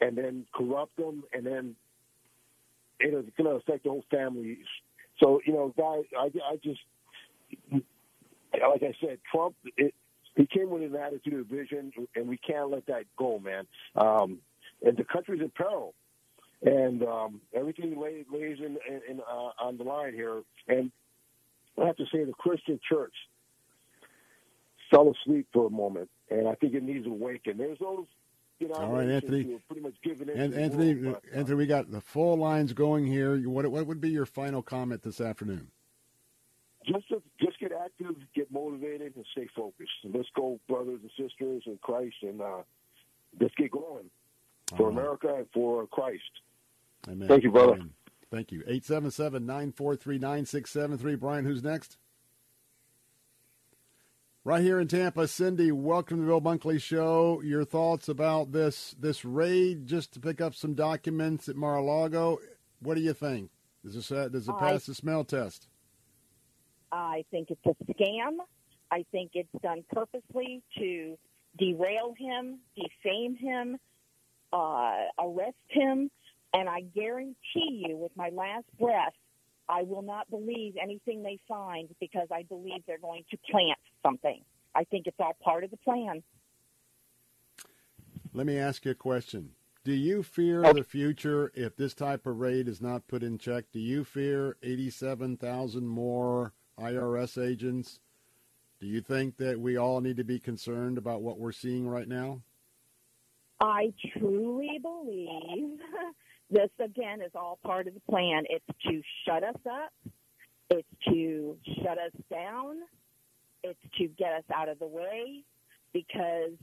[0.00, 1.76] and then corrupt them, and then
[2.98, 4.58] it is going to affect the whole family.
[5.22, 6.80] So, you know, guys, I, I just
[7.72, 9.54] like I said, Trump.
[9.76, 9.94] It,
[10.40, 13.66] he came with an attitude of vision, and we can't let that go, man.
[13.94, 14.38] Um,
[14.82, 15.94] and the country's in peril,
[16.62, 20.40] and um, everything lays, lays in, in, uh, on the line here.
[20.66, 20.90] And
[21.80, 23.12] I have to say, the Christian church
[24.90, 27.58] fell asleep for a moment, and I think it needs to awaken.
[27.58, 28.06] There's those.
[28.60, 29.58] You know, All right, Anthony.
[29.68, 32.74] Pretty much giving in And Anthony, world, but, uh, Anthony, we got the full lines
[32.74, 33.38] going here.
[33.48, 35.68] What what would be your final comment this afternoon?
[36.86, 37.06] just
[37.40, 38.16] just get active,
[38.50, 39.90] get motivated, and stay focused.
[40.04, 42.62] And let's go, brothers and sisters in Christ, and uh,
[43.40, 44.10] let's get going
[44.76, 44.98] for All right.
[44.98, 46.22] America and for Christ.
[47.08, 47.28] Amen.
[47.28, 47.74] Thank you, brother.
[47.74, 47.90] Amen.
[48.30, 48.62] Thank you.
[48.68, 51.18] 877-943-9673.
[51.18, 51.96] Brian, who's next?
[54.42, 57.42] Right here in Tampa, Cindy, welcome to the Bill Bunkley Show.
[57.44, 62.38] Your thoughts about this this raid just to pick up some documents at Mar-a-Lago.
[62.80, 63.50] What do you think?
[63.84, 65.68] Does this uh, does it I- pass the smell test?
[66.92, 68.38] I think it's a scam.
[68.90, 71.16] I think it's done purposely to
[71.58, 73.78] derail him, defame him,
[74.52, 76.10] uh, arrest him,
[76.52, 79.14] and I guarantee you, with my last breath,
[79.68, 84.42] I will not believe anything they find because I believe they're going to plant something.
[84.74, 86.22] I think it's all part of the plan.
[88.32, 89.50] Let me ask you a question.
[89.84, 93.64] Do you fear the future if this type of raid is not put in check?
[93.72, 98.00] Do you fear 87,000 more IRS agents?
[98.80, 102.08] Do you think that we all need to be concerned about what we're seeing right
[102.08, 102.40] now?
[103.60, 105.78] I truly believe
[106.50, 108.44] this again is all part of the plan.
[108.48, 109.92] It's to shut us up.
[110.70, 112.76] It's to shut us down.
[113.62, 115.44] It's to get us out of the way
[115.92, 116.56] because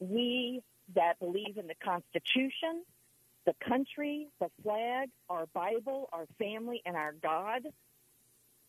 [0.00, 0.62] we
[0.94, 2.84] that believe in the Constitution,
[3.44, 7.62] the country, the flag, our Bible, our family, and our God,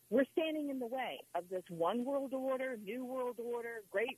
[0.09, 4.17] we're standing in the way of this one world order, new world order, great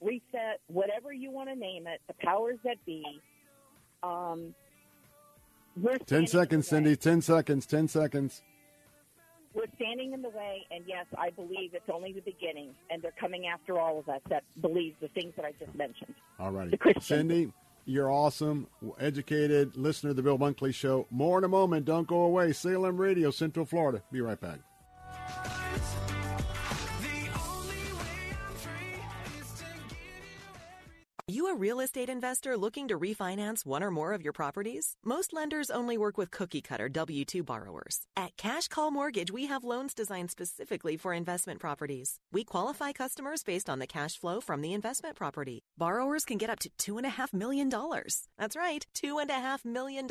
[0.00, 3.04] reset, whatever you want to name it, the powers that be.
[4.02, 4.54] Um,
[5.76, 6.94] we're 10 seconds, in the way.
[6.94, 6.96] Cindy.
[6.96, 7.66] 10 seconds.
[7.66, 8.42] 10 seconds.
[9.54, 13.14] We're standing in the way, and yes, I believe it's only the beginning, and they're
[13.18, 16.14] coming after all of us that believe the things that I just mentioned.
[16.38, 16.76] All righty.
[16.76, 17.02] Christian.
[17.02, 17.52] Cindy,
[17.88, 18.66] you're awesome.
[19.00, 21.06] Educated listener of the Bill Bunkley Show.
[21.10, 21.86] More in a moment.
[21.86, 22.52] Don't go away.
[22.52, 24.02] Salem Radio, Central Florida.
[24.12, 24.58] Be right back.
[31.30, 34.96] You a real estate investor looking to refinance one or more of your properties?
[35.04, 38.06] Most lenders only work with cookie cutter W 2 borrowers.
[38.16, 42.16] At Cash Call Mortgage, we have loans designed specifically for investment properties.
[42.32, 45.64] We qualify customers based on the cash flow from the investment property.
[45.76, 46.70] Borrowers can get up to
[47.02, 47.68] $2.5 million.
[48.38, 50.08] That's right, $2.5 million.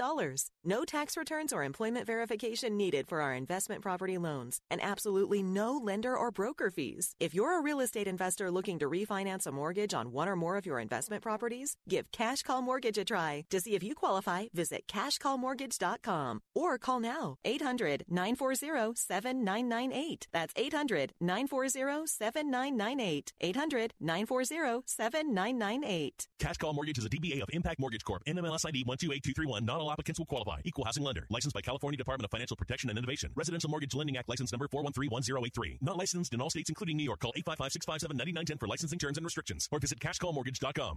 [0.64, 5.77] No tax returns or employment verification needed for our investment property loans, and absolutely no
[5.77, 7.15] lender or broker fees.
[7.19, 10.57] If you're a real estate investor looking to refinance a mortgage on one or more
[10.57, 13.45] of your investment properties, give Cash Call Mortgage a try.
[13.49, 20.27] To see if you qualify, visit cashcallmortgage.com or call now 800 940 7998.
[20.34, 23.34] That's 800 940 7998.
[23.39, 26.27] 800 940 7998.
[26.39, 28.23] Cash Call Mortgage is a DBA of Impact Mortgage Corp.
[28.25, 29.65] NMLS ID 128231.
[29.65, 30.59] Not all applicants will qualify.
[30.65, 31.25] Equal housing lender.
[31.29, 33.31] Licensed by California Department of Financial Protection and Innovation.
[33.35, 35.77] Residential Mortgage Lending Act license number 4131083.
[35.81, 37.19] Not licensed in all states including New York.
[37.19, 40.97] Call 855-657-9910 for licensing terms and restrictions or visit cashcallmortgage.com.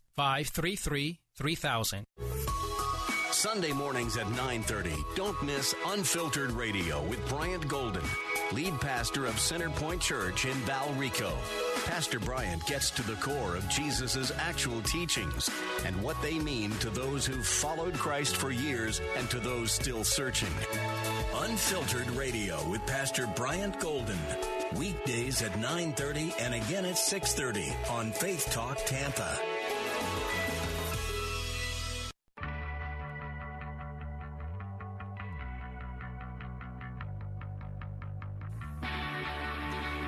[0.21, 2.03] 813-533-3000.
[3.31, 4.93] Sunday mornings at 9:30.
[5.15, 8.03] Don't miss Unfiltered Radio with Bryant Golden,
[8.51, 11.31] lead pastor of Center Point Church in Valrico.
[11.85, 15.49] Pastor Bryant gets to the core of Jesus' actual teachings
[15.85, 20.03] and what they mean to those who've followed Christ for years and to those still
[20.03, 20.53] searching.
[21.37, 24.19] Unfiltered Radio with Pastor Bryant Golden.
[24.75, 29.39] Weekdays at 9:30 and again at 6:30 on Faith Talk Tampa.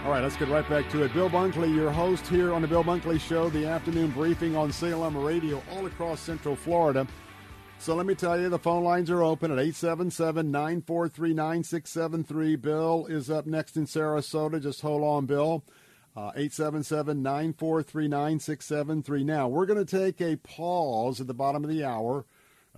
[0.04, 1.14] All right, let's get right back to it.
[1.14, 5.16] Bill Bunkley, your host here on the Bill Bunkley Show, the afternoon briefing on Salem
[5.16, 7.08] Radio all across Central Florida.
[7.80, 12.56] So let me tell you, the phone lines are open at 877 943 9673.
[12.58, 14.62] Bill is up next in Sarasota.
[14.62, 15.64] Just hold on, Bill.
[16.18, 19.24] Uh, 877 943 9673.
[19.24, 22.26] Now, we're going to take a pause at the bottom of the hour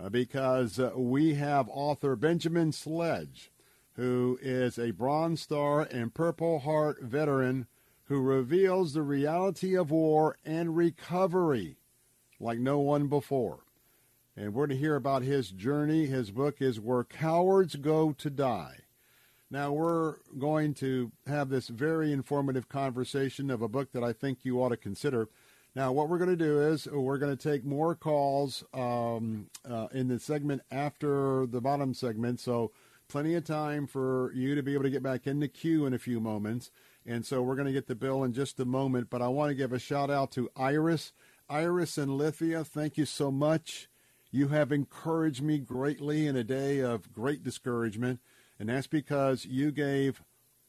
[0.00, 3.50] uh, because uh, we have author Benjamin Sledge
[3.96, 7.66] who is a Bronze Star and Purple Heart veteran
[8.04, 11.78] who reveals the reality of war and recovery
[12.38, 13.60] like no one before.
[14.36, 16.06] And we're to hear about his journey.
[16.06, 18.76] His book is Where Cowards Go to Die.
[19.50, 24.40] Now, we're going to have this very informative conversation of a book that I think
[24.42, 25.28] you ought to consider.
[25.74, 29.86] Now, what we're going to do is we're going to take more calls um, uh,
[29.92, 32.40] in the segment after the bottom segment.
[32.40, 32.72] So,
[33.08, 35.94] plenty of time for you to be able to get back in the queue in
[35.94, 36.70] a few moments.
[37.04, 39.10] And so we're going to get the bill in just a moment.
[39.10, 41.12] But I want to give a shout out to Iris.
[41.48, 43.88] Iris and Lithia, thank you so much.
[44.30, 48.20] You have encouraged me greatly in a day of great discouragement.
[48.58, 50.22] And that's because you gave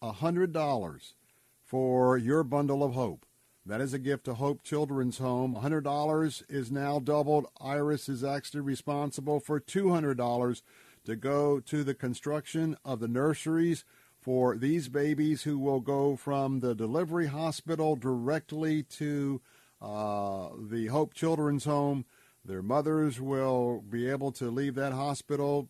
[0.03, 1.13] $100
[1.65, 3.25] for your bundle of hope.
[3.65, 5.55] That is a gift to Hope Children's Home.
[5.55, 7.47] $100 is now doubled.
[7.59, 10.61] Iris is actually responsible for $200
[11.07, 13.85] to go to the construction of the nurseries
[14.19, 19.39] for these babies who will go from the delivery hospital directly to
[19.81, 22.03] uh, the Hope Children's Home.
[22.43, 25.69] Their mothers will be able to leave that hospital,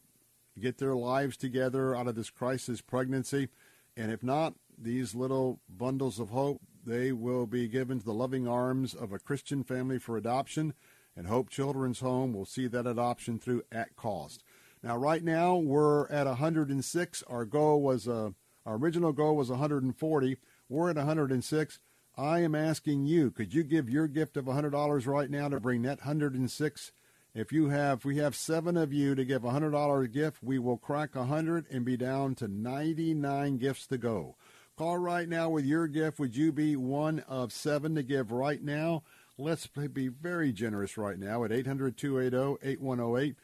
[0.59, 3.49] get their lives together out of this crisis pregnancy.
[3.95, 8.47] And if not, these little bundles of hope, they will be given to the loving
[8.47, 10.73] arms of a Christian family for adoption.
[11.15, 14.43] And Hope Children's Home will see that adoption through at cost.
[14.83, 17.23] Now, right now we're at 106.
[17.27, 18.31] Our goal was uh,
[18.65, 20.37] our original goal was 140.
[20.69, 21.79] We're at 106.
[22.17, 25.83] I am asking you, could you give your gift of $100 right now to bring
[25.83, 26.91] that 106?
[27.35, 30.77] If you have, we have seven of you to give a $100 gift, we will
[30.77, 34.35] crack 100 and be down to 99 gifts to go.
[34.75, 36.19] Call right now with your gift.
[36.19, 39.03] Would you be one of seven to give right now?
[39.37, 43.35] Let's be very generous right now at 800 280 8108.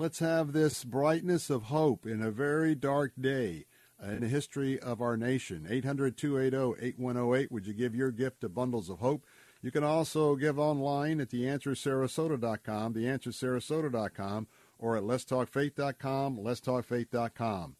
[0.00, 3.66] Let's have this brightness of hope in a very dark day
[4.02, 5.66] in the history of our nation.
[5.68, 7.52] 800 280 8108.
[7.52, 9.26] Would you give your gift of bundles of hope?
[9.60, 14.46] You can also give online at theanswersarasota.com, theanswersarasota.com,
[14.78, 17.76] or at letstalkfaith.com, letstalkfaith.com.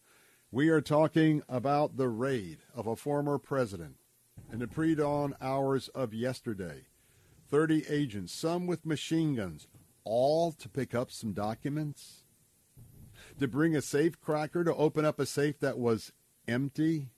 [0.51, 3.95] We are talking about the raid of a former president
[4.53, 6.85] in the pre dawn hours of yesterday.
[7.49, 9.67] 30 agents, some with machine guns,
[10.03, 12.23] all to pick up some documents?
[13.39, 16.11] To bring a safe cracker to open up a safe that was
[16.47, 17.09] empty?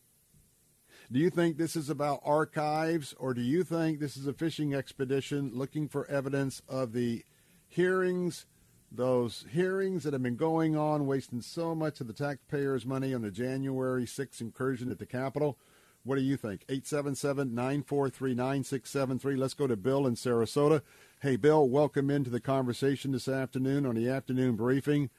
[1.11, 4.73] Do you think this is about archives, or do you think this is a fishing
[4.73, 7.23] expedition looking for evidence of the
[7.67, 8.45] hearings,
[8.91, 13.21] those hearings that have been going on, wasting so much of the taxpayers' money on
[13.21, 15.57] the January 6th incursion at the Capitol?
[16.03, 16.65] What do you think?
[16.67, 19.35] 877 943 9673.
[19.35, 20.81] Let's go to Bill in Sarasota.
[21.23, 25.09] Hey, Bill, welcome into the conversation this afternoon on the afternoon briefing.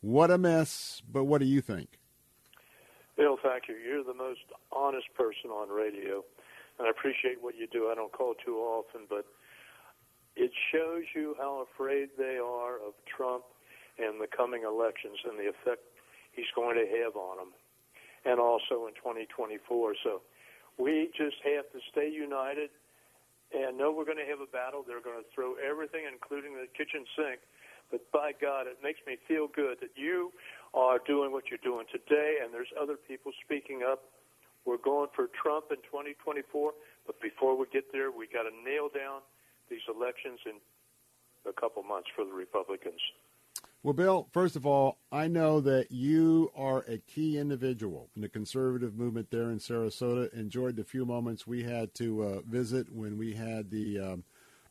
[0.00, 2.00] What a mess, but what do you think?
[3.18, 3.74] Bill, thank you.
[3.74, 4.40] You're the most
[4.72, 6.24] honest person on radio,
[6.78, 7.90] and I appreciate what you do.
[7.92, 9.26] I don't call too often, but
[10.36, 13.44] it shows you how afraid they are of Trump
[13.98, 15.84] and the coming elections and the effect
[16.32, 17.52] he's going to have on them,
[18.24, 19.96] and also in 2024.
[20.02, 20.22] So
[20.78, 22.70] we just have to stay united
[23.52, 24.84] and know we're going to have a battle.
[24.84, 27.40] They're going to throw everything, including the kitchen sink.
[27.92, 30.32] But by God, it makes me feel good that you
[30.72, 34.08] are doing what you're doing today, and there's other people speaking up.
[34.64, 36.72] We're going for Trump in 2024,
[37.04, 39.20] but before we get there, we got to nail down
[39.68, 40.56] these elections in
[41.44, 43.00] a couple months for the Republicans.
[43.84, 48.28] Well, Bill, first of all, I know that you are a key individual in the
[48.28, 50.32] conservative movement there in Sarasota.
[50.32, 54.24] Enjoyed the few moments we had to uh, visit when we had the um,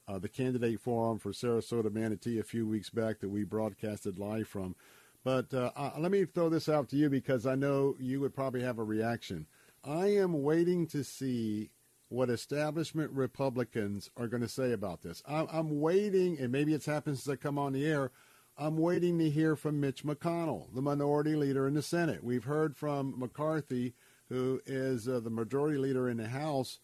[0.08, 4.48] uh, the candidate forum for Sarasota Manatee a few weeks back that we broadcasted live
[4.48, 4.78] from.
[5.26, 8.64] But uh, let me throw this out to you because I know you would probably
[8.64, 9.46] have a reaction.
[9.84, 11.70] I am waiting to see
[12.08, 15.22] what establishment Republicans are going to say about this.
[15.28, 18.12] I'm, I'm waiting, and maybe it's happened since I come on the air.
[18.58, 22.24] I'm waiting to hear from Mitch McConnell, the minority leader in the Senate.
[22.24, 23.94] We've heard from McCarthy,
[24.30, 26.80] who is uh, the majority leader in the House.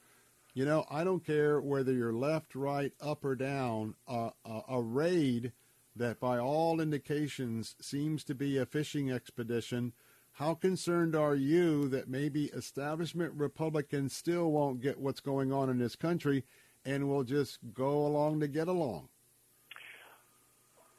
[0.54, 4.82] You know, I don't care whether you're left, right, up, or down, uh, uh, a
[4.82, 5.52] raid
[5.96, 9.94] that, by all indications, seems to be a fishing expedition.
[10.34, 15.80] How concerned are you that maybe establishment Republicans still won't get what's going on in
[15.80, 16.44] this country
[16.86, 19.10] and will just go along to get along?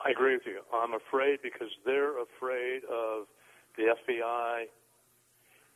[0.09, 0.61] I agree with you.
[0.73, 3.29] I'm afraid because they're afraid of
[3.77, 4.65] the FBI,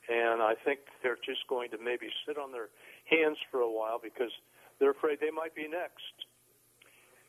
[0.09, 2.69] and I think they're just going to maybe sit on their
[3.05, 4.31] hands for a while because
[4.79, 6.25] they're afraid they might be next.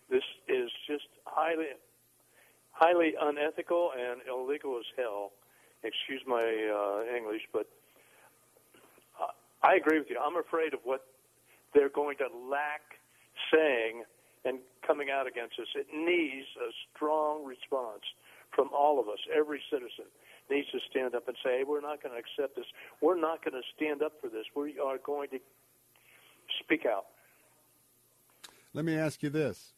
[0.09, 1.77] This is just highly,
[2.73, 5.33] highly unethical and illegal as hell.
[5.83, 7.69] Excuse my uh, English, but
[9.63, 10.17] I agree with you.
[10.17, 11.05] I'm afraid of what
[11.75, 12.81] they're going to lack
[13.53, 14.05] saying
[14.45, 15.69] and coming out against us.
[15.75, 18.03] It needs a strong response
[18.55, 19.19] from all of us.
[19.35, 20.07] Every citizen
[20.51, 22.67] needs to stand up and say, hey, we're not going to accept this.
[23.01, 24.45] We're not going to stand up for this.
[24.55, 25.39] We are going to
[26.63, 27.07] speak out.
[28.73, 29.73] Let me ask you this.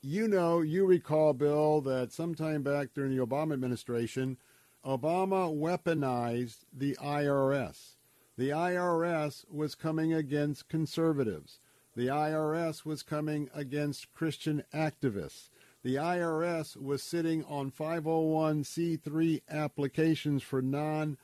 [0.00, 4.38] You know, you recall, Bill, that sometime back during the Obama administration,
[4.86, 7.96] Obama weaponized the IRS.
[8.36, 11.58] The IRS was coming against conservatives.
[11.98, 15.48] The IRS was coming against Christian activists.
[15.82, 21.18] The IRS was sitting on 501c3 applications for non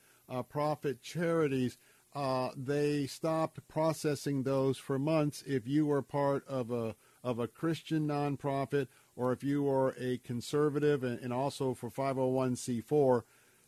[0.48, 1.78] profit charities.
[2.12, 7.46] Uh, they stopped processing those for months if you were part of a of a
[7.46, 13.22] Christian nonprofit or if you were a conservative and, and also for 501c4.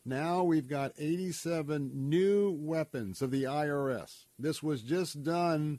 [0.04, 4.24] Now we've got 87 new weapons of the IRS.
[4.40, 5.78] This was just done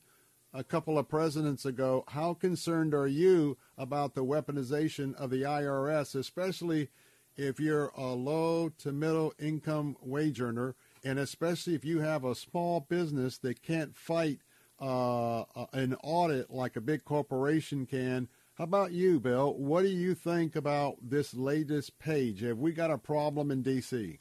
[0.58, 2.04] a couple of presidents ago.
[2.08, 6.90] How concerned are you about the weaponization of the IRS, especially
[7.36, 12.34] if you're a low to middle income wage earner, and especially if you have a
[12.34, 14.40] small business that can't fight
[14.80, 15.44] uh,
[15.74, 18.28] an audit like a big corporation can?
[18.56, 19.54] How about you, Bill?
[19.54, 22.42] What do you think about this latest page?
[22.42, 24.18] Have we got a problem in D.C.?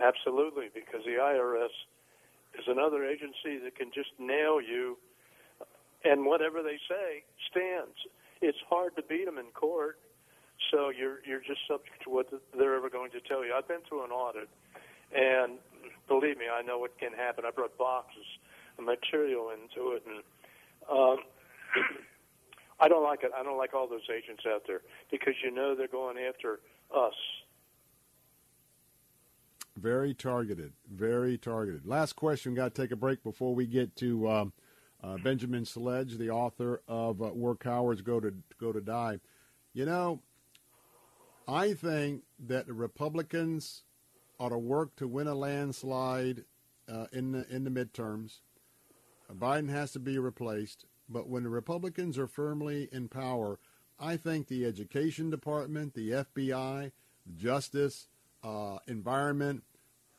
[0.00, 1.70] Absolutely, because the IRS
[2.58, 4.98] is another agency that can just nail you,
[6.04, 7.96] and whatever they say stands.
[8.40, 9.98] It's hard to beat them in court,
[10.70, 13.54] so you're you're just subject to what they're ever going to tell you.
[13.54, 14.48] I've been through an audit,
[15.14, 15.58] and
[16.08, 17.44] believe me, I know what can happen.
[17.46, 18.26] I brought boxes
[18.78, 20.22] of material into it, and
[20.90, 21.18] um,
[22.80, 23.30] I don't like it.
[23.36, 26.60] I don't like all those agents out there because you know they're going after
[26.94, 27.14] us
[29.76, 30.72] very targeted.
[30.90, 31.86] Very targeted.
[31.86, 32.54] Last question.
[32.54, 34.52] Got to take a break before we get to um,
[35.02, 39.20] uh, Benjamin Sledge, the author of uh, "Where Cowards Go to Go to Die."
[39.74, 40.20] You know,
[41.48, 43.82] I think that the Republicans
[44.38, 46.44] ought to work to win a landslide
[46.88, 48.40] uh, in the in the midterms.
[49.32, 53.58] Biden has to be replaced, but when the Republicans are firmly in power,
[53.98, 56.92] I think the education department, the FBI,
[57.34, 58.08] justice,
[58.42, 59.62] uh, environment,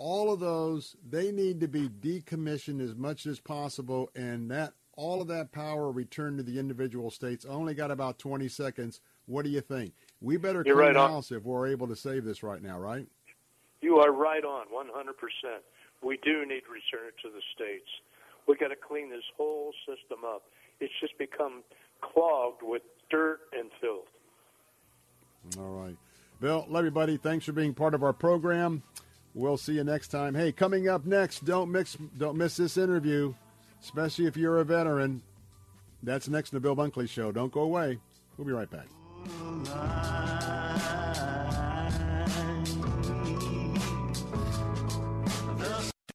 [0.04, 5.22] all of those, they need to be decommissioned as much as possible, and that all
[5.22, 7.46] of that power returned to the individual states.
[7.46, 9.00] Only got about 20 seconds.
[9.28, 9.94] What do you think?
[10.20, 11.24] We better You're clean right on.
[11.32, 13.08] if we're able to save this right now, right?
[13.80, 15.14] You are right on, 100%.
[16.04, 17.88] We do need to return it to the states.
[18.46, 20.44] We got to clean this whole system up.
[20.82, 21.64] It's just become
[22.02, 24.10] clogged with dirt and filth.
[25.58, 25.96] All right.
[26.42, 27.16] Bill, love you, buddy.
[27.16, 28.84] Thanks for being part of our program.
[29.36, 30.36] We'll see you next time.
[30.36, 33.34] Hey, coming up next, don't mix, don't miss this interview,
[33.82, 35.24] especially if you're a veteran.
[36.04, 37.32] That's next in the Bill Bunkley Show.
[37.32, 38.00] Don't go away.
[38.38, 38.88] We'll be right back.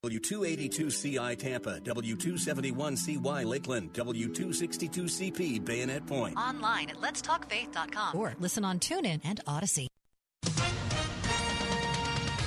[0.05, 6.37] W282CI Tampa, W271CY Lakeland, W262CP Bayonet Point.
[6.37, 9.89] Online at letstalkfaith.com or listen on TuneIn and Odyssey.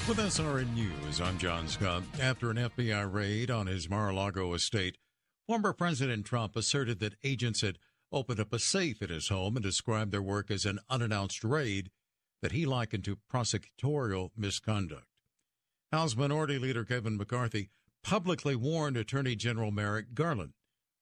[0.08, 2.04] With SRN News, I'm John Scott.
[2.20, 4.98] After an FBI raid on his Mar-a-Lago estate,
[5.48, 7.78] former President Trump asserted that agents had
[8.12, 11.92] opened up a safe at his home and described their work as an unannounced raid
[12.42, 15.06] that he likened to prosecutorial misconduct.
[15.92, 17.70] House Minority Leader Kevin McCarthy
[18.04, 20.54] publicly warned Attorney General Merrick Garland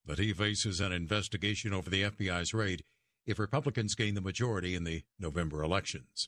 [0.05, 2.83] that he faces an investigation over the FBI's raid
[3.25, 6.27] if Republicans gain the majority in the November elections.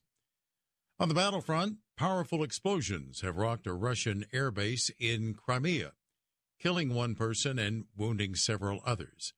[1.00, 5.92] On the battlefront, powerful explosions have rocked a Russian airbase in Crimea,
[6.60, 9.34] killing one person and wounding several others.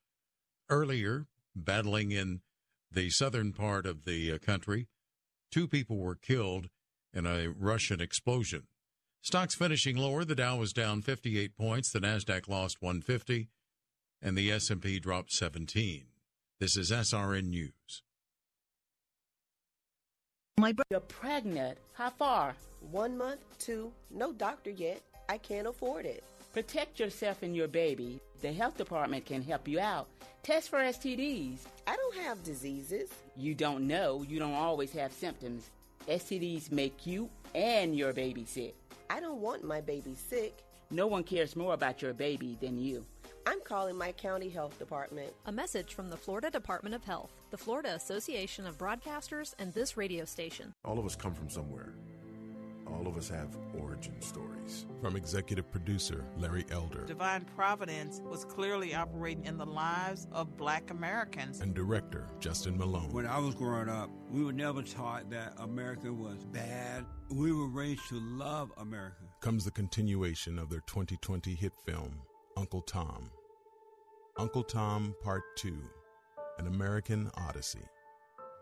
[0.70, 2.40] Earlier, battling in
[2.90, 4.88] the southern part of the uh, country,
[5.52, 6.70] two people were killed
[7.14, 8.68] in a Russian explosion.
[9.22, 13.50] Stocks finishing lower, the Dow was down 58 points, the Nasdaq lost 150,
[14.22, 16.06] and the S&P dropped 17.
[16.62, 18.04] This is SRN News.
[20.60, 21.78] My brother, you're pregnant.
[21.94, 22.56] How far?
[22.92, 25.02] One month, two, no doctor yet.
[25.28, 26.24] I can't afford it.
[26.54, 28.20] Protect yourself and your baby.
[28.42, 30.08] The health department can help you out.
[30.44, 31.62] Test for STDs.
[31.88, 33.10] I don't have diseases.
[33.36, 34.24] You don't know.
[34.26, 35.72] You don't always have symptoms.
[36.08, 38.76] STDs make you and your baby sick.
[39.10, 40.64] I don't want my baby sick.
[40.92, 43.04] No one cares more about your baby than you.
[43.46, 45.34] I'm calling my county health department.
[45.46, 49.98] A message from the Florida Department of Health, the Florida Association of Broadcasters, and this
[49.98, 50.74] radio station.
[50.86, 51.94] All of us come from somewhere.
[52.88, 54.86] All of us have origin stories.
[55.02, 60.90] From executive producer Larry Elder Divine Providence was clearly operating in the lives of black
[60.92, 61.62] Americans.
[61.62, 63.10] and director Justin Malone.
[63.12, 67.06] When I was growing up, we were never taught that America was bad.
[67.30, 69.24] We were raised to love America.
[69.42, 72.14] comes the continuation of their 2020 hit film,
[72.56, 73.30] Uncle Tom.
[74.38, 75.76] Uncle Tom Part 2
[76.60, 77.86] An American Odyssey.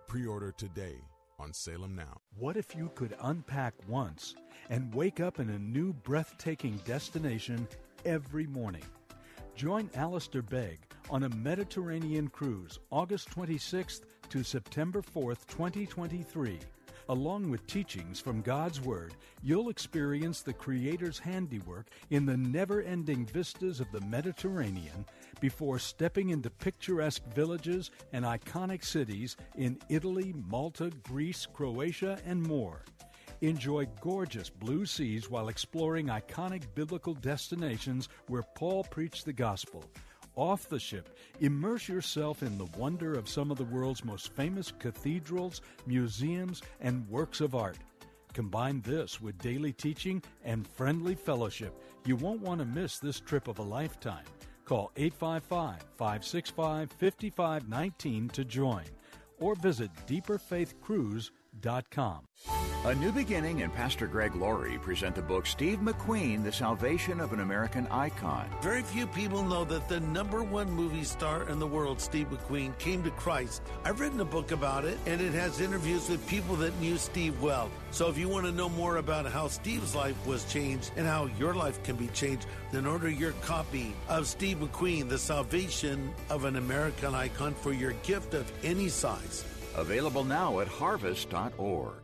[0.08, 0.96] Pre order today
[1.40, 2.22] on Salem Now.
[2.38, 4.36] What if you could unpack once
[4.70, 7.68] and wake up in a new breathtaking destination
[8.06, 8.84] every morning?
[9.56, 16.60] Join Alistair Begg on a Mediterranean cruise August 26th to September 4th, 2023.
[17.12, 23.26] Along with teachings from God's Word, you'll experience the Creator's handiwork in the never ending
[23.26, 25.06] vistas of the Mediterranean
[25.42, 32.86] before stepping into picturesque villages and iconic cities in Italy, Malta, Greece, Croatia, and more.
[33.42, 39.84] Enjoy gorgeous blue seas while exploring iconic biblical destinations where Paul preached the gospel.
[40.36, 44.72] Off the ship, immerse yourself in the wonder of some of the world's most famous
[44.80, 47.78] cathedrals, museums, and works of art.
[48.34, 51.74] Combine this with daily teaching and friendly fellowship.
[52.06, 54.24] You won't want to miss this trip of a lifetime.
[54.64, 58.86] Call 855 565 5519 to join
[59.40, 61.41] or visit deeperfaithcruise.com.
[62.86, 67.32] A New Beginning and Pastor Greg Laurie present the book Steve McQueen, The Salvation of
[67.32, 68.50] an American Icon.
[68.64, 72.76] Very few people know that the number one movie star in the world, Steve McQueen,
[72.80, 73.62] came to Christ.
[73.84, 77.40] I've written a book about it, and it has interviews with people that knew Steve
[77.40, 77.70] well.
[77.92, 81.26] So if you want to know more about how Steve's life was changed and how
[81.38, 86.46] your life can be changed, then order your copy of Steve McQueen, The Salvation of
[86.46, 89.46] an American Icon for your gift of any size.
[89.76, 92.02] Available now at harvest.org.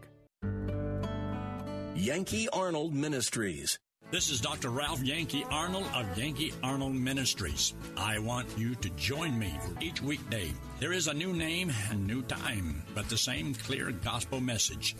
[1.95, 3.79] Yankee Arnold Ministries.
[4.09, 4.69] This is Dr.
[4.69, 7.73] Ralph Yankee Arnold of Yankee Arnold Ministries.
[7.97, 10.53] I want you to join me for each weekday.
[10.79, 14.95] There is a new name and new time, but the same clear gospel message.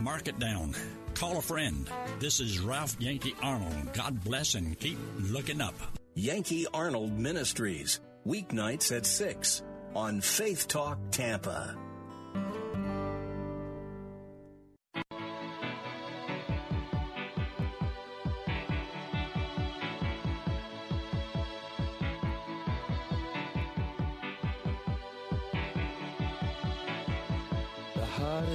[0.00, 0.74] Mark it down.
[1.12, 1.90] Call a friend.
[2.20, 3.92] This is Ralph Yankee Arnold.
[3.92, 5.74] God bless and keep looking up.
[6.14, 8.00] Yankee Arnold Ministries.
[8.26, 9.62] Weeknights at 6
[9.94, 11.76] on Faith Talk Tampa.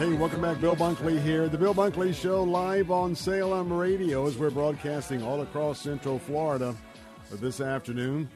[0.00, 0.58] Hey, welcome back.
[0.62, 1.46] Bill Bunkley here.
[1.46, 6.74] The Bill Bunkley Show live on Salem Radio as we're broadcasting all across Central Florida
[7.32, 8.26] this afternoon.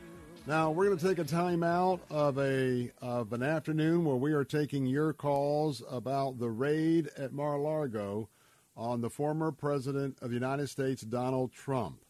[0.46, 4.34] Now, we're going to take a time out of, a, of an afternoon where we
[4.34, 8.28] are taking your calls about the raid at Mar-a-Lago
[8.76, 12.04] on the former President of the United States, Donald Trump.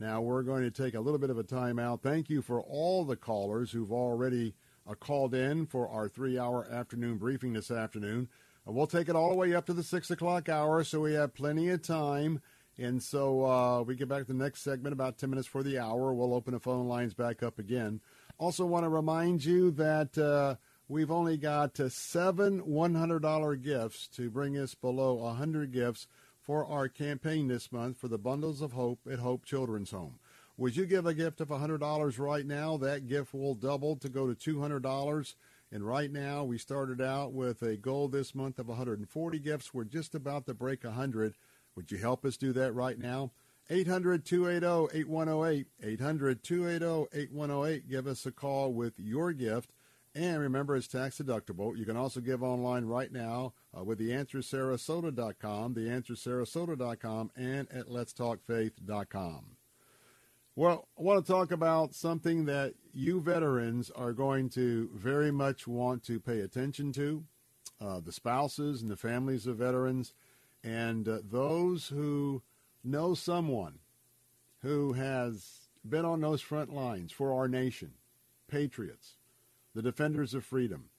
[0.00, 2.02] Now, we're going to take a little bit of a time out.
[2.02, 4.52] Thank you for all the callers who've already
[4.86, 8.28] uh, called in for our three-hour afternoon briefing this afternoon.
[8.66, 11.14] Uh, we'll take it all the way up to the 6 o'clock hour, so we
[11.14, 12.40] have plenty of time.
[12.78, 15.78] And so uh, we get back to the next segment about 10 minutes for the
[15.78, 16.12] hour.
[16.12, 18.00] We'll open the phone lines back up again.
[18.38, 20.56] Also, want to remind you that uh,
[20.88, 26.06] we've only got uh, seven $100 gifts to bring us below 100 gifts
[26.40, 30.18] for our campaign this month for the Bundles of Hope at Hope Children's Home.
[30.56, 32.76] Would you give a gift of $100 right now?
[32.76, 35.34] That gift will double to go to $200.
[35.72, 39.72] And right now, we started out with a goal this month of 140 gifts.
[39.72, 41.34] We're just about to break 100.
[41.74, 43.32] Would you help us do that right now?
[43.70, 45.66] 800 280 8108.
[45.82, 47.88] 800 280 8108.
[47.88, 49.72] Give us a call with your gift.
[50.14, 51.74] And remember, it's tax deductible.
[51.74, 59.56] You can also give online right now uh, with theanswersarasota.com, theanswersarasota.com, and at letstalkfaith.com.
[60.54, 65.66] Well, I want to talk about something that you veterans are going to very much
[65.66, 67.24] want to pay attention to
[67.80, 70.12] uh, the spouses and the families of veterans,
[70.62, 72.42] and uh, those who
[72.84, 73.78] know someone
[74.60, 77.92] who has been on those front lines for our nation,
[78.46, 79.16] patriots,
[79.74, 80.90] the defenders of freedom.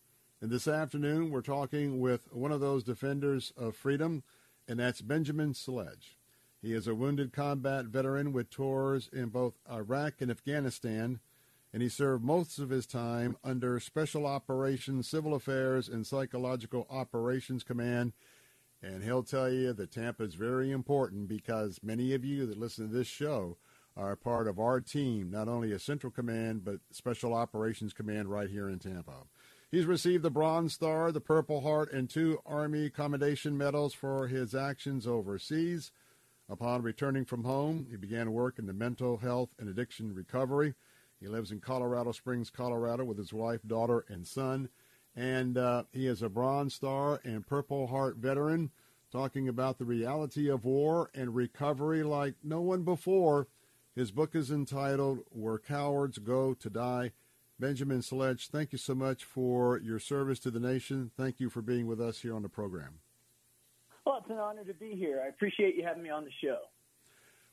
[0.42, 4.24] And this afternoon, we're talking with one of those defenders of freedom,
[4.68, 6.18] and that's Benjamin Sledge.
[6.64, 11.20] He is a wounded combat veteran with tours in both Iraq and Afghanistan,
[11.74, 17.66] and he served most of his time under Special Operations, Civil Affairs, and Psychological Operations
[17.66, 18.14] Command.
[18.82, 22.88] And he'll tell you that Tampa is very important because many of you that listen
[22.88, 23.58] to this show
[23.98, 28.50] are part of our team, not only a Central Command, but Special Operations Command right
[28.50, 29.26] here in Tampa.
[29.70, 34.56] He's received the Bronze Star, the Purple Heart, and two Army Commendation Medals for his
[34.56, 35.92] actions overseas.
[36.54, 40.76] Upon returning from home, he began work in the mental health and addiction recovery.
[41.20, 44.70] He lives in Colorado Springs, Colorado, with his wife, daughter, and son.
[45.16, 48.70] And uh, he is a Bronze Star and Purple Heart veteran,
[49.12, 53.48] talking about the reality of war and recovery like no one before.
[53.96, 57.14] His book is entitled Where Cowards Go to Die.
[57.60, 61.10] Benjamin Sledge, thank you so much for your service to the nation.
[61.18, 63.00] Thank you for being with us here on the program.
[64.06, 65.22] Well, it's an honor to be here.
[65.24, 66.58] I appreciate you having me on the show.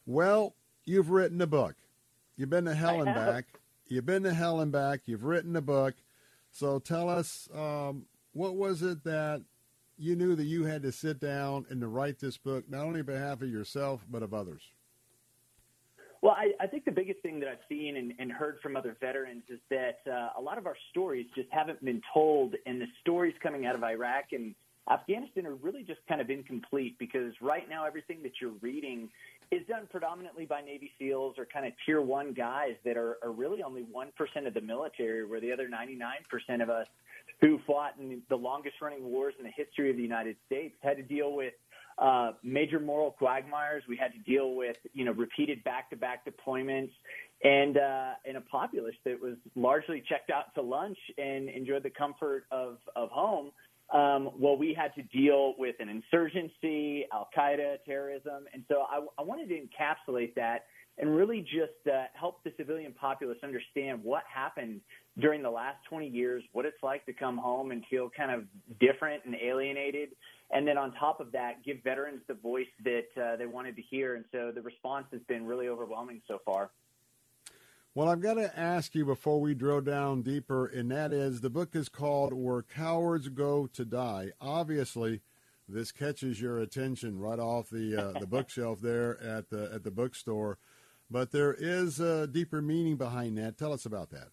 [0.06, 0.54] Well,
[0.84, 1.76] you've written a book.
[2.36, 3.44] You've been to hell and back.
[3.86, 5.02] You've been to hell and back.
[5.06, 5.94] You've written a book.
[6.50, 9.42] So tell us, um, what was it that
[9.98, 13.00] you knew that you had to sit down and to write this book, not only
[13.00, 14.62] on behalf of yourself, but of others?
[16.22, 18.96] Well, I, I think the biggest thing that I've seen and, and heard from other
[19.00, 22.86] veterans is that uh, a lot of our stories just haven't been told, and the
[23.00, 24.54] stories coming out of Iraq and
[24.90, 29.08] Afghanistan are really just kind of incomplete because right now everything that you're reading
[29.50, 33.30] is done predominantly by Navy SEALs or kind of tier one guys that are, are
[33.30, 36.86] really only 1% of the military, where the other 99% of us
[37.40, 40.96] who fought in the longest running wars in the history of the United States had
[40.96, 41.54] to deal with
[41.98, 43.82] uh, major moral quagmires.
[43.88, 46.90] We had to deal with, you know, repeated back-to-back deployments
[47.42, 51.90] and uh, and a populace that was largely checked out to lunch and enjoyed the
[51.90, 53.50] comfort of of home.
[53.92, 59.04] Um, well, we had to deal with an insurgency, Al Qaeda, terrorism, and so I,
[59.18, 60.66] I wanted to encapsulate that
[60.98, 64.80] and really just uh, help the civilian populace understand what happened
[65.18, 68.44] during the last 20 years, what it's like to come home and feel kind of
[68.78, 70.10] different and alienated.
[70.50, 73.82] And then on top of that, give veterans the voice that uh, they wanted to
[73.82, 74.16] hear.
[74.16, 76.70] And so the response has been really overwhelming so far.
[77.92, 81.50] Well, I've got to ask you before we drill down deeper, and that is the
[81.50, 84.30] book is called Where Cowards Go to Die.
[84.40, 85.22] Obviously,
[85.68, 89.90] this catches your attention right off the uh, the bookshelf there at the at the
[89.90, 90.58] bookstore,
[91.10, 93.58] but there is a deeper meaning behind that.
[93.58, 94.28] Tell us about that.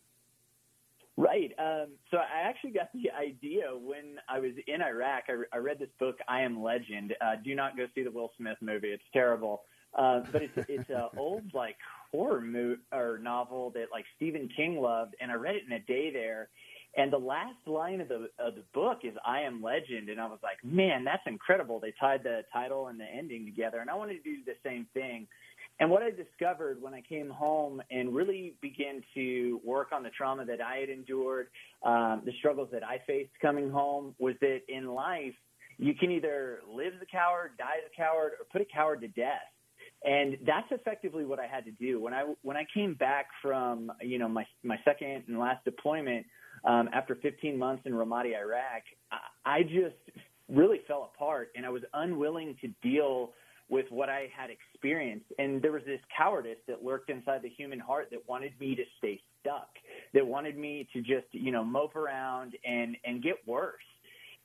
[1.20, 1.52] Right.
[1.58, 5.24] Um, so I actually got the idea when I was in Iraq.
[5.30, 7.16] I, I read this book, I Am Legend.
[7.20, 9.64] Uh, do not go see the Will Smith movie; it's terrible.
[9.94, 11.78] Uh, but it's it's an old like
[12.12, 15.80] horror mo- or novel that like Stephen King loved, and I read it in a
[15.80, 16.50] day there.
[16.96, 20.26] And the last line of the of the book is "I am Legend," and I
[20.26, 23.96] was like, "Man, that's incredible!" They tied the title and the ending together, and I
[23.96, 25.28] wanted to do the same thing.
[25.80, 30.10] And what I discovered when I came home and really began to work on the
[30.10, 31.50] trauma that I had endured,
[31.84, 35.36] um, the struggles that I faced coming home, was that in life
[35.78, 39.02] you can either live as a coward, die as a coward, or put a coward
[39.02, 39.46] to death.
[40.08, 43.92] And that's effectively what I had to do when I when I came back from
[44.02, 46.26] you know my my second and last deployment
[46.64, 48.84] um, after 15 months in Ramadi, Iraq.
[49.12, 49.96] I, I just
[50.48, 53.34] really fell apart, and I was unwilling to deal
[53.70, 55.26] with what I had experienced.
[55.40, 58.84] And there was this cowardice that lurked inside the human heart that wanted me to
[58.98, 59.68] stay stuck,
[60.14, 63.76] that wanted me to just, you know, mope around and, and get worse.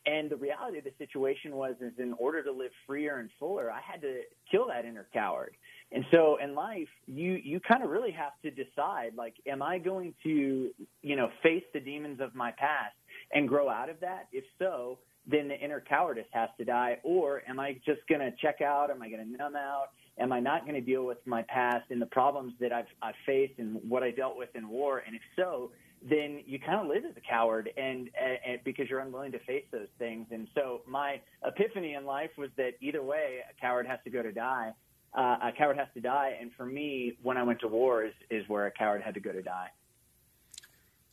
[0.04, 3.70] And the reality of the situation was, is in order to live freer and fuller,
[3.70, 5.54] I had to kill that inner coward.
[5.92, 9.78] And so in life, you, you kind of really have to decide, like, am I
[9.78, 10.70] going to,
[11.02, 12.94] you know, face the demons of my past
[13.32, 14.26] and grow out of that?
[14.32, 16.98] If so, then the inner cowardice has to die?
[17.04, 18.90] Or am I just going to check out?
[18.90, 19.88] Am I going to numb out?
[20.18, 23.14] Am I not going to deal with my past and the problems that I've, I've
[23.24, 25.02] faced and what I dealt with in war?
[25.06, 25.70] And if so,
[26.08, 29.64] then you kind of live as a coward and, and because you're unwilling to face
[29.70, 30.26] those things.
[30.30, 34.22] And so my epiphany in life was that either way, a coward has to go
[34.22, 34.72] to die.
[35.14, 36.36] Uh, a coward has to die.
[36.40, 39.20] And for me, when I went to war is, is where a coward had to
[39.20, 39.68] go to die.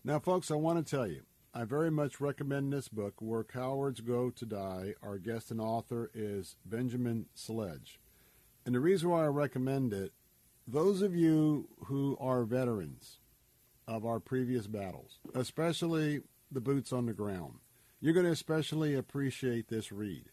[0.03, 4.01] Now, folks, I want to tell you, I very much recommend this book, Where Cowards
[4.01, 4.93] Go to Die.
[5.03, 7.99] Our guest and author is Benjamin Sledge.
[8.65, 10.13] And the reason why I recommend it,
[10.67, 13.18] those of you who are veterans
[13.89, 16.21] of our previous battles, especially
[16.51, 17.55] the boots on the ground,
[17.99, 20.25] you're going to especially appreciate this read.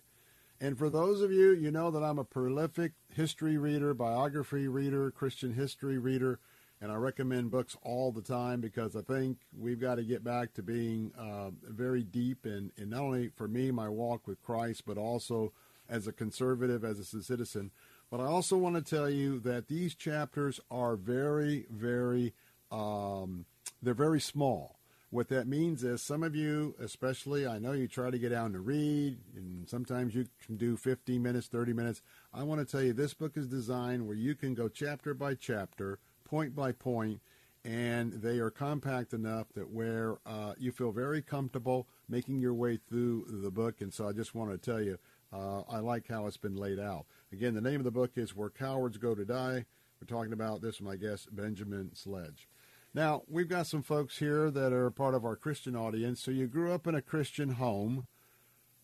[0.60, 5.10] And for those of you, you know that I'm a prolific history reader, biography reader,
[5.10, 6.38] Christian history reader
[6.80, 10.52] and I recommend books all the time because I think we've got to get back
[10.54, 14.82] to being uh, very deep in, in not only for me my walk with Christ,
[14.86, 15.52] but also
[15.88, 17.70] as a conservative, as a citizen.
[18.10, 22.34] But I also want to tell you that these chapters are very, very,
[22.70, 23.46] um,
[23.82, 24.76] they're very small.
[25.10, 28.52] What that means is some of you, especially, I know you try to get down
[28.52, 32.02] to read, and sometimes you can do 15 minutes, 30 minutes.
[32.34, 35.34] I want to tell you this book is designed where you can go chapter by
[35.34, 37.20] chapter point by point,
[37.64, 42.78] and they are compact enough that where uh, you feel very comfortable making your way
[42.88, 43.80] through the book.
[43.80, 44.98] And so I just want to tell you,
[45.32, 47.06] uh, I like how it's been laid out.
[47.32, 49.64] Again, the name of the book is Where Cowards Go to Die.
[50.00, 52.48] We're talking about this my guest, Benjamin Sledge.
[52.96, 56.20] Now, we've got some folks here that are part of our Christian audience.
[56.20, 58.08] So you grew up in a Christian home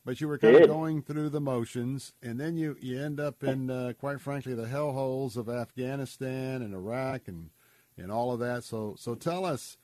[0.04, 3.44] but you were kind of going through the motions, and then you, you end up
[3.44, 7.50] in, uh, quite frankly, the hellholes of Afghanistan and Iraq and
[7.98, 8.64] and all of that.
[8.64, 9.76] So so tell us,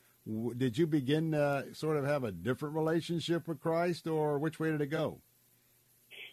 [0.56, 4.70] did you begin to sort of have a different relationship with Christ, or which way
[4.70, 5.20] did it go?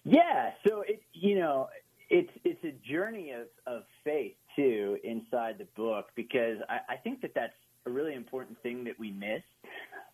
[0.03, 1.69] Yeah, so it you know
[2.09, 7.21] it's it's a journey of of faith too inside the book because I, I think
[7.21, 7.53] that that's
[7.85, 9.41] a really important thing that we miss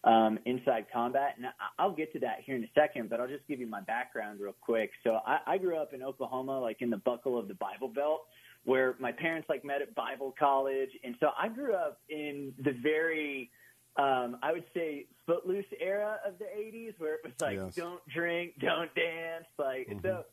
[0.04, 1.36] um, inside combat.
[1.38, 3.82] And I'll get to that here in a second, but I'll just give you my
[3.82, 4.92] background real quick.
[5.04, 8.22] So I, I grew up in Oklahoma, like in the buckle of the Bible Belt,
[8.64, 12.74] where my parents like met at Bible college, and so I grew up in the
[12.84, 13.50] very
[13.98, 17.76] um, I would say footloose era of the 80s where it was like, yes.
[17.76, 19.46] don't drink, don't dance.
[19.58, 20.00] Like, mm-hmm.
[20.02, 20.26] so,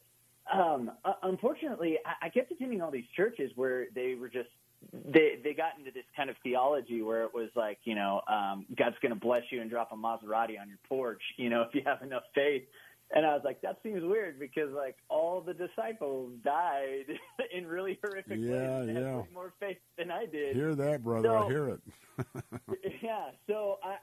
[0.52, 4.48] um, uh, unfortunately, I, I kept attending all these churches where they were just
[4.92, 8.66] they they got into this kind of theology where it was like, you know, um,
[8.76, 11.74] God's going to bless you and drop a Maserati on your porch, you know, if
[11.74, 12.64] you have enough faith.
[13.10, 17.06] And I was like, that seems weird because like all the disciples died
[17.54, 18.90] in really horrific yeah, ways.
[18.94, 20.54] Yeah, more faith than I did.
[20.54, 21.28] Hear that, brother?
[21.28, 21.80] So, I hear it.
[23.02, 23.30] yeah.
[23.46, 23.96] So I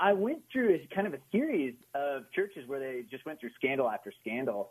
[0.00, 3.50] I went through a kind of a series of churches where they just went through
[3.56, 4.70] scandal after scandal.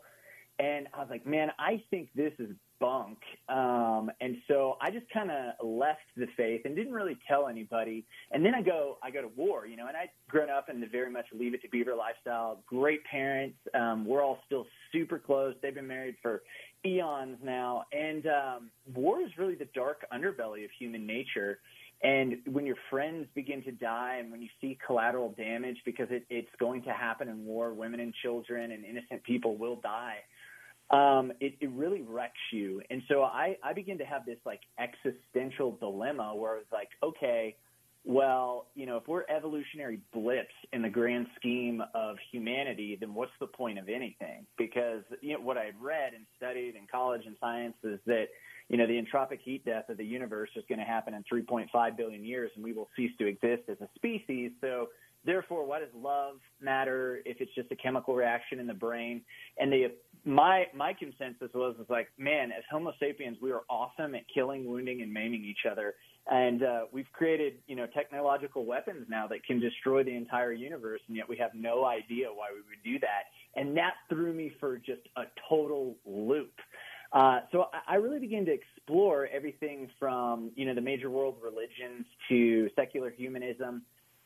[0.58, 2.50] And I was like, man, I think this is
[2.80, 3.18] bunk.
[3.48, 8.04] Um, and so I just kind of left the faith and didn't really tell anybody.
[8.30, 10.80] And then I go, I go to war, you know, and I'd grown up in
[10.80, 12.62] the very much leave it to beaver lifestyle.
[12.66, 13.56] Great parents.
[13.74, 15.54] Um, we're all still super close.
[15.62, 16.42] They've been married for
[16.84, 17.84] eons now.
[17.92, 21.58] And um, war is really the dark underbelly of human nature.
[22.02, 26.26] And when your friends begin to die and when you see collateral damage because it,
[26.28, 30.18] it's going to happen in war, women and children and innocent people will die
[30.90, 32.80] um, it, it really wrecks you.
[32.90, 37.56] And so I, I begin to have this like existential dilemma where it's like, okay,
[38.04, 43.32] well, you know, if we're evolutionary blips in the grand scheme of humanity, then what's
[43.40, 44.46] the point of anything?
[44.56, 48.26] Because you know what I've read and studied in college and science is that
[48.68, 51.96] you know the entropic heat death of the universe is going to happen in 3.5
[51.96, 54.52] billion years, and we will cease to exist as a species.
[54.60, 54.86] So
[55.26, 59.22] therefore, why does love matter if it's just a chemical reaction in the brain?
[59.58, 59.92] And the
[60.24, 64.64] my my consensus was was like, man, as Homo sapiens, we are awesome at killing,
[64.64, 65.94] wounding, and maiming each other
[66.28, 71.00] and uh, we've created, you know, technological weapons now that can destroy the entire universe,
[71.06, 73.24] and yet we have no idea why we would do that.
[73.54, 76.52] And that threw me for just a total loop.
[77.12, 81.36] Uh, so I, I really began to explore everything from, you know, the major world
[81.40, 83.82] religions to secular humanism.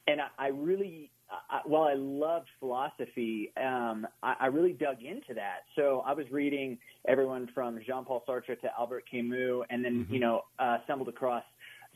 [0.06, 5.34] And I, I really, I, while I loved philosophy, um, I, I really dug into
[5.34, 5.60] that.
[5.76, 10.14] So I was reading everyone from Jean-Paul Sartre to Albert Camus, and then, mm-hmm.
[10.14, 11.44] you know, uh, stumbled across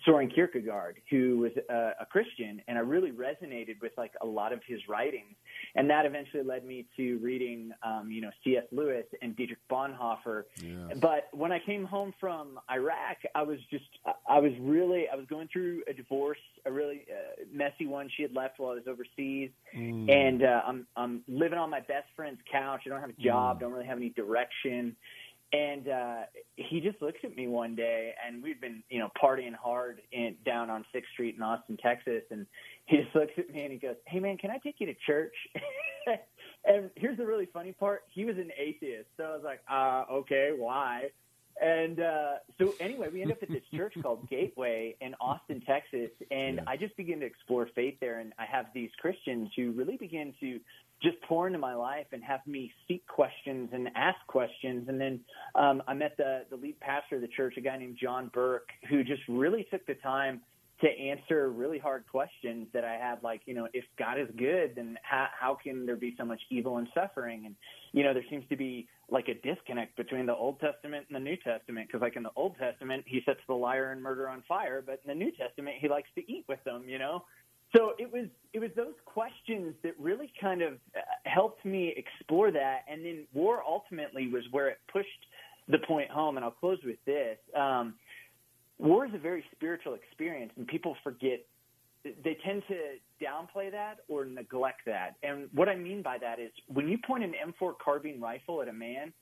[0.05, 4.53] Soren Kierkegaard, who was a, a Christian, and I really resonated with like a lot
[4.53, 5.35] of his writings,
[5.77, 8.65] and that eventually led me to reading, um, you know, C.S.
[8.71, 10.45] Lewis and Dietrich Bonhoeffer.
[10.63, 10.99] Yes.
[11.01, 13.85] But when I came home from Iraq, I was just,
[14.29, 18.09] I was really, I was going through a divorce, a really uh, messy one.
[18.17, 20.11] She had left while I was overseas, mm.
[20.11, 22.83] and uh, I'm, I'm living on my best friend's couch.
[22.87, 23.61] I don't have a job, mm.
[23.61, 24.97] don't really have any direction
[25.55, 26.21] and uh,
[26.57, 30.35] he just looks at me one day, and we'd been, you know, partying hard in,
[30.45, 32.45] down on Sixth Street in Austin, Texas, and
[32.87, 34.95] he just looks at me and he goes, "Hey, man, can I take you to
[35.07, 35.35] church?"
[36.65, 40.05] and here's the really funny part: he was an atheist, so I was like, "Uh,
[40.13, 41.11] okay, why?"
[41.61, 46.11] And uh, so anyway, we end up at this church called Gateway in Austin, Texas,
[46.31, 46.63] and yeah.
[46.67, 48.19] I just begin to explore faith there.
[48.19, 50.59] And I have these Christians who really begin to
[51.03, 54.89] just pour into my life and have me seek questions and ask questions.
[54.89, 55.21] And then
[55.55, 58.69] um, I met the the lead pastor of the church, a guy named John Burke,
[58.89, 60.41] who just really took the time
[60.85, 64.73] to answer really hard questions that I had, like, you know, if God is good,
[64.77, 67.47] then how, how can there be so much evil and suffering?
[67.47, 67.55] And,
[67.93, 71.25] you know, there seems to be like a disconnect between the Old Testament and the
[71.31, 74.43] New Testament, because, like, in the Old Testament, he sets the liar and murder on
[74.47, 77.25] fire, but in the New Testament, he likes to eat with them, you know?
[77.77, 82.53] So it was it was those questions that really kind of uh, helped me explore
[82.53, 85.09] that, and then war ultimately was where it pushed
[85.67, 86.37] the point home.
[86.37, 87.95] And I'll close with this: um,
[88.85, 91.41] war is a very spiritual experience, and people forget.
[92.05, 95.17] They tend to downplay that or neglect that.
[95.23, 98.69] And what I mean by that is when you point an M4 carbine rifle at
[98.69, 99.15] a man,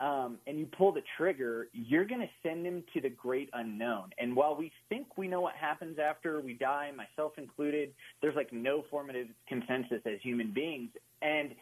[0.00, 4.10] um, and you pull the trigger, you're going to send him to the great unknown.
[4.18, 8.52] And while we think we know what happens after we die, myself included, there's like
[8.52, 10.90] no formative consensus as human beings.
[11.22, 11.54] And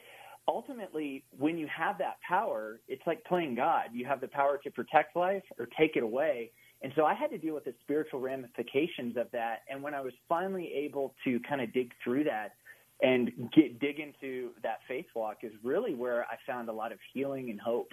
[0.49, 3.91] ultimately, when you have that power, it's like playing God.
[3.93, 6.51] You have the power to protect life or take it away.
[6.85, 9.63] And so I had to deal with the spiritual ramifications of that.
[9.71, 12.53] And when I was finally able to kind of dig through that,
[13.03, 16.99] and get dig into that faith walk is really where I found a lot of
[17.13, 17.93] healing and hope.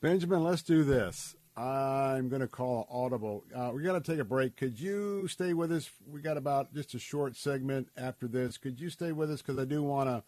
[0.00, 1.36] Benjamin, let's do this.
[1.56, 3.44] I'm going to call audible.
[3.54, 4.56] Uh, we got to take a break.
[4.56, 5.90] Could you stay with us?
[6.06, 8.58] We got about just a short segment after this.
[8.58, 9.40] Could you stay with us?
[9.40, 10.22] Because I do want to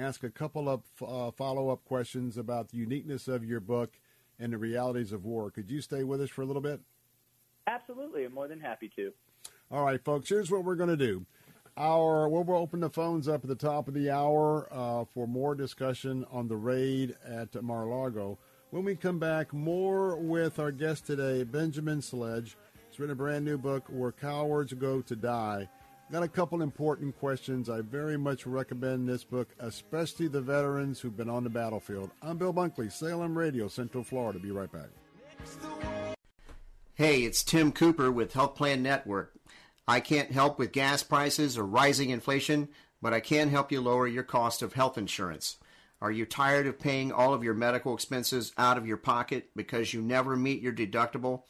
[0.00, 3.98] ask a couple of uh, follow up questions about the uniqueness of your book
[4.38, 5.50] and the realities of war.
[5.50, 6.80] Could you stay with us for a little bit?
[7.66, 8.24] Absolutely.
[8.24, 9.12] I'm more than happy to.
[9.70, 11.24] All right, folks, here's what we're going to do.
[11.76, 15.54] Our, we'll open the phones up at the top of the hour uh, for more
[15.54, 18.38] discussion on the raid at Mar-a-Lago.
[18.70, 22.56] When we come back, more with our guest today, Benjamin Sledge.
[22.90, 25.68] He's written a brand new book, Where Cowards Go to Die.
[26.12, 27.70] Got a couple important questions.
[27.70, 32.10] I very much recommend this book, especially the veterans who've been on the battlefield.
[32.22, 34.38] I'm Bill Bunkley, Salem Radio, Central Florida.
[34.38, 34.90] Be right back.
[36.94, 39.32] Hey, it's Tim Cooper with Health Plan Network.
[39.88, 42.68] I can't help with gas prices or rising inflation,
[43.02, 45.56] but I can help you lower your cost of health insurance.
[46.00, 49.94] Are you tired of paying all of your medical expenses out of your pocket because
[49.94, 51.42] you never meet your deductible?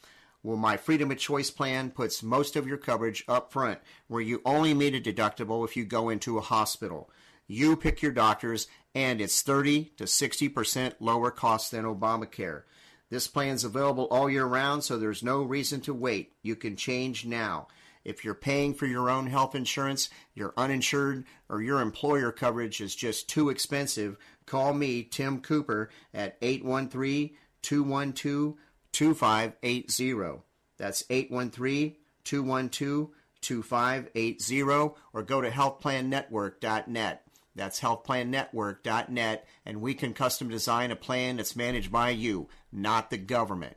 [0.45, 4.43] Well, my Freedom of Choice plan puts most of your coverage up front, where you
[4.45, 7.09] only meet a deductible if you go into a hospital.
[7.47, 12.61] You pick your doctors, and it's 30 to 60% lower cost than Obamacare.
[13.09, 16.33] This plan's available all year round, so there's no reason to wait.
[16.43, 17.67] You can change now.
[18.03, 22.95] If you're paying for your own health insurance, you're uninsured, or your employer coverage is
[22.95, 24.15] just too expensive,
[24.45, 27.31] call me, Tim Cooper, at 813
[27.63, 28.53] 212
[28.95, 30.41] 2580.
[30.77, 33.09] That's 813 212
[33.41, 37.21] 2580, or go to healthplannetwork.net.
[37.55, 43.17] That's healthplannetwork.net, and we can custom design a plan that's managed by you, not the
[43.17, 43.75] government.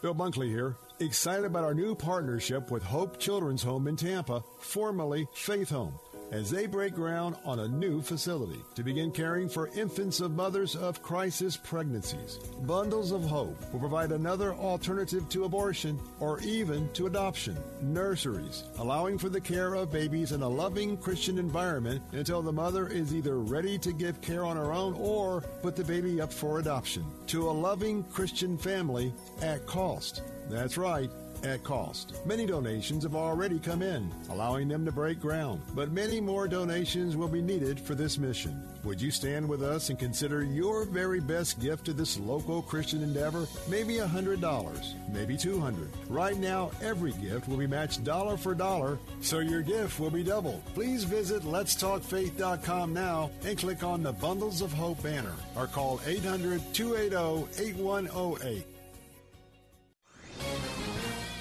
[0.00, 0.76] Bill Bunkley here.
[1.00, 5.94] Excited about our new partnership with Hope Children's Home in Tampa, formerly Faith Home
[6.30, 10.76] as they break ground on a new facility to begin caring for infants of mothers
[10.76, 12.38] of crisis pregnancies.
[12.62, 17.56] Bundles of Hope will provide another alternative to abortion or even to adoption.
[17.80, 22.88] Nurseries, allowing for the care of babies in a loving Christian environment until the mother
[22.88, 26.58] is either ready to give care on her own or put the baby up for
[26.58, 30.22] adoption to a loving Christian family at cost.
[30.48, 31.10] That's right
[31.44, 32.24] at cost.
[32.26, 37.16] Many donations have already come in, allowing them to break ground, but many more donations
[37.16, 38.62] will be needed for this mission.
[38.84, 43.02] Would you stand with us and consider your very best gift to this local Christian
[43.02, 43.46] endeavor?
[43.68, 45.88] Maybe a $100, maybe $200.
[46.08, 50.22] Right now, every gift will be matched dollar for dollar, so your gift will be
[50.22, 50.62] doubled.
[50.74, 56.62] Please visit letstalkfaith.com now and click on the Bundles of Hope banner or call 800
[56.72, 58.64] 280 8108.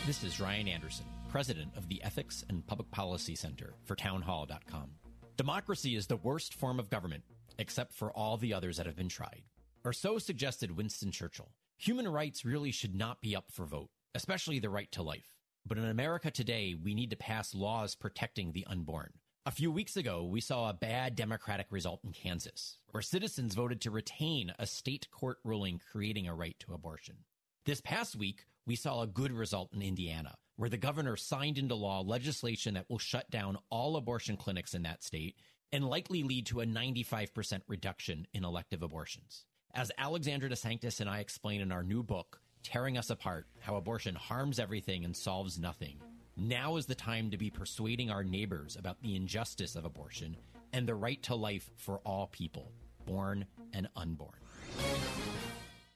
[0.07, 4.91] This is Ryan Anderson, president of the Ethics and Public Policy Center for townhall.com.
[5.35, 7.25] Democracy is the worst form of government,
[7.59, 9.41] except for all the others that have been tried.
[9.83, 11.51] Or so suggested Winston Churchill.
[11.75, 15.35] Human rights really should not be up for vote, especially the right to life.
[15.65, 19.11] But in America today, we need to pass laws protecting the unborn.
[19.45, 23.81] A few weeks ago, we saw a bad Democratic result in Kansas, where citizens voted
[23.81, 27.17] to retain a state court ruling creating a right to abortion.
[27.65, 31.73] This past week, we saw a good result in Indiana, where the governor signed into
[31.73, 35.37] law legislation that will shut down all abortion clinics in that state
[35.71, 39.45] and likely lead to a 95% reduction in elective abortions.
[39.73, 44.15] As Alexandra DeSanctis and I explain in our new book, Tearing Us Apart How Abortion
[44.15, 46.01] Harms Everything and Solves Nothing,
[46.35, 50.35] now is the time to be persuading our neighbors about the injustice of abortion
[50.73, 52.71] and the right to life for all people,
[53.05, 54.39] born and unborn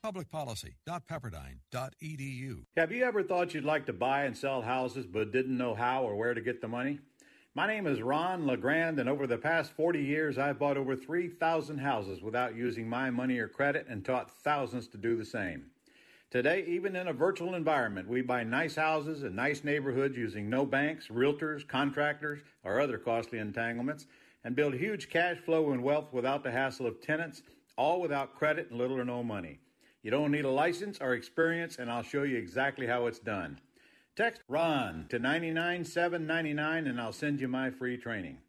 [0.04, 2.64] publicpolicy.pepperdine.edu.
[2.76, 6.04] Have you ever thought you'd like to buy and sell houses but didn't know how
[6.04, 7.00] or where to get the money?
[7.54, 11.78] My name is Ron LeGrand, and over the past 40 years, I've bought over 3,000
[11.78, 15.66] houses without using my money or credit and taught thousands to do the same.
[16.32, 20.66] Today, even in a virtual environment, we buy nice houses in nice neighborhoods using no
[20.66, 24.08] banks, realtors, contractors, or other costly entanglements,
[24.46, 27.44] and build huge cash flow and wealth without the hassle of tenants,
[27.76, 29.60] all without credit and little or no money.
[30.04, 33.60] You don't need a license or experience, and I'll show you exactly how it's done.
[34.16, 38.40] Text RON to 99799 and I'll send you my free training.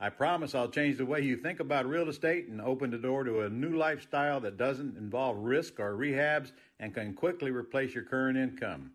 [0.00, 3.22] I promise I'll change the way you think about real estate and open the door
[3.22, 8.02] to a new lifestyle that doesn't involve risk or rehabs and can quickly replace your
[8.02, 8.90] current income.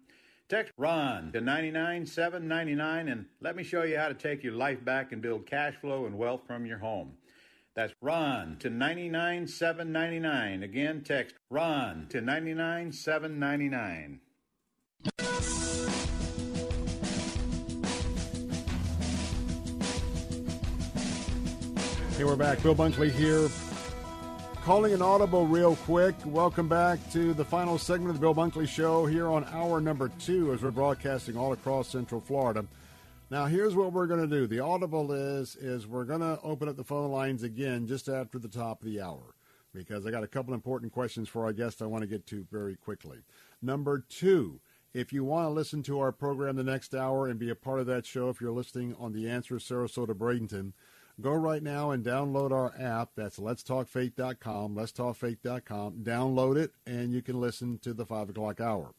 [0.49, 5.13] Text RON to 99799 and let me show you how to take your life back
[5.13, 7.13] and build cash flow and wealth from your home.
[7.77, 10.63] That's Ron to 99799.
[10.63, 14.19] Again, text Ron to 99799.
[22.17, 22.63] Hey, we're back.
[22.63, 23.47] Bill Bunkley here.
[24.63, 26.15] Calling an audible real quick.
[26.25, 30.09] Welcome back to the final segment of the Bill Bunkley Show here on hour number
[30.17, 32.65] two as we're broadcasting all across Central Florida.
[33.29, 34.47] Now, here's what we're going to do.
[34.47, 38.39] The audible is is we're going to open up the phone lines again just after
[38.39, 39.35] the top of the hour
[39.73, 42.47] because I got a couple important questions for our guest I want to get to
[42.49, 43.17] very quickly.
[43.61, 44.61] Number two,
[44.93, 47.81] if you want to listen to our program the next hour and be a part
[47.81, 50.71] of that show, if you're listening on the Answer Sarasota Bradenton,
[51.19, 53.09] go right now and download our app.
[53.15, 55.95] That's letstalkfaith.com, letstalkfaith.com.
[56.01, 58.93] Download it, and you can listen to the 5 o'clock hour.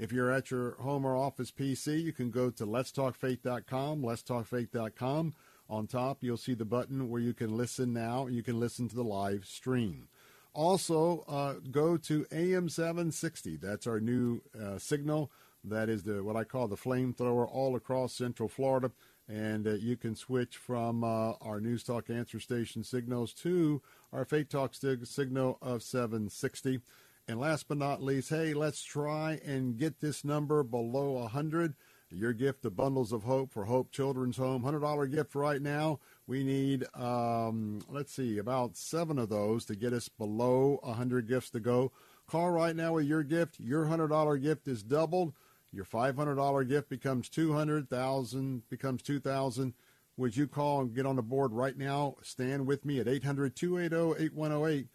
[0.00, 5.34] If you're at your home or office PC, you can go to letstalkfaith.com, letstalkfaith.com.
[5.68, 8.26] On top, you'll see the button where you can listen now.
[8.26, 10.08] You can listen to the live stream.
[10.54, 13.58] Also, uh, go to AM 760.
[13.58, 15.30] That's our new uh, signal.
[15.62, 18.92] That is the what I call the flamethrower all across Central Florida.
[19.28, 23.82] And uh, you can switch from uh, our News Talk answer station signals to
[24.14, 24.72] our Faith Talk
[25.04, 26.80] signal of 760.
[27.30, 31.74] And last but not least, hey, let's try and get this number below 100.
[32.10, 34.64] Your gift of bundles of hope for Hope Children's Home.
[34.64, 36.00] $100 gift right now.
[36.26, 41.50] We need, um, let's see, about seven of those to get us below 100 gifts
[41.50, 41.92] to go.
[42.26, 43.60] Call right now with your gift.
[43.60, 45.32] Your $100 gift is doubled.
[45.72, 49.72] Your $500 gift becomes 200,000 becomes 2,000.
[50.16, 52.16] Would you call and get on the board right now?
[52.22, 54.88] Stand with me at 800 280 8108.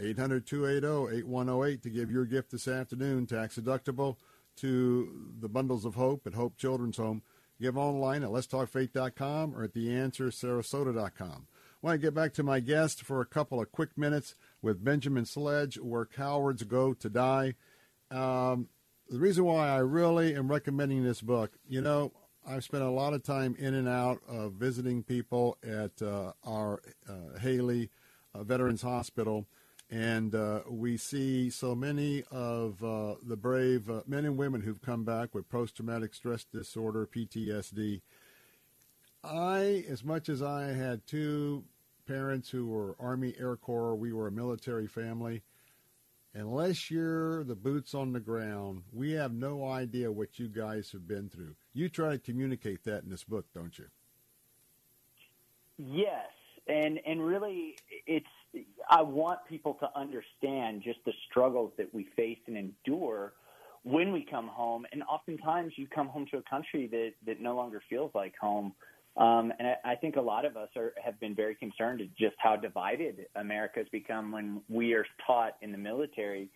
[0.00, 4.16] 800 280 8108 to give your gift this afternoon, tax deductible,
[4.56, 7.22] to the Bundles of Hope at Hope Children's Home.
[7.60, 11.46] Give online at letstalkfaith.com or at theanswersarasota.com.
[11.82, 14.84] I want to get back to my guest for a couple of quick minutes with
[14.84, 17.54] Benjamin Sledge, where cowards go to die.
[18.10, 18.68] Um,
[19.08, 22.12] the reason why I really am recommending this book, you know,
[22.46, 26.80] I've spent a lot of time in and out of visiting people at uh, our
[27.08, 27.90] uh, Haley
[28.34, 29.46] uh, Veterans Hospital,
[29.90, 34.82] and uh, we see so many of uh, the brave uh, men and women who've
[34.82, 38.00] come back with post traumatic stress disorder, PTSD.
[39.22, 41.64] I, as much as I had two
[42.06, 45.42] parents who were Army Air Corps, we were a military family.
[46.34, 51.08] Unless you're the boots on the ground, we have no idea what you guys have
[51.08, 51.56] been through.
[51.72, 53.86] You try to communicate that in this book, don't you?
[55.78, 56.30] Yes,
[56.66, 57.76] and and really,
[58.06, 58.26] it's
[58.88, 63.34] I want people to understand just the struggles that we face and endure
[63.82, 67.54] when we come home, and oftentimes you come home to a country that that no
[67.54, 68.72] longer feels like home.
[69.16, 72.08] Um, and I, I think a lot of us are, have been very concerned at
[72.16, 76.50] just how divided America has become when we are taught in the military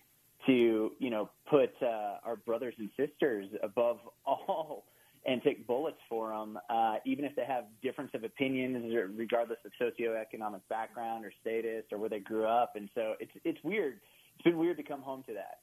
[0.45, 4.85] to, you know, put uh, our brothers and sisters above all
[5.25, 9.71] and take bullets for them, uh, even if they have difference of opinions, regardless of
[9.79, 12.73] socioeconomic background or status or where they grew up.
[12.75, 13.99] And so it's it's weird.
[14.35, 15.59] It's been weird to come home to that.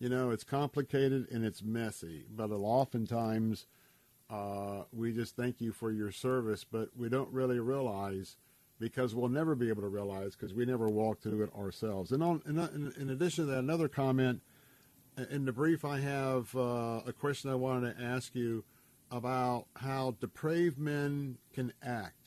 [0.00, 3.66] You know, it's complicated and it's messy, but oftentimes
[4.30, 8.36] uh, we just thank you for your service, but we don't really realize
[8.78, 12.12] because we'll never be able to realize because we never walked through it ourselves.
[12.12, 14.40] And on, in, in addition to that, another comment
[15.30, 18.64] in the brief, I have uh, a question I wanted to ask you
[19.10, 22.18] about how depraved men can act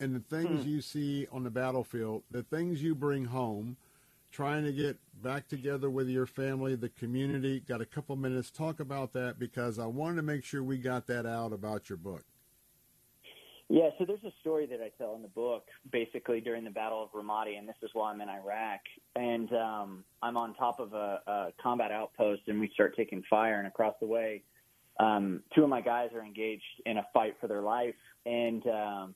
[0.00, 0.68] and the things hmm.
[0.68, 3.76] you see on the battlefield, the things you bring home,
[4.32, 7.60] trying to get back together with your family, the community.
[7.60, 8.50] Got a couple minutes.
[8.50, 11.98] Talk about that because I wanted to make sure we got that out about your
[11.98, 12.24] book.
[13.70, 17.02] Yeah, so there's a story that I tell in the book, basically during the Battle
[17.02, 18.80] of Ramadi, and this is while I'm in Iraq.
[19.16, 23.58] And um, I'm on top of a, a combat outpost, and we start taking fire.
[23.58, 24.42] And across the way,
[25.00, 27.94] um, two of my guys are engaged in a fight for their life.
[28.26, 29.14] And um,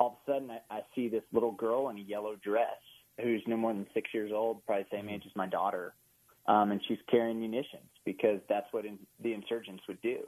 [0.00, 2.78] all of a sudden, I, I see this little girl in a yellow dress
[3.20, 5.94] who's no more than six years old, probably the same age as my daughter,
[6.46, 10.20] um, and she's carrying munitions because that's what in, the insurgents would do.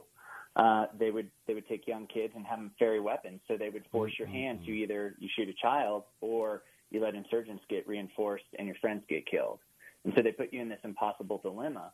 [0.55, 3.39] Uh, they would they would take young kids and have them carry weapons.
[3.47, 7.15] So they would force your hand to either you shoot a child or you let
[7.15, 9.59] insurgents get reinforced and your friends get killed.
[10.03, 11.93] And so they put you in this impossible dilemma.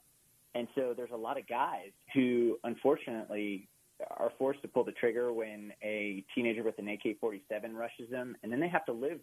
[0.55, 3.67] And so there's a lot of guys who unfortunately
[4.09, 8.51] are forced to pull the trigger when a teenager with an AK-47 rushes them, and
[8.51, 9.19] then they have to live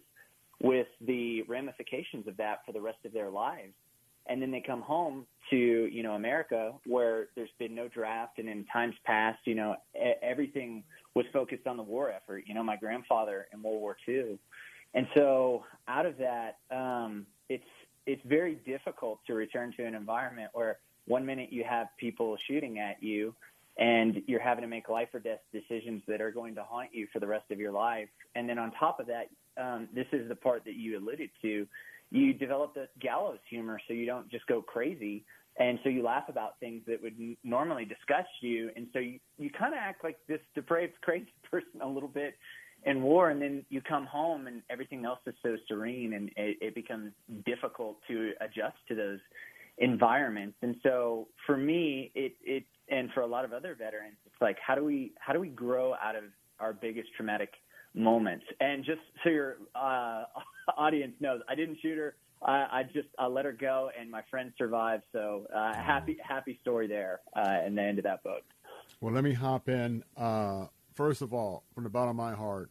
[0.61, 3.73] with the ramifications of that for the rest of their lives.
[4.27, 8.39] And then they come home to, you know, America where there's been no draft.
[8.39, 9.75] And in times past, you know,
[10.21, 10.83] everything
[11.13, 12.43] was focused on the war effort.
[12.47, 14.37] You know, my grandfather in World War II.
[14.93, 17.63] And so out of that, um, it's,
[18.07, 22.79] it's very difficult to return to an environment where one minute you have people shooting
[22.79, 23.35] at you
[23.77, 27.07] and you're having to make life or death decisions that are going to haunt you
[27.11, 28.07] for the rest of your life.
[28.35, 29.29] And then on top of that,
[29.61, 31.67] um, this is the part that you alluded to.
[32.11, 35.25] You develop the gallows humor, so you don't just go crazy,
[35.57, 39.49] and so you laugh about things that would normally disgust you, and so you you
[39.49, 42.35] kind of act like this depraved, crazy person a little bit
[42.85, 46.57] in war, and then you come home and everything else is so serene, and it,
[46.61, 47.11] it becomes
[47.45, 49.19] difficult to adjust to those
[49.77, 50.55] environments.
[50.61, 54.57] And so for me, it it and for a lot of other veterans, it's like
[54.65, 56.25] how do we how do we grow out of
[56.59, 57.49] our biggest traumatic
[57.95, 58.45] moments.
[58.59, 60.25] And just so your uh,
[60.77, 62.15] audience knows, I didn't shoot her.
[62.43, 65.03] I, I just I let her go, and my friend survived.
[65.13, 68.43] So uh, happy happy story there, uh, and the end of that book.
[69.01, 70.03] Well, let me hop in.
[70.15, 72.69] Uh, first of all, from the bottom of my heart,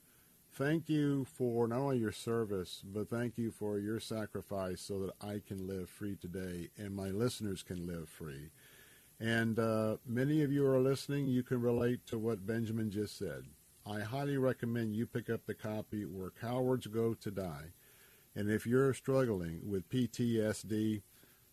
[0.53, 5.13] thank you for not only your service, but thank you for your sacrifice so that
[5.21, 8.51] I can live free today and my listeners can live free.
[9.21, 13.45] And uh, many of you are listening, you can relate to what Benjamin just said.
[13.87, 17.73] I highly recommend you pick up the copy Where Cowards Go to Die.
[18.35, 21.03] And if you're struggling with PTSD,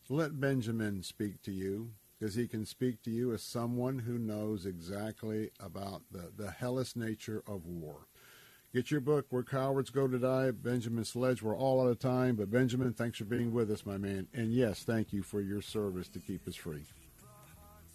[0.08, 4.66] let Benjamin speak to you because he can speak to you as someone who knows
[4.66, 8.08] exactly about the, the hellish nature of war.
[8.74, 11.44] Get your book, Where Cowards Go to Die, Benjamin Sledge.
[11.44, 14.28] We're all out of time, but Benjamin, thanks for being with us, my man.
[14.34, 16.86] And yes, thank you for your service to keep us free.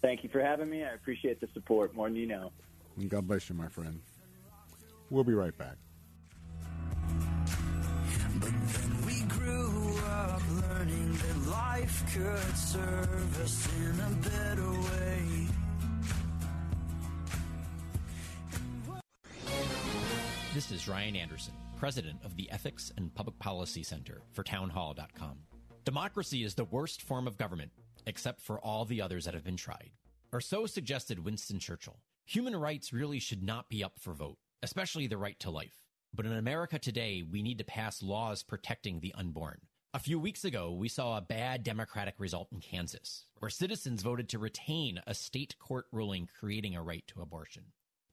[0.03, 0.83] Thank you for having me.
[0.83, 2.51] I appreciate the support more than you know.
[2.97, 3.99] And God bless you, my friend.
[5.09, 5.75] We'll be right back.
[8.39, 15.47] But then we grew up learning that life could serve us in a better way.
[20.53, 25.37] This is Ryan Anderson, president of the Ethics and Public Policy Center for Townhall.com.
[25.85, 27.71] Democracy is the worst form of government
[28.07, 29.91] except for all the others that have been tried.
[30.33, 31.99] Or so suggested Winston Churchill.
[32.25, 35.83] Human rights really should not be up for vote, especially the right to life.
[36.13, 39.61] But in America today, we need to pass laws protecting the unborn.
[39.93, 44.29] A few weeks ago, we saw a bad Democratic result in Kansas, where citizens voted
[44.29, 47.63] to retain a state court ruling creating a right to abortion.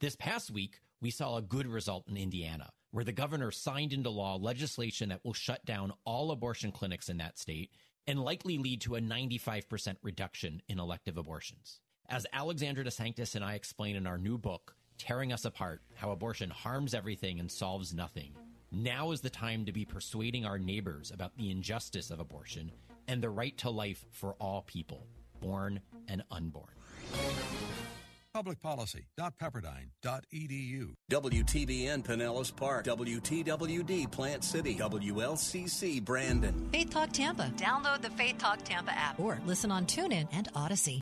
[0.01, 4.11] This past week, we saw a good result in Indiana, where the governor signed into
[4.11, 7.71] law legislation that will shut down all abortion clinics in that state
[8.07, 11.81] and likely lead to a 95% reduction in elective abortions.
[12.09, 16.51] As Alexandra DeSanctis and I explain in our new book, Tearing Us Apart How Abortion
[16.51, 18.33] Harms Everything and Solves Nothing,
[18.73, 22.71] now is the time to be persuading our neighbors about the injustice of abortion
[23.09, 25.07] and the right to life for all people,
[25.41, 26.75] born and unborn.
[28.35, 30.95] Publicpolicy.pepperdine.edu.
[31.09, 32.85] WTBN Pinellas Park.
[32.87, 34.75] WTWD Plant City.
[34.75, 36.69] WLCC Brandon.
[36.73, 37.53] Faith Talk Tampa.
[37.57, 41.01] Download the Faith Talk Tampa app or listen on TuneIn and Odyssey.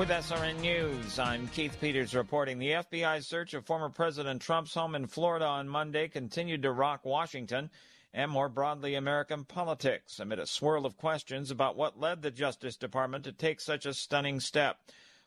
[0.00, 4.94] With SRN News, I'm Keith Peters reporting the FBI's search of former President Trump's home
[4.94, 7.68] in Florida on Monday continued to rock Washington
[8.14, 12.78] and more broadly American politics amid a swirl of questions about what led the Justice
[12.78, 14.78] Department to take such a stunning step.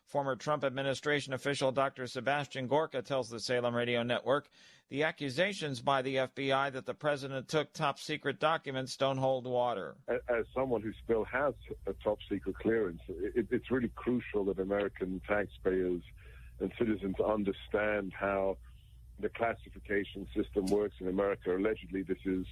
[0.06, 2.06] Former Trump administration official Dr.
[2.06, 4.48] Sebastian Gorka tells the Salem Radio Network
[4.90, 9.96] the accusations by the FBI that the president took top secret documents don't hold water.
[10.08, 11.54] As someone who still has
[11.86, 16.02] a top secret clearance, it's really crucial that American taxpayers
[16.60, 18.56] and citizens understand how
[19.20, 21.56] the classification system works in America.
[21.56, 22.46] Allegedly, this is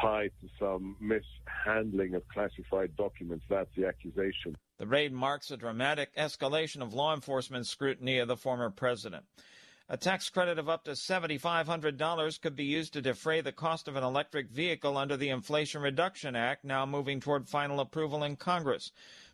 [0.00, 3.44] tied to some mishandling of classified documents.
[3.48, 4.56] That's the accusation.
[4.78, 9.24] The raid marks a dramatic escalation of law enforcement scrutiny of the former president.
[9.88, 13.96] A tax credit of up to $7,500 could be used to defray the cost of
[13.96, 18.92] an electric vehicle under the Inflation Reduction Act, now moving toward final approval in Congress.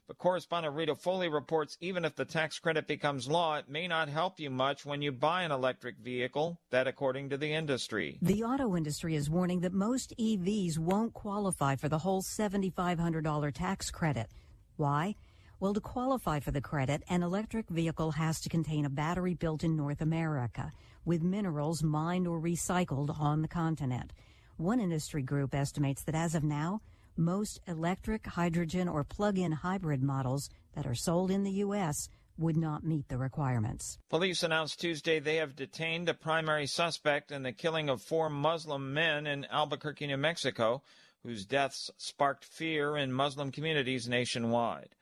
[0.08, 4.08] But correspondent Rita Foley reports even if the tax credit becomes law, it may not
[4.08, 8.16] help you much when you buy an electric vehicle, that according to the industry.
[8.22, 13.90] The auto industry is warning that most EVs won't qualify for the whole $7,500 tax
[13.90, 14.28] credit.
[14.76, 15.14] Why?
[15.60, 19.62] Well, to qualify for the credit, an electric vehicle has to contain a battery built
[19.62, 20.72] in North America
[21.04, 24.14] with minerals mined or recycled on the continent.
[24.56, 26.80] One industry group estimates that as of now,
[27.18, 32.08] most electric, hydrogen, or plug-in hybrid models that are sold in the U.S.
[32.38, 33.98] would not meet the requirements.
[34.08, 38.94] Police announced Tuesday they have detained a primary suspect in the killing of four Muslim
[38.94, 40.82] men in Albuquerque, New Mexico,
[41.22, 44.94] whose deaths sparked fear in Muslim communities nationwide.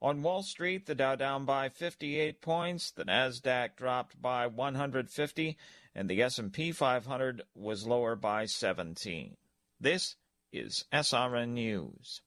[0.00, 5.56] On Wall Street, the Dow down by 58 points, the Nasdaq dropped by 150,
[5.94, 9.36] and the S&P 500 was lower by 17.
[9.80, 10.16] This
[10.54, 12.22] is SRN News.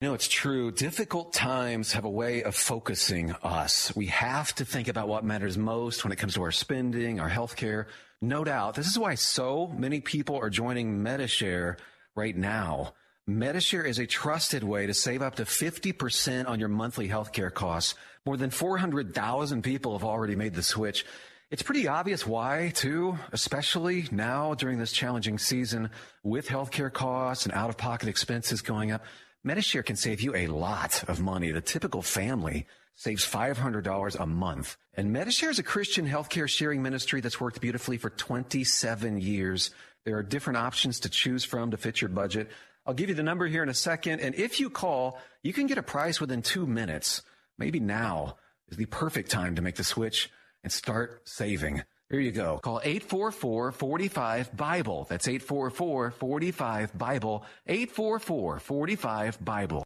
[0.00, 0.70] No, it's true.
[0.70, 3.94] Difficult times have a way of focusing us.
[3.96, 7.28] We have to think about what matters most when it comes to our spending, our
[7.28, 7.88] health care.
[8.20, 8.74] No doubt.
[8.74, 11.78] This is why so many people are joining Medi-Share
[12.14, 12.94] right now.
[13.26, 17.96] Medi-Share is a trusted way to save up to 50% on your monthly healthcare costs.
[18.24, 21.04] More than 400,000 people have already made the switch.
[21.48, 25.90] It's pretty obvious why, too, especially now during this challenging season
[26.24, 29.04] with healthcare costs and out of pocket expenses going up.
[29.44, 31.52] Medi-Share can save you a lot of money.
[31.52, 32.66] The typical family
[32.96, 34.76] saves $500 a month.
[34.94, 39.70] And Medi-Share is a Christian healthcare sharing ministry that's worked beautifully for 27 years.
[40.04, 42.50] There are different options to choose from to fit your budget.
[42.84, 44.18] I'll give you the number here in a second.
[44.18, 47.22] And if you call, you can get a price within two minutes.
[47.56, 48.36] Maybe now
[48.68, 50.28] is the perfect time to make the switch
[50.66, 51.84] and start saving.
[52.10, 52.58] Here you go.
[52.58, 55.06] Call 844-45-BIBLE.
[55.08, 57.44] That's 844-45-BIBLE.
[57.68, 59.84] 844-45-BIBLE.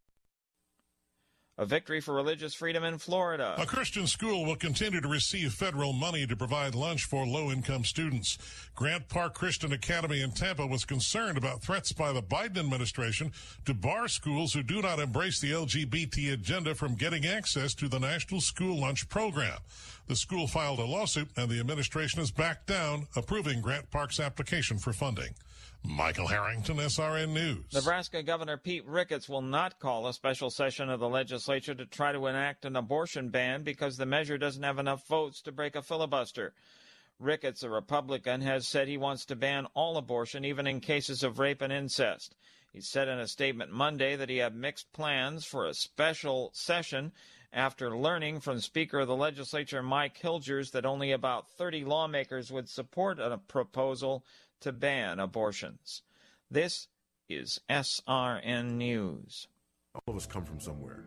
[1.61, 3.55] A victory for religious freedom in Florida.
[3.59, 7.85] A Christian school will continue to receive federal money to provide lunch for low income
[7.85, 8.39] students.
[8.75, 13.31] Grant Park Christian Academy in Tampa was concerned about threats by the Biden administration
[13.67, 18.01] to bar schools who do not embrace the LGBT agenda from getting access to the
[18.01, 19.59] National School Lunch Program.
[20.09, 24.79] The school filed a lawsuit and the administration has backed down, approving Grant Park's application
[24.79, 25.35] for funding.
[25.83, 27.65] Michael Harrington, SRN News.
[27.73, 32.13] Nebraska Governor Pete Ricketts will not call a special session of the legislature to try
[32.13, 35.83] to enact an abortion ban because the measure doesn't have enough votes to break a
[35.83, 36.53] filibuster.
[37.19, 41.39] Ricketts, a Republican, has said he wants to ban all abortion, even in cases of
[41.39, 42.35] rape and incest.
[42.73, 47.13] He said in a statement Monday that he had mixed plans for a special session
[47.53, 52.69] after learning from Speaker of the Legislature Mike Hilgers that only about 30 lawmakers would
[52.69, 54.25] support a proposal
[54.61, 56.03] to ban abortions.
[56.51, 56.89] This
[57.29, 59.49] is SRN News.
[59.95, 61.05] All of us come from somewhere.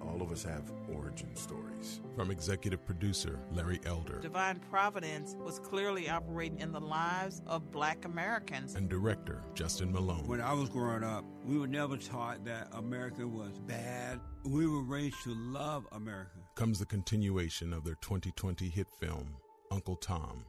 [0.00, 2.00] All of us have origin stories.
[2.14, 8.04] From executive producer Larry Elder Divine Providence was clearly operating in the lives of black
[8.04, 8.74] Americans.
[8.74, 10.26] and director Justin Malone.
[10.26, 14.20] When I was growing up, we were never taught that America was bad.
[14.44, 16.38] We were raised to love America.
[16.54, 19.36] comes the continuation of their 2020 hit film,
[19.70, 20.44] Uncle Tom.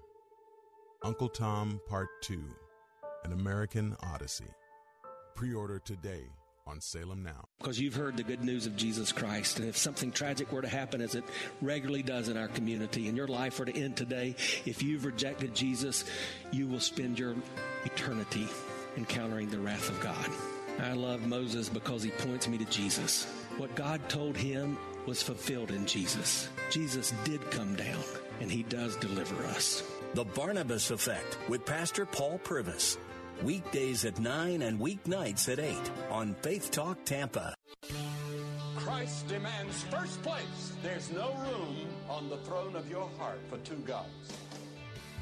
[1.06, 2.44] Uncle Tom Part 2
[3.26, 4.52] An American Odyssey.
[5.36, 6.23] Pre order today
[6.65, 7.45] on Salem Now.
[7.60, 9.60] because you've heard the good news of Jesus Christ.
[9.60, 11.23] And if something tragic were to happen, as it
[11.61, 15.53] regularly does in our community, and your life were to end today, if you've rejected
[15.53, 16.06] Jesus,
[16.49, 17.36] you will spend your
[17.84, 18.48] eternity
[18.98, 20.27] encountering the wrath of God.
[20.82, 23.26] I love Moses because he points me to Jesus.
[23.57, 24.76] What God told him
[25.06, 26.49] was fulfilled in Jesus.
[26.72, 28.02] Jesus did come down,
[28.41, 29.84] and he does deliver us.
[30.16, 32.98] The Barnabas Effect with Pastor Paul Purvis.
[33.44, 35.76] Weekdays at 9 and weeknights at 8
[36.10, 37.54] on Faith Talk Tampa.
[38.78, 40.72] Christ demands first place.
[40.82, 44.32] There's no room on the throne of your heart for two gods.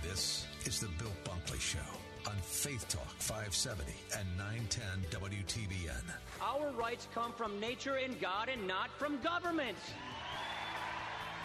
[0.04, 1.80] This is the Bill Bunkley Show
[2.28, 6.04] on Faith Talk 570 and 910 WTBN.
[6.40, 9.78] Our rights come from nature and God and not from government.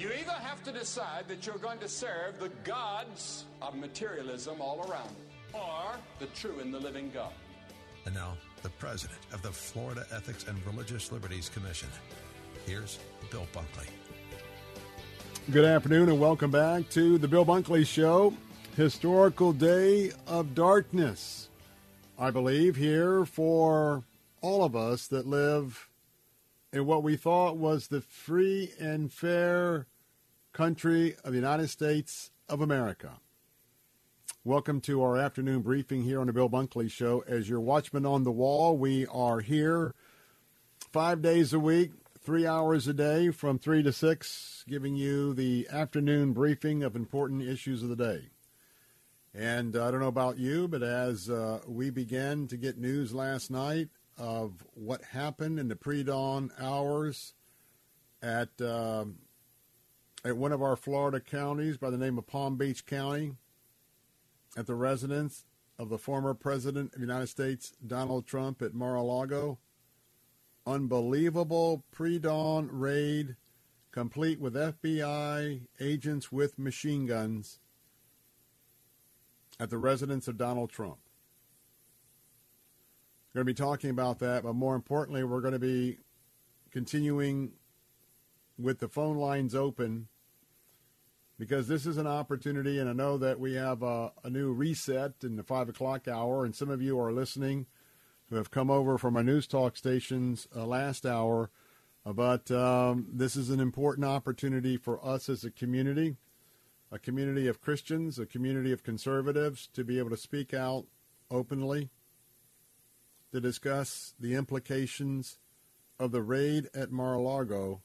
[0.00, 4.88] You either have to decide that you're going to serve the gods of materialism all
[4.88, 5.14] around,
[5.52, 7.34] or the true and the living God.
[8.06, 11.90] And now, the president of the Florida Ethics and Religious Liberties Commission.
[12.64, 12.98] Here's
[13.30, 13.88] Bill Bunkley.
[15.50, 18.32] Good afternoon and welcome back to the Bill Bunkley Show.
[18.78, 21.50] Historical day of darkness,
[22.18, 24.04] I believe, here for
[24.40, 25.90] all of us that live
[26.72, 29.86] in what we thought was the free and fair
[30.52, 33.20] country of the United States of America.
[34.44, 37.22] Welcome to our afternoon briefing here on the Bill Bunkley Show.
[37.26, 39.94] As your watchman on the wall, we are here
[40.92, 45.68] five days a week, three hours a day from 3 to 6, giving you the
[45.70, 48.30] afternoon briefing of important issues of the day.
[49.32, 53.50] And I don't know about you, but as uh, we began to get news last
[53.50, 57.34] night of what happened in the pre-dawn hours
[58.22, 59.16] at um
[60.24, 63.32] at one of our Florida counties by the name of Palm Beach County,
[64.56, 65.44] at the residence
[65.78, 69.58] of the former president of the United States, Donald Trump, at Mar-a-Lago.
[70.66, 73.36] Unbelievable pre-dawn raid,
[73.92, 77.60] complete with FBI agents with machine guns
[79.58, 80.98] at the residence of Donald Trump.
[83.32, 85.98] We're going to be talking about that, but more importantly, we're going to be
[86.72, 87.52] continuing
[88.60, 90.08] with the phone lines open
[91.40, 95.14] because this is an opportunity, and I know that we have a, a new reset
[95.22, 97.64] in the 5 o'clock hour, and some of you are listening
[98.28, 101.50] who have come over from our news talk stations uh, last hour.
[102.04, 106.16] Uh, but um, this is an important opportunity for us as a community,
[106.92, 110.84] a community of Christians, a community of conservatives, to be able to speak out
[111.30, 111.88] openly,
[113.32, 115.38] to discuss the implications
[115.98, 117.80] of the raid at Mar-a-Lago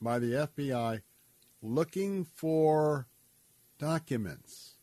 [0.00, 1.02] by the FBI
[1.62, 3.06] looking for
[3.78, 4.74] documents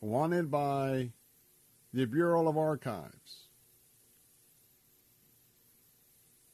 [0.00, 1.10] wanted by
[1.92, 3.48] the Bureau of Archives.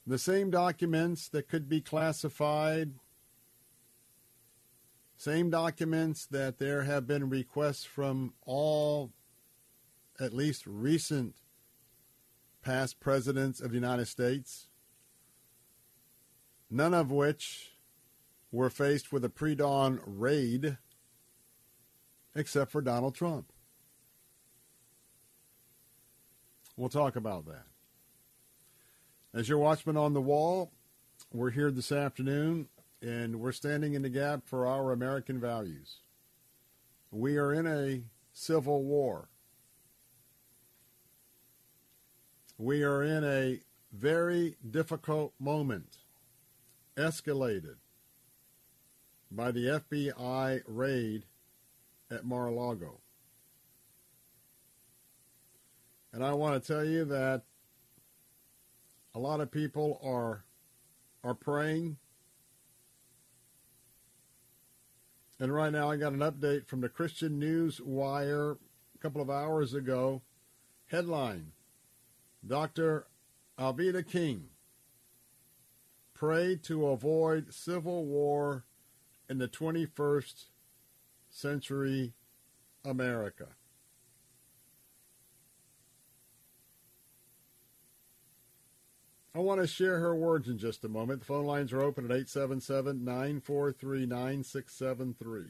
[0.07, 2.93] The same documents that could be classified,
[5.17, 9.13] same documents that there have been requests from all,
[10.19, 11.35] at least recent
[12.63, 14.69] past presidents of the United States,
[16.71, 17.70] none of which
[18.53, 20.79] were faced with a pre dawn raid
[22.35, 23.53] except for Donald Trump.
[26.77, 27.65] We'll talk about that.
[29.35, 30.73] As your watchman on the wall,
[31.33, 32.69] we're here this afternoon
[33.03, 35.99] and we're standing in the gap for our American values.
[37.11, 38.03] We are in a
[38.33, 39.29] civil war.
[42.59, 43.61] We are in a
[43.93, 45.99] very difficult moment,
[46.97, 47.77] escalated
[49.31, 51.25] by the FBI raid
[52.11, 53.01] at Mar-a-Lago.
[56.13, 57.45] And I want to tell you that
[59.15, 60.45] A lot of people are
[61.23, 61.97] are praying.
[65.39, 69.31] And right now I got an update from the Christian News Wire a couple of
[69.31, 70.23] hours ago.
[70.87, 71.53] Headline
[72.47, 73.07] Dr.
[73.59, 74.49] Alveda King
[76.15, 78.65] pray to avoid civil war
[79.31, 80.47] in the 21st
[81.31, 82.13] century
[82.85, 83.47] America.
[89.33, 91.21] I want to share her words in just a moment.
[91.21, 95.45] The phone lines are open at 877 943 9673.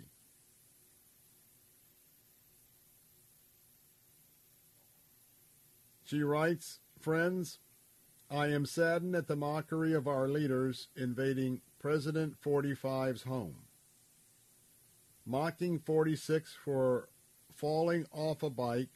[6.04, 7.60] She writes, Friends,
[8.30, 13.69] I am saddened at the mockery of our leaders invading President 45's home.
[15.26, 17.08] Mocking 46 for
[17.54, 18.88] falling off a bike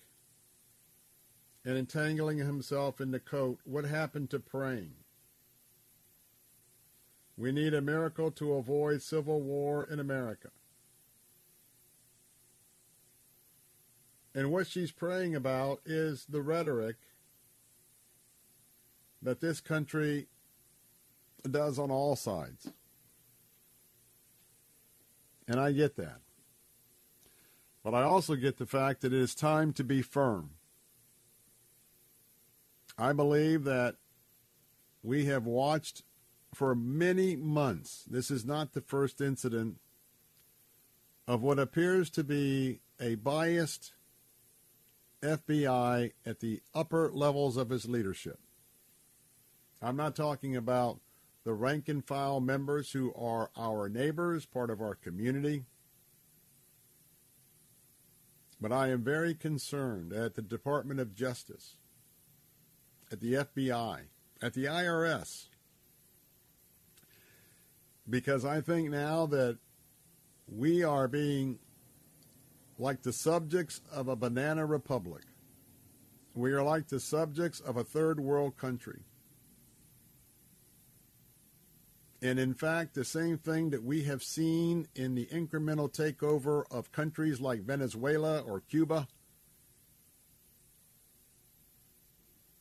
[1.65, 4.95] and entangling himself in the coat, what happened to praying?
[7.37, 10.51] We need a miracle to avoid civil war in America.
[14.35, 16.97] And what she's praying about is the rhetoric
[19.23, 20.27] that this country
[21.49, 22.71] does on all sides.
[25.47, 26.21] And I get that.
[27.83, 30.51] But I also get the fact that it is time to be firm.
[32.97, 33.97] I believe that
[35.03, 36.03] we have watched
[36.55, 38.05] for many months.
[38.09, 39.79] This is not the first incident
[41.27, 43.93] of what appears to be a biased
[45.23, 48.39] FBI at the upper levels of his leadership.
[49.83, 51.01] I'm not talking about
[51.45, 55.65] the rank and file members who are our neighbors, part of our community.
[58.61, 61.77] But I am very concerned at the Department of Justice,
[63.13, 64.01] at the FBI,
[64.41, 65.49] at the IRS,
[68.09, 69.59] because I think now that
[70.49, 71.59] we are being
[72.79, 75.25] like the subjects of a banana republic.
[76.35, 79.03] We are like the subjects of a third world country.
[82.25, 86.91] And in fact, the same thing that we have seen in the incremental takeover of
[86.91, 89.09] countries like Venezuela or Cuba,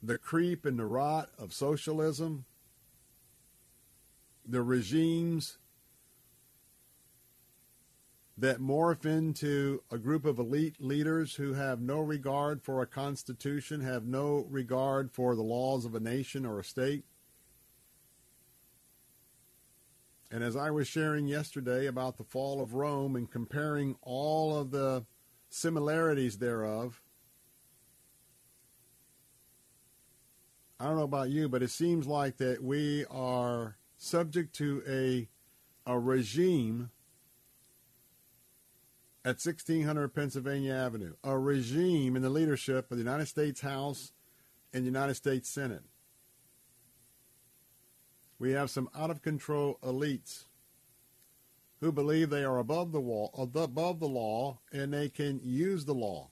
[0.01, 2.43] the creep and the rot of socialism,
[4.45, 5.59] the regimes
[8.37, 13.79] that morph into a group of elite leaders who have no regard for a constitution,
[13.79, 17.05] have no regard for the laws of a nation or a state.
[20.33, 24.71] And as I was sharing yesterday about the fall of Rome and comparing all of
[24.71, 25.05] the
[25.51, 27.03] similarities thereof,
[30.79, 35.29] I don't know about you, but it seems like that we are subject to a
[35.85, 36.89] a regime
[39.23, 44.13] at 1600 Pennsylvania Avenue, a regime in the leadership of the United States House
[44.73, 45.83] and United States Senate.
[48.39, 50.45] We have some out of control elites
[51.79, 55.93] who believe they are above the wall, above the law, and they can use the
[55.93, 56.29] law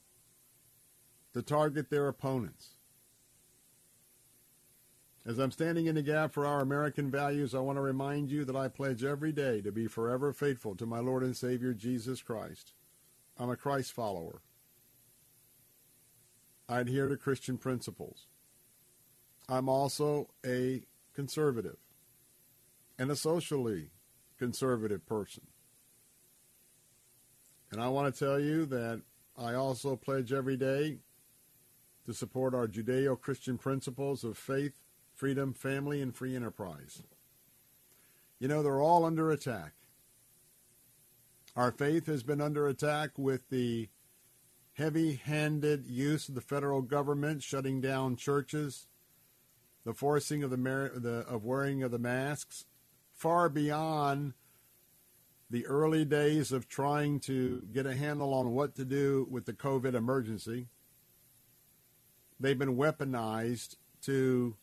[1.34, 2.70] to target their opponents.
[5.26, 8.44] As I'm standing in the gap for our American values, I want to remind you
[8.46, 12.22] that I pledge every day to be forever faithful to my Lord and Savior Jesus
[12.22, 12.74] Christ.
[13.38, 14.42] I'm a Christ follower.
[16.68, 18.26] I adhere to Christian principles.
[19.48, 20.84] I'm also a
[21.14, 21.78] conservative
[23.02, 23.90] and a socially
[24.38, 25.42] conservative person.
[27.72, 29.02] And I want to tell you that
[29.36, 31.00] I also pledge every day
[32.06, 34.84] to support our Judeo Christian principles of faith,
[35.16, 37.02] freedom, family, and free enterprise.
[38.38, 39.72] You know, they're all under attack.
[41.56, 43.90] Our faith has been under attack with the
[44.74, 48.86] heavy handed use of the federal government shutting down churches,
[49.86, 52.66] the forcing of, the, the, of wearing of the masks,
[53.22, 54.34] far beyond
[55.48, 59.54] the early days of trying to get a handle on what to do with the
[59.54, 60.70] COVID emergency.
[62.40, 63.76] They've been weaponized
[64.06, 64.56] to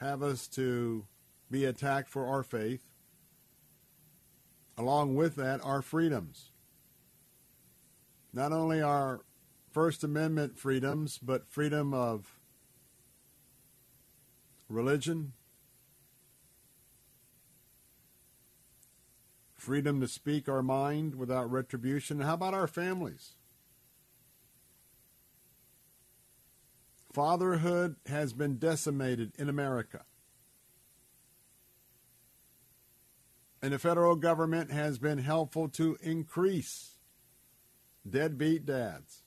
[0.00, 1.06] have us to
[1.48, 2.82] be attacked for our faith.
[4.76, 6.50] Along with that, our freedoms.
[8.32, 9.20] Not only our
[9.70, 12.36] First Amendment freedoms, but freedom of
[14.68, 15.34] religion,
[19.68, 22.20] freedom to speak our mind without retribution.
[22.20, 23.32] How about our families?
[27.12, 30.06] Fatherhood has been decimated in America.
[33.60, 36.96] And the federal government has been helpful to increase
[38.08, 39.22] deadbeat dads,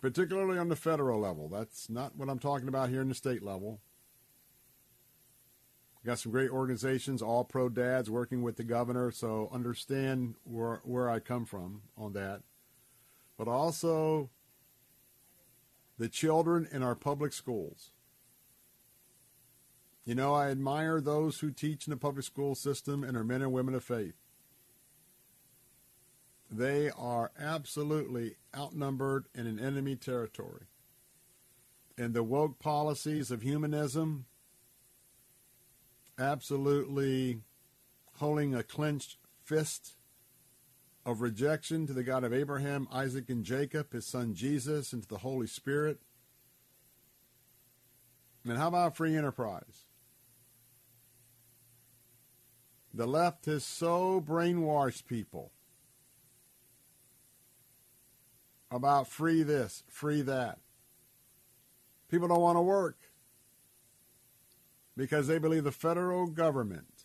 [0.00, 1.50] particularly on the federal level.
[1.50, 3.82] That's not what I'm talking about here in the state level.
[6.04, 11.08] Got some great organizations, all pro dads, working with the governor, so understand where where
[11.08, 12.42] I come from on that.
[13.38, 14.28] But also
[15.98, 17.90] the children in our public schools.
[20.04, 23.40] You know, I admire those who teach in the public school system and are men
[23.40, 24.16] and women of faith.
[26.50, 30.66] They are absolutely outnumbered in an enemy territory.
[31.96, 34.26] And the woke policies of humanism
[36.18, 37.40] absolutely
[38.16, 39.94] holding a clenched fist
[41.04, 45.08] of rejection to the God of Abraham, Isaac, and Jacob, his son Jesus, and to
[45.08, 46.00] the Holy Spirit.
[48.46, 49.86] And how about free enterprise?
[52.92, 55.50] The left has so brainwashed people
[58.70, 60.58] about free this, free that.
[62.08, 63.03] People don't want to work
[64.96, 67.04] because they believe the federal government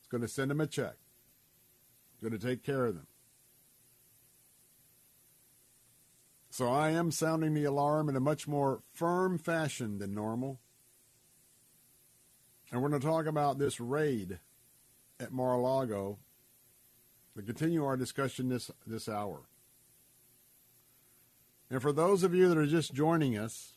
[0.00, 0.96] is going to send them a check,
[2.22, 3.06] going to take care of them.
[6.50, 10.60] So I am sounding the alarm in a much more firm fashion than normal.
[12.70, 14.38] And we're going to talk about this raid
[15.18, 16.18] at Mar-a-Lago
[17.36, 19.48] to continue our discussion this, this hour.
[21.70, 23.71] And for those of you that are just joining us,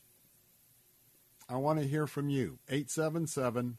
[1.47, 2.59] I want to hear from you.
[2.69, 3.77] 877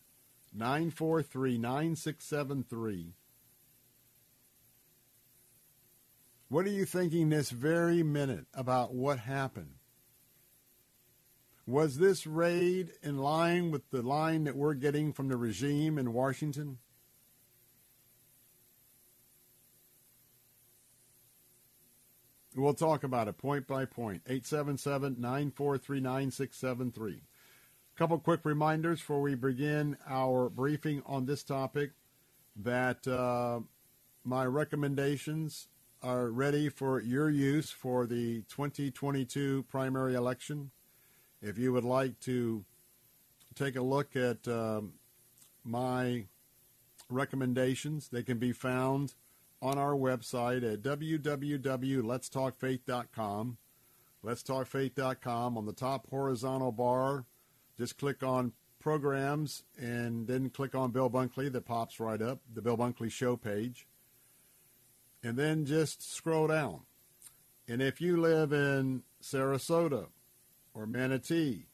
[0.54, 3.14] 943 9673.
[6.48, 9.74] What are you thinking this very minute about what happened?
[11.66, 16.12] Was this raid in line with the line that we're getting from the regime in
[16.12, 16.78] Washington?
[22.54, 24.22] We'll talk about it point by point.
[24.26, 27.22] 877 943 9673.
[27.96, 31.92] Couple quick reminders before we begin our briefing on this topic
[32.54, 33.60] that uh,
[34.22, 35.68] my recommendations
[36.02, 40.72] are ready for your use for the 2022 primary election.
[41.40, 42.66] If you would like to
[43.54, 44.92] take a look at um,
[45.64, 46.26] my
[47.08, 49.14] recommendations, they can be found
[49.62, 53.56] on our website at www.letstalkfaith.com.
[54.22, 55.56] Letstalkfaith.com.
[55.56, 57.24] On the top horizontal bar,
[57.78, 62.62] just click on programs and then click on Bill Bunkley that pops right up, the
[62.62, 63.86] Bill Bunkley show page.
[65.22, 66.82] And then just scroll down.
[67.66, 70.06] And if you live in Sarasota
[70.72, 71.66] or Manatee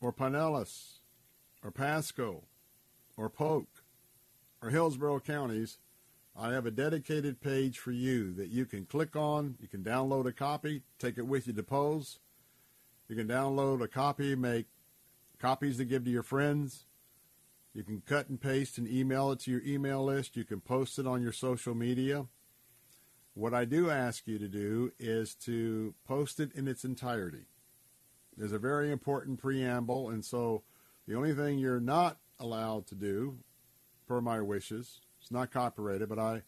[0.00, 0.98] or Pinellas
[1.64, 2.44] or Pasco
[3.16, 3.68] or Polk
[4.60, 5.78] or Hillsborough counties,
[6.38, 9.56] I have a dedicated page for you that you can click on.
[9.60, 12.18] You can download a copy, take it with you to polls.
[13.08, 14.66] You can download a copy, make
[15.42, 16.84] copies to give to your friends.
[17.74, 20.36] You can cut and paste and email it to your email list.
[20.36, 22.26] You can post it on your social media.
[23.34, 27.46] What I do ask you to do is to post it in its entirety.
[28.36, 30.62] There's a very important preamble, and so
[31.08, 33.38] the only thing you're not allowed to do,
[34.06, 36.42] per my wishes, it's not copyrighted, but I,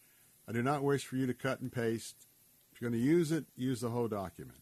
[0.49, 2.29] I do not wish for you to cut and paste.
[2.73, 4.59] If you're going to use it, use the whole document.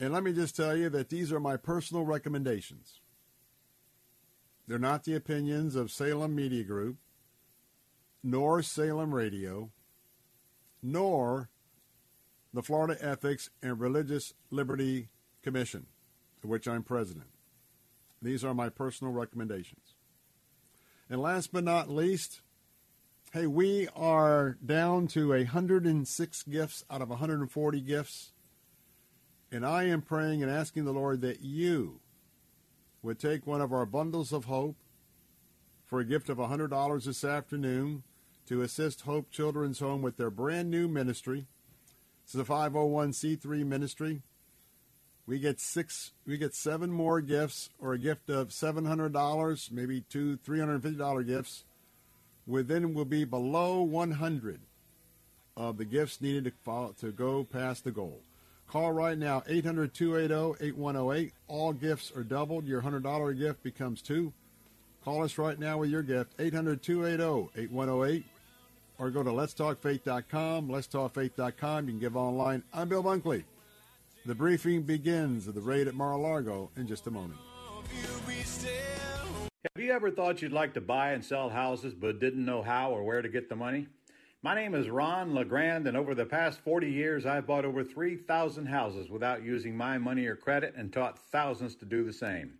[0.00, 3.00] And let me just tell you that these are my personal recommendations.
[4.66, 6.96] They're not the opinions of Salem Media Group,
[8.22, 9.70] nor Salem Radio,
[10.82, 11.50] nor
[12.52, 15.08] the Florida Ethics and Religious Liberty
[15.42, 15.86] Commission,
[16.42, 17.26] of which I'm president.
[18.22, 19.94] These are my personal recommendations.
[21.10, 22.40] And last but not least,
[23.32, 28.32] hey, we are down to 106 gifts out of 140 gifts.
[29.54, 32.00] And I am praying and asking the Lord that you
[33.04, 34.74] would take one of our bundles of hope
[35.86, 38.02] for a gift of $100 this afternoon
[38.48, 41.46] to assist Hope Children's Home with their brand new ministry.
[42.26, 44.22] This is a 501c3 ministry.
[45.24, 50.36] We get six, we get seven more gifts, or a gift of $700, maybe two,
[50.38, 51.62] $350 gifts.
[52.44, 54.62] Within will be below 100
[55.56, 58.20] of the gifts needed to, follow, to go past the goal.
[58.74, 61.32] Call right now, 800 280 8108.
[61.46, 62.66] All gifts are doubled.
[62.66, 64.32] Your $100 gift becomes two.
[65.04, 68.24] Call us right now with your gift, 800 280 8108.
[68.98, 70.66] Or go to letstalkfaith.com.
[70.66, 71.84] Letstalkfaith.com.
[71.84, 72.64] You can give online.
[72.72, 73.44] I'm Bill Bunkley.
[74.26, 77.38] The briefing begins of the raid at Mar-a-Lago in just a moment.
[79.76, 82.90] Have you ever thought you'd like to buy and sell houses but didn't know how
[82.90, 83.86] or where to get the money?
[84.44, 88.66] My name is Ron LeGrand, and over the past 40 years, I've bought over 3,000
[88.66, 92.58] houses without using my money or credit and taught thousands to do the same.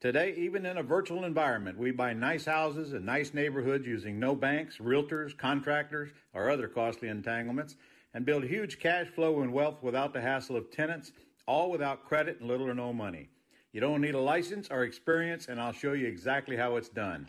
[0.00, 4.36] Today, even in a virtual environment, we buy nice houses in nice neighborhoods using no
[4.36, 7.74] banks, realtors, contractors, or other costly entanglements,
[8.14, 11.10] and build huge cash flow and wealth without the hassle of tenants,
[11.48, 13.28] all without credit and little or no money.
[13.72, 17.28] You don't need a license or experience, and I'll show you exactly how it's done.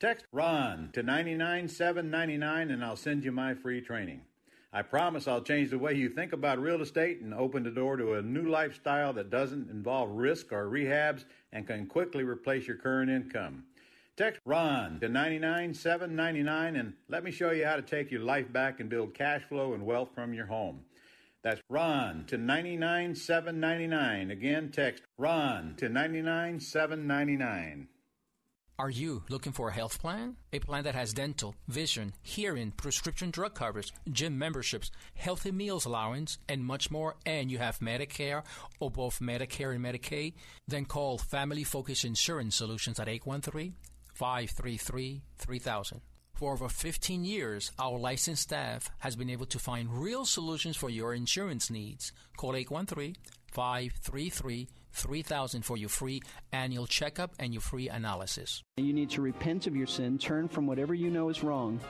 [0.00, 4.22] Text RON to 99799 and I'll send you my free training.
[4.72, 7.98] I promise I'll change the way you think about real estate and open the door
[7.98, 12.78] to a new lifestyle that doesn't involve risk or rehabs and can quickly replace your
[12.78, 13.64] current income.
[14.16, 18.80] Text RON to 99799 and let me show you how to take your life back
[18.80, 20.80] and build cash flow and wealth from your home.
[21.42, 24.30] That's RON to 99799.
[24.30, 27.88] Again, text RON to 99799.
[28.80, 30.36] Are you looking for a health plan?
[30.54, 36.38] A plan that has dental, vision, hearing, prescription drug coverage, gym memberships, healthy meals allowance,
[36.48, 38.42] and much more, and you have Medicare
[38.78, 40.32] or both Medicare and Medicaid?
[40.66, 43.74] Then call Family Focus Insurance Solutions at 813
[44.14, 46.00] 533 3000.
[46.32, 50.88] For over 15 years, our licensed staff has been able to find real solutions for
[50.88, 52.12] your insurance needs.
[52.38, 53.14] Call 813
[53.50, 56.22] 533 3000 for your free
[56.52, 58.62] annual checkup and your free analysis.
[58.76, 61.80] You need to repent of your sin, turn from whatever you know is wrong,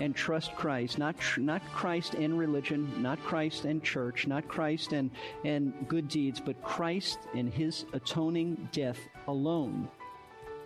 [0.00, 0.98] and trust Christ.
[0.98, 5.10] Not tr- not Christ and religion, not Christ and church, not Christ and
[5.44, 9.88] and good deeds, but Christ and His atoning death alone.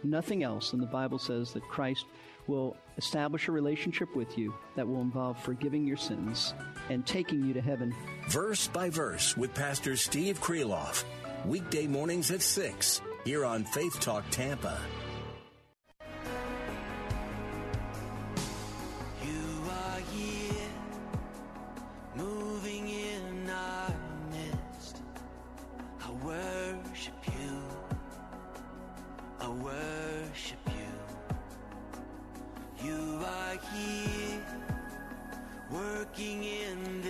[0.03, 0.73] Nothing else.
[0.73, 2.07] And the Bible says that Christ
[2.47, 6.55] will establish a relationship with you that will involve forgiving your sins
[6.91, 7.95] and taking you to heaven.
[8.29, 11.05] Verse by verse with Pastor Steve Kreloff.
[11.45, 14.79] Weekday mornings at 6 here on Faith Talk Tampa.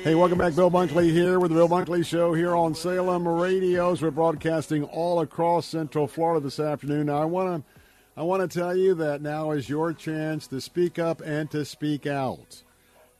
[0.04, 0.54] Hey, welcome back.
[0.54, 4.02] Bill Bunkley here with the Bill Bunkley Show here on Salem Radios.
[4.02, 7.06] We're broadcasting all across Central Florida this afternoon.
[7.06, 7.70] Now, I want to
[8.14, 11.64] I want to tell you that now is your chance to speak up and to
[11.64, 12.64] speak out.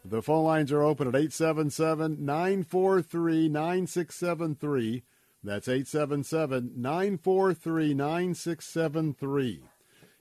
[0.04, 5.04] The phone lines are open at 877 943 9673.
[5.42, 9.62] That's 877 943 9673.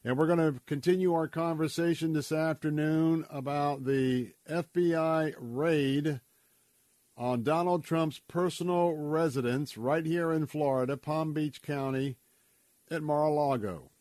[0.06, 6.22] And we're going to continue our conversation this afternoon about the FBI raid
[7.16, 12.17] on Donald Trump's personal residence right here in Florida, Palm Beach County,
[12.90, 13.92] at Mar-a-Lago.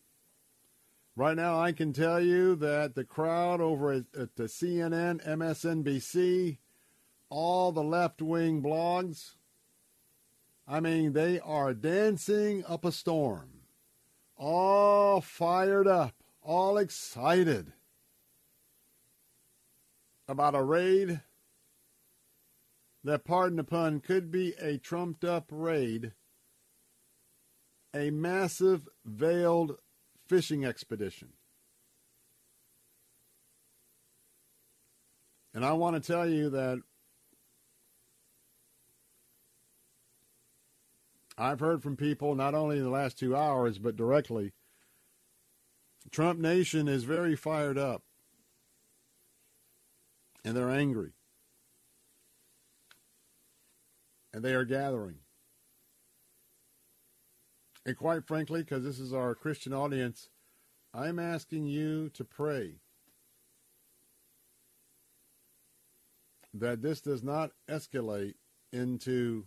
[1.15, 6.57] Right now, I can tell you that the crowd over at, at the CNN, MSNBC,
[7.28, 9.34] all the left-wing blogs,
[10.66, 13.50] I mean, they are dancing up a storm,
[14.36, 17.73] all fired up, all excited
[20.26, 21.20] about a raid
[23.05, 26.12] that, pardon the pun, could be a trumped up raid,
[27.94, 29.76] a massive veiled
[30.26, 31.28] fishing expedition.
[35.55, 36.78] And I want to tell you that
[41.36, 44.52] I've heard from people not only in the last two hours, but directly.
[46.10, 48.02] Trump Nation is very fired up.
[50.44, 51.12] And they're angry.
[54.33, 55.17] And they are gathering.
[57.85, 60.28] And quite frankly, because this is our Christian audience,
[60.94, 62.77] I'm asking you to pray
[66.55, 68.35] that this does not escalate
[68.73, 69.47] into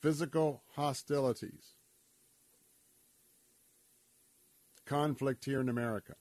[0.00, 1.76] physical hostilities,
[4.86, 6.14] conflict here in America.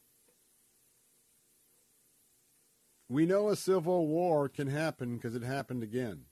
[3.09, 6.25] We know a civil war can happen because it happened again.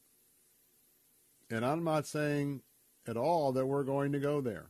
[1.52, 2.62] And I'm not saying
[3.06, 4.70] at all that we're going to go there.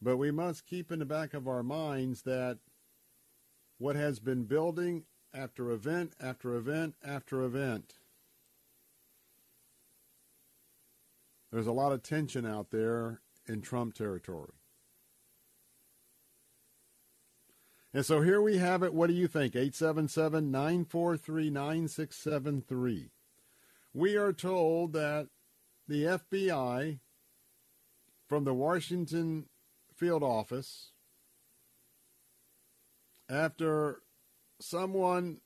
[0.00, 2.58] But we must keep in the back of our minds that
[3.78, 7.94] what has been building after event after event after event,
[11.50, 14.52] there's a lot of tension out there in Trump territory.
[17.92, 18.92] And so here we have it.
[18.92, 19.56] What do you think?
[19.56, 23.10] 877 943 9673.
[23.96, 25.28] We are told that
[25.88, 26.98] the FBI
[28.28, 29.46] from the Washington
[29.94, 30.90] field office,
[33.26, 34.02] after
[34.60, 35.38] someone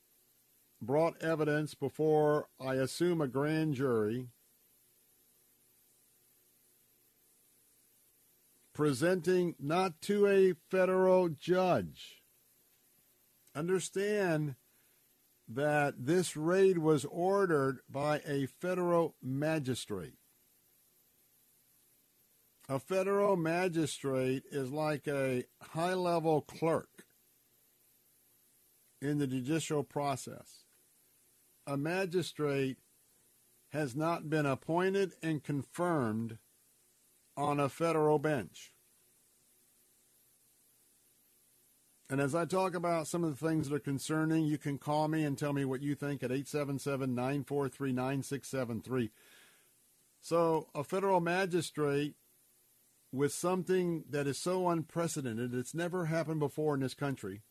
[0.81, 4.27] brought evidence before, I assume, a grand jury,
[8.73, 12.21] presenting not to a federal judge.
[13.55, 14.55] Understand
[15.55, 20.15] that this raid was ordered by a federal magistrate.
[22.69, 27.05] A federal magistrate is like a high level clerk
[29.01, 30.63] in the judicial process.
[31.67, 32.77] A magistrate
[33.71, 36.37] has not been appointed and confirmed
[37.35, 38.73] on a federal bench.
[42.11, 45.07] And as I talk about some of the things that are concerning, you can call
[45.07, 49.11] me and tell me what you think at 877 943 9673.
[50.19, 52.15] So, a federal magistrate
[53.13, 57.43] with something that is so unprecedented, it's never happened before in this country,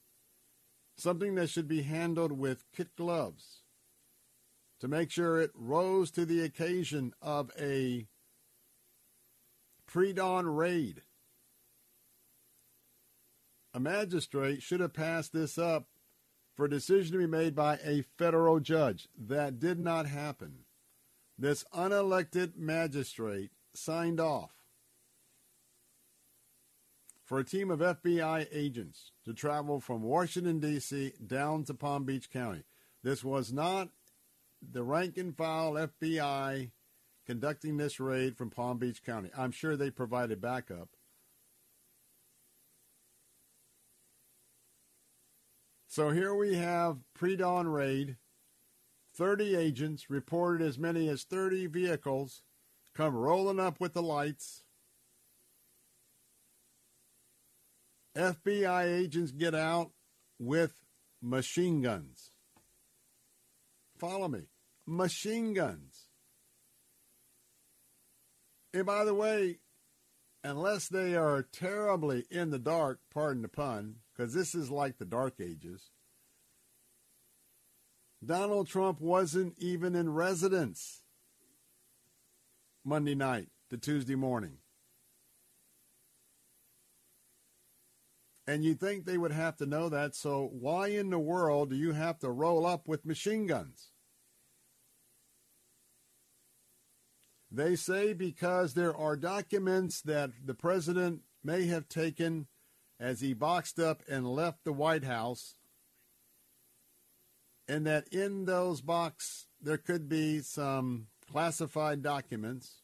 [0.94, 3.62] something that should be handled with kit gloves
[4.78, 8.08] to make sure it rose to the occasion of a
[9.86, 11.00] pre dawn raid
[13.72, 15.86] a magistrate should have passed this up
[16.54, 19.08] for a decision to be made by a federal judge.
[19.16, 20.64] That did not happen.
[21.38, 24.52] This unelected magistrate signed off
[27.24, 31.12] for a team of FBI agents to travel from Washington, D.C.
[31.24, 32.64] down to Palm Beach County.
[33.02, 33.88] This was not
[34.60, 36.72] the rank and file FBI
[37.26, 39.30] conducting this raid from Palm Beach County.
[39.38, 40.88] I'm sure they provided backup.
[45.90, 48.16] So here we have pre dawn raid.
[49.16, 52.42] 30 agents reported as many as 30 vehicles
[52.94, 54.62] come rolling up with the lights.
[58.16, 59.90] FBI agents get out
[60.38, 60.74] with
[61.20, 62.30] machine guns.
[63.98, 64.46] Follow me.
[64.86, 66.06] Machine guns.
[68.72, 69.58] And by the way,
[70.44, 75.06] unless they are terribly in the dark, pardon the pun, because this is like the
[75.06, 75.88] Dark Ages.
[78.22, 81.04] Donald Trump wasn't even in residence
[82.84, 84.58] Monday night to Tuesday morning.
[88.46, 91.76] And you think they would have to know that, so why in the world do
[91.76, 93.88] you have to roll up with machine guns?
[97.50, 102.48] They say because there are documents that the president may have taken
[103.00, 105.54] as he boxed up and left the White House,
[107.66, 112.82] and that in those boxes there could be some classified documents.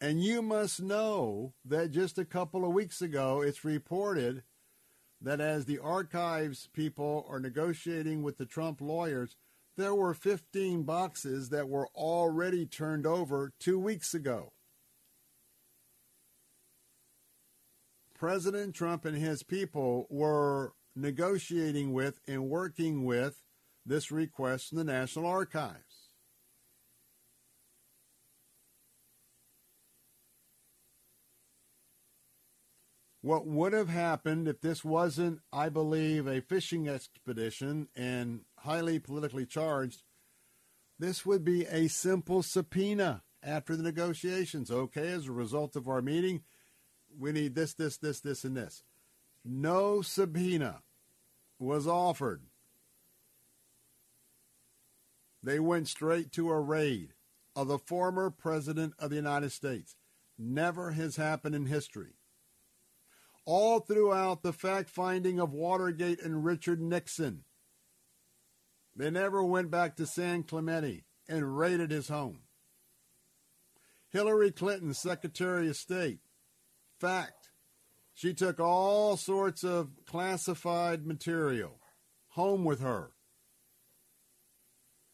[0.00, 4.42] And you must know that just a couple of weeks ago, it's reported
[5.20, 9.36] that as the archives people are negotiating with the Trump lawyers,
[9.76, 14.53] there were 15 boxes that were already turned over two weeks ago.
[18.24, 23.42] President Trump and his people were negotiating with and working with
[23.84, 26.08] this request from the National Archives.
[33.20, 39.44] What would have happened if this wasn't, I believe, a fishing expedition and highly politically
[39.44, 40.02] charged?
[40.98, 44.70] This would be a simple subpoena after the negotiations.
[44.70, 46.40] Okay, as a result of our meeting,
[47.18, 48.82] we need this, this, this, this, and this.
[49.44, 50.82] No subpoena
[51.58, 52.42] was offered.
[55.42, 57.12] They went straight to a raid
[57.54, 59.94] of the former President of the United States.
[60.38, 62.14] Never has happened in history.
[63.44, 67.44] All throughout the fact finding of Watergate and Richard Nixon,
[68.96, 72.40] they never went back to San Clemente and raided his home.
[74.10, 76.20] Hillary Clinton, Secretary of State,
[76.98, 77.50] fact.
[78.14, 81.80] She took all sorts of classified material
[82.28, 83.10] home with her.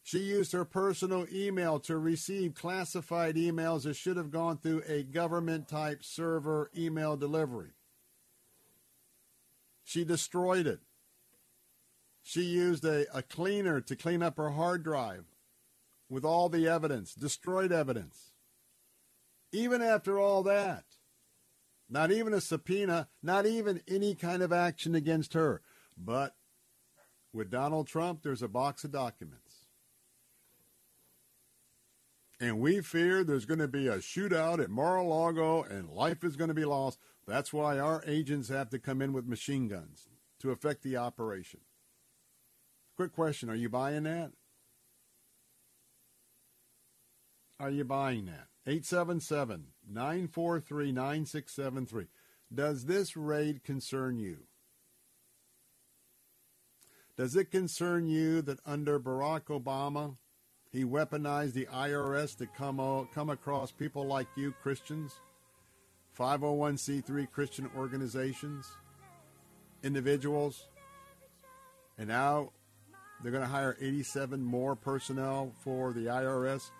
[0.03, 5.03] She used her personal email to receive classified emails that should have gone through a
[5.03, 7.71] government type server email delivery.
[9.83, 10.79] She destroyed it.
[12.23, 15.25] She used a, a cleaner to clean up her hard drive
[16.09, 18.31] with all the evidence, destroyed evidence.
[19.51, 20.83] Even after all that,
[21.91, 25.61] not even a subpoena, not even any kind of action against her.
[25.97, 26.35] But
[27.33, 29.61] with Donald Trump, there's a box of documents.
[32.41, 36.47] and we fear there's going to be a shootout at Mar-a-Lago and life is going
[36.47, 36.97] to be lost.
[37.27, 40.07] That's why our agents have to come in with machine guns
[40.39, 41.59] to affect the operation.
[42.95, 44.31] Quick question, are you buying that?
[47.59, 48.47] Are you buying that?
[48.67, 52.05] 877 943 9673.
[52.53, 54.39] Does this raid concern you?
[57.17, 60.15] Does it concern you that under Barack Obama,
[60.71, 65.19] he weaponized the IRS to come, come across people like you, Christians,
[66.17, 68.69] 501c3 Christian organizations,
[69.83, 70.67] individuals,
[71.97, 72.51] and now
[73.21, 76.71] they're going to hire 87 more personnel for the IRS?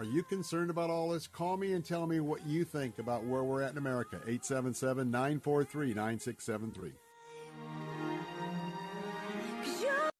[0.00, 1.26] Are you concerned about all this?
[1.26, 4.16] Call me and tell me what you think about where we're at in America.
[4.26, 6.92] 877 943 9673.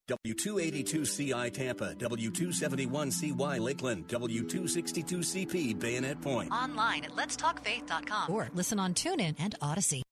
[0.06, 6.52] W282CI Tampa, W271CY Lakeland, W262CP Bayonet Point.
[6.52, 10.02] Online at letstalkfaith.com or listen on TuneIn and Odyssey.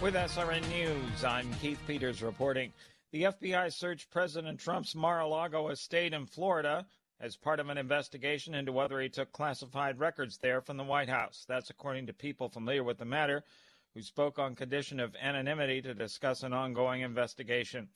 [0.00, 2.72] With SRN News, I'm Keith Peters reporting.
[3.10, 6.84] The FBI searched President Trump's Mar a Lago estate in Florida
[7.18, 11.08] as part of an investigation into whether he took classified records there from the White
[11.08, 11.46] House.
[11.48, 13.44] That's according to people familiar with the matter
[13.94, 17.88] who spoke on condition of anonymity to discuss an ongoing investigation.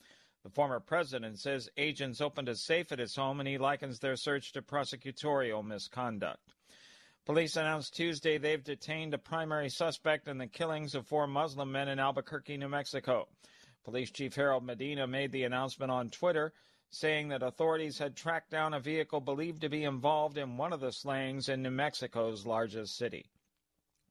[0.45, 4.17] The former president says agents opened a safe at his home and he likens their
[4.17, 6.55] search to prosecutorial misconduct.
[7.27, 11.89] Police announced Tuesday they've detained a primary suspect in the killings of four Muslim men
[11.89, 13.29] in Albuquerque, New Mexico.
[13.85, 16.53] Police Chief Harold Medina made the announcement on Twitter,
[16.91, 20.81] saying that authorities had tracked down a vehicle believed to be involved in one of
[20.81, 23.31] the slayings in New Mexico's largest city.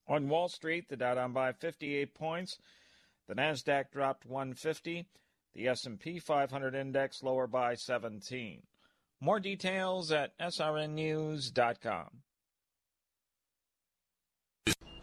[0.07, 2.57] On Wall Street, the Dow down by 58 points,
[3.27, 5.05] the Nasdaq dropped 150,
[5.53, 8.63] the S&P 500 index lower by 17.
[9.21, 12.09] More details at srnnews.com.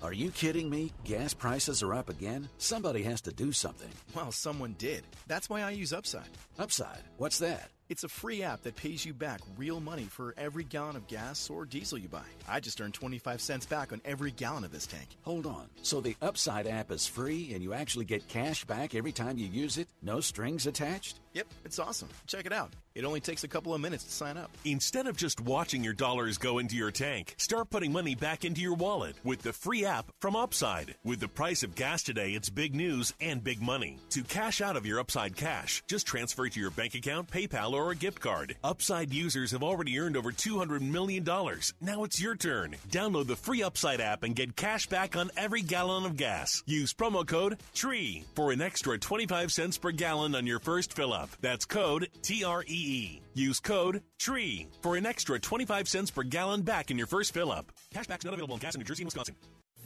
[0.00, 0.92] Are you kidding me?
[1.04, 2.48] Gas prices are up again?
[2.58, 3.90] Somebody has to do something.
[4.14, 5.02] Well, someone did.
[5.26, 6.28] That's why I use Upside.
[6.56, 7.02] Upside?
[7.16, 7.70] What's that?
[7.88, 11.48] It's a free app that pays you back real money for every gallon of gas
[11.48, 12.22] or diesel you buy.
[12.46, 15.08] I just earned 25 cents back on every gallon of this tank.
[15.22, 15.68] Hold on.
[15.82, 19.46] So the Upside app is free and you actually get cash back every time you
[19.48, 19.88] use it?
[20.02, 21.18] No strings attached?
[21.34, 22.08] Yep, it's awesome.
[22.26, 22.72] Check it out.
[22.94, 24.50] It only takes a couple of minutes to sign up.
[24.64, 28.60] Instead of just watching your dollars go into your tank, start putting money back into
[28.60, 30.96] your wallet with the free app from Upside.
[31.04, 33.98] With the price of gas today, it's big news and big money.
[34.10, 37.92] To cash out of your Upside cash, just transfer to your bank account, PayPal, or
[37.92, 38.56] a gift card.
[38.64, 41.22] Upside users have already earned over $200 million.
[41.80, 42.74] Now it's your turn.
[42.88, 46.64] Download the free Upside app and get cash back on every gallon of gas.
[46.66, 51.12] Use promo code TREE for an extra 25 cents per gallon on your first fill
[51.12, 51.17] up.
[51.40, 53.22] That's code T R E E.
[53.34, 57.52] Use code TREE for an extra 25 cents per gallon back in your first fill
[57.52, 57.72] up.
[57.94, 59.34] Cashback's not available in gas in New Jersey and Wisconsin.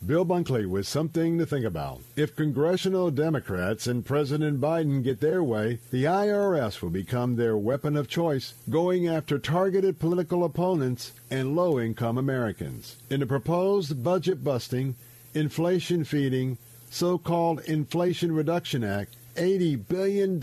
[0.04, 2.00] Bill Bunkley with something to think about.
[2.16, 7.96] If congressional Democrats and President Biden get their way, the IRS will become their weapon
[7.96, 12.96] of choice, going after targeted political opponents and low income Americans.
[13.10, 14.96] In the proposed budget busting,
[15.34, 16.58] inflation feeding,
[16.90, 20.42] so called Inflation Reduction Act, $80 billion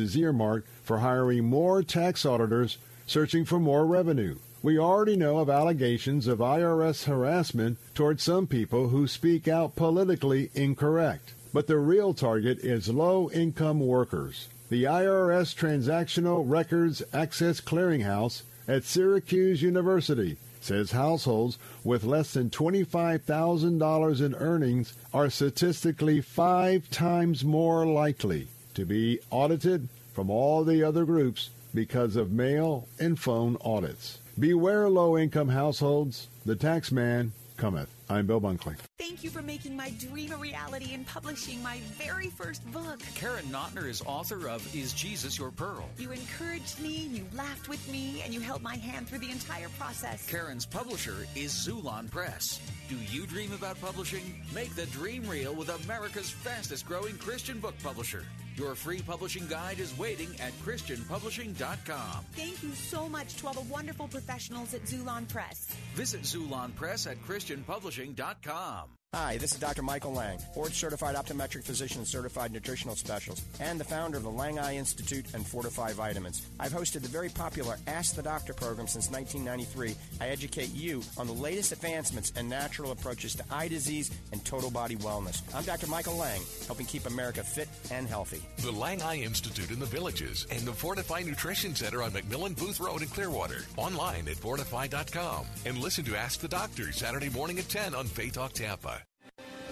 [0.00, 4.36] is earmarked for hiring more tax auditors searching for more revenue.
[4.62, 10.50] We already know of allegations of IRS harassment toward some people who speak out politically
[10.54, 11.34] incorrect.
[11.52, 14.48] But the real target is low income workers.
[14.68, 24.20] The IRS Transactional Records Access Clearinghouse at Syracuse University says households with less than $25,000
[24.20, 31.04] in earnings are statistically five times more likely to be audited from all the other
[31.04, 34.18] groups because of mail and phone audits.
[34.38, 36.28] Beware low income households.
[36.44, 37.88] The tax man cometh.
[38.10, 38.76] I'm Bill Bunkley.
[38.98, 42.98] Thank you for making my dream a reality and publishing my very first book.
[43.14, 45.88] Karen Notner is author of Is Jesus Your Pearl?
[45.96, 49.68] You encouraged me, you laughed with me, and you held my hand through the entire
[49.78, 50.28] process.
[50.28, 52.58] Karen's publisher is Xulon Press.
[52.88, 54.42] Do you dream about publishing?
[54.52, 58.24] Make the dream real with America's fastest growing Christian book publisher.
[58.60, 62.24] Your free publishing guide is waiting at ChristianPublishing.com.
[62.36, 65.66] Thank you so much to all the wonderful professionals at Xulon Press.
[65.94, 68.99] Visit Xulon Press at ChristianPublishing.com.
[69.12, 69.82] Hi, this is Dr.
[69.82, 74.60] Michael Lange, board certified optometric physician, certified nutritional specialist, and the founder of the Lange
[74.60, 76.46] Eye Institute and Fortify Vitamins.
[76.60, 79.96] I've hosted the very popular Ask the Doctor program since 1993.
[80.20, 84.70] I educate you on the latest advancements and natural approaches to eye disease and total
[84.70, 85.42] body wellness.
[85.56, 85.88] I'm Dr.
[85.88, 88.40] Michael Lange, helping keep America fit and healthy.
[88.58, 92.78] The Lange Eye Institute in the Villages and the Fortify Nutrition Center on McMullen Booth
[92.78, 93.64] Road in Clearwater.
[93.76, 95.46] Online at fortify.com.
[95.66, 98.99] And listen to Ask the Doctor Saturday morning at 10 on Faith Talk Tampa.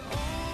[0.09, 0.48] This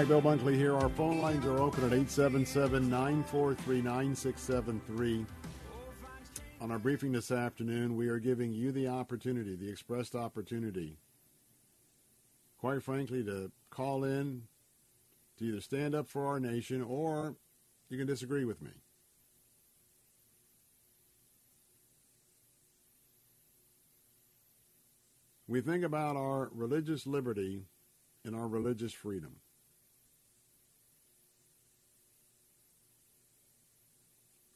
[0.00, 0.74] back, Bill Bunkley here.
[0.74, 5.26] Our phone lines are open at 877 943 9673.
[6.62, 10.96] On our briefing this afternoon, we are giving you the opportunity, the expressed opportunity,
[12.58, 14.44] quite frankly, to call in
[15.36, 17.36] to either stand up for our nation or
[17.90, 18.70] you can disagree with me.
[25.46, 27.64] We think about our religious liberty
[28.24, 29.36] and our religious freedom.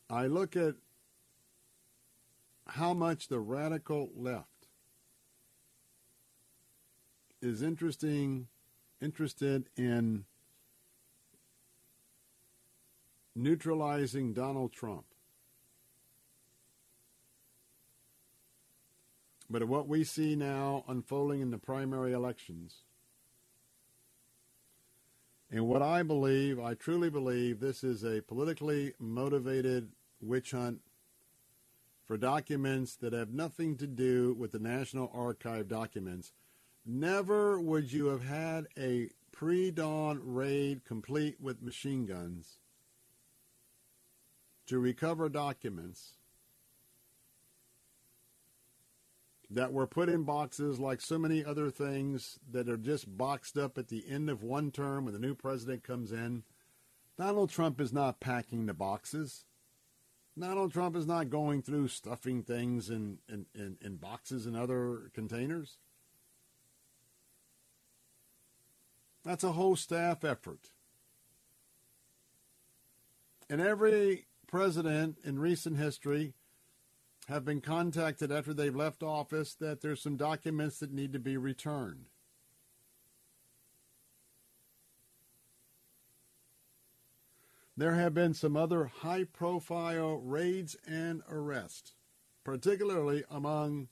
[0.09, 0.75] I look at
[2.67, 4.49] how much the radical left
[7.41, 8.49] is interesting
[9.01, 10.25] interested in
[13.35, 15.05] neutralizing Donald Trump.
[19.51, 22.77] But what we see now unfolding in the primary elections,
[25.51, 29.91] and what I believe, I truly believe, this is a politically motivated
[30.21, 30.81] witch hunt
[32.07, 36.33] for documents that have nothing to do with the National Archive documents.
[36.85, 42.59] Never would you have had a pre dawn raid complete with machine guns
[44.67, 46.15] to recover documents
[49.51, 53.79] that were put in boxes like so many other things that are just boxed up
[53.79, 56.43] at the end of one term when the new president comes in.
[57.19, 59.45] Donald Trump is not packing the boxes.
[60.39, 65.11] Donald Trump is not going through stuffing things in, in, in, in boxes and other
[65.15, 65.79] containers.
[69.25, 70.71] That's a whole staff effort.
[73.49, 76.35] And every president in recent history
[77.29, 81.37] have been contacted after they've left office that there's some documents that need to be
[81.37, 82.07] returned.
[87.77, 91.95] There have been some other high profile raids and arrests,
[92.45, 93.89] particularly among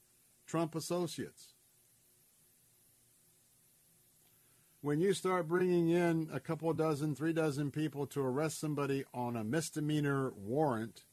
[0.47, 1.55] Trump associates.
[4.83, 9.37] When you start bringing in a couple dozen, three dozen people to arrest somebody on
[9.37, 11.05] a misdemeanor warrant,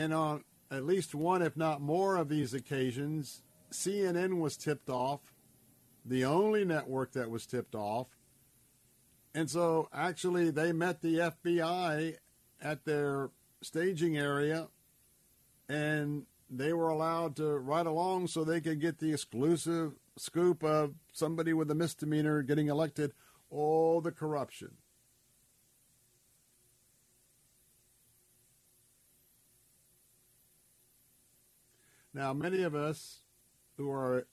[0.00, 5.20] and on at least one, if not more, of these occasions, CNN was tipped off,
[6.04, 8.06] the only network that was tipped off.
[9.34, 12.16] And so actually, they met the FBI
[12.62, 13.30] at their
[13.62, 14.68] staging area
[15.68, 20.94] and they were allowed to ride along so they could get the exclusive scoop of
[21.12, 23.12] somebody with a misdemeanor getting elected.
[23.50, 24.70] All the corruption.
[32.12, 33.20] Now, many of us
[33.76, 34.26] who are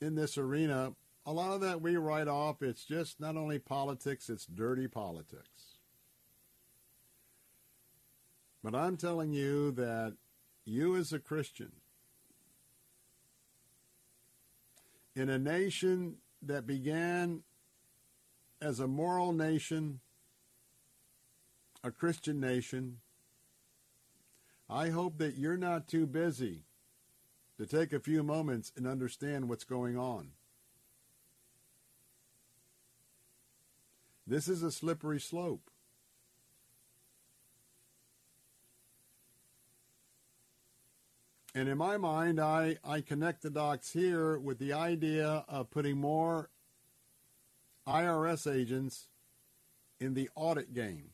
[0.00, 0.92] in this arena,
[1.26, 2.62] a lot of that we write off.
[2.62, 5.78] It's just not only politics, it's dirty politics.
[8.62, 10.14] But I'm telling you that
[10.64, 11.72] you as a Christian,
[15.14, 17.42] in a nation that began
[18.60, 20.00] as a moral nation,
[21.82, 23.00] a Christian nation,
[24.68, 26.62] I hope that you're not too busy
[27.58, 30.30] to take a few moments and understand what's going on.
[34.26, 35.70] This is a slippery slope.
[41.54, 45.98] And in my mind, I, I connect the dots here with the idea of putting
[45.98, 46.50] more
[47.86, 49.06] IRS agents
[50.00, 51.13] in the audit game.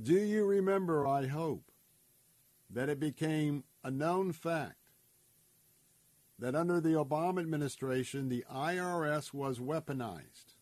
[0.00, 1.64] Do you remember, I hope,
[2.70, 4.76] that it became a known fact
[6.38, 10.54] that under the Obama administration, the IRS was weaponized?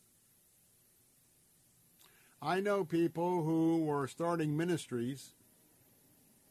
[2.43, 5.35] I know people who were starting ministries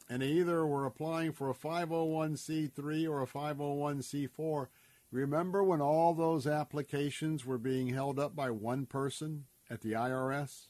[0.09, 4.67] and either were applying for a 501c3 or a 501c4.
[5.11, 10.67] Remember when all those applications were being held up by one person at the IRS?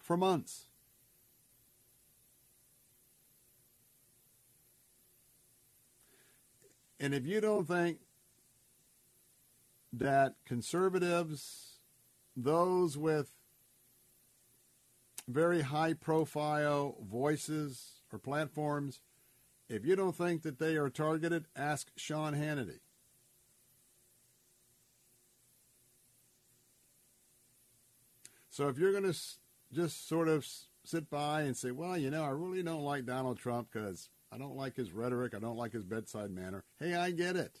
[0.00, 0.67] For months.
[7.00, 7.98] And if you don't think
[9.92, 11.78] that conservatives,
[12.36, 13.30] those with
[15.28, 19.00] very high profile voices or platforms,
[19.68, 22.80] if you don't think that they are targeted, ask Sean Hannity.
[28.50, 29.16] So if you're going to
[29.72, 30.44] just sort of
[30.84, 34.38] sit by and say, well, you know, I really don't like Donald Trump because I
[34.38, 36.64] don't like his rhetoric, I don't like his bedside manner.
[36.78, 37.60] Hey, I get it.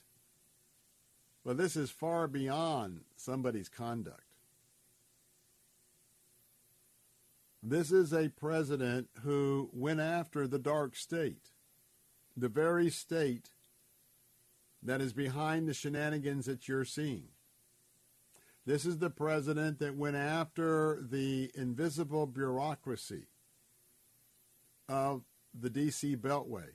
[1.44, 4.22] But this is far beyond somebody's conduct.
[7.62, 11.50] This is a president who went after the dark state,
[12.36, 13.50] the very state
[14.82, 17.28] that is behind the shenanigans that you're seeing.
[18.64, 23.24] This is the president that went after the invisible bureaucracy
[24.88, 25.22] of
[25.58, 26.16] the D.C.
[26.16, 26.70] Beltway,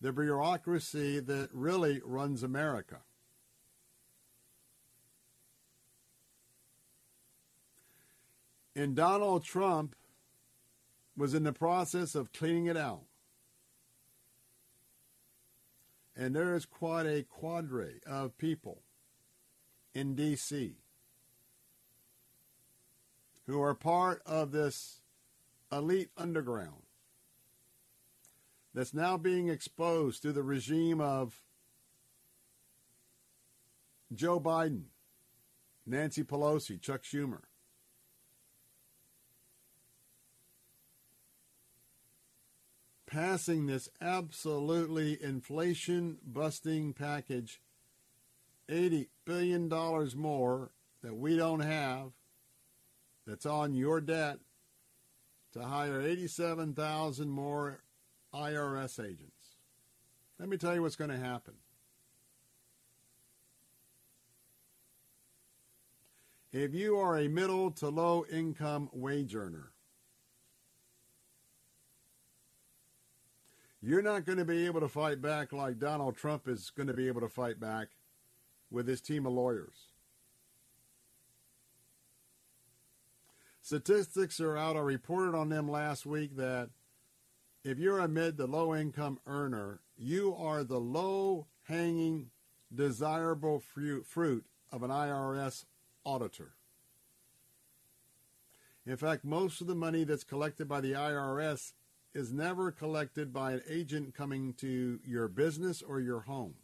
[0.00, 3.00] the bureaucracy that really runs America.
[8.74, 9.96] And Donald Trump
[11.16, 13.04] was in the process of cleaning it out.
[16.14, 18.82] And there is quite a quadre of people
[19.94, 20.76] in D.C.
[23.46, 25.00] who are part of this
[25.72, 26.85] elite underground
[28.76, 31.40] that's now being exposed through the regime of
[34.14, 34.82] Joe Biden,
[35.86, 37.40] Nancy Pelosi, Chuck Schumer.
[43.08, 47.62] passing this absolutely inflation busting package,
[48.68, 49.68] $80 billion
[50.16, 50.70] more
[51.02, 52.10] that we don't have,
[53.26, 54.40] that's on your debt,
[55.52, 57.80] to hire 87,000 more
[58.36, 59.56] IRS agents.
[60.38, 61.54] Let me tell you what's going to happen.
[66.52, 69.72] If you are a middle to low income wage earner,
[73.86, 76.92] You're not going to be able to fight back like Donald Trump is going to
[76.92, 77.86] be able to fight back
[78.68, 79.92] with his team of lawyers.
[83.62, 84.76] Statistics are out.
[84.76, 86.70] I reported on them last week that
[87.66, 92.30] if you're a mid to low income earner, you are the low hanging,
[92.72, 95.64] desirable fruit of an IRS
[96.04, 96.52] auditor.
[98.86, 101.72] In fact, most of the money that's collected by the IRS
[102.14, 106.54] is never collected by an agent coming to your business or your home.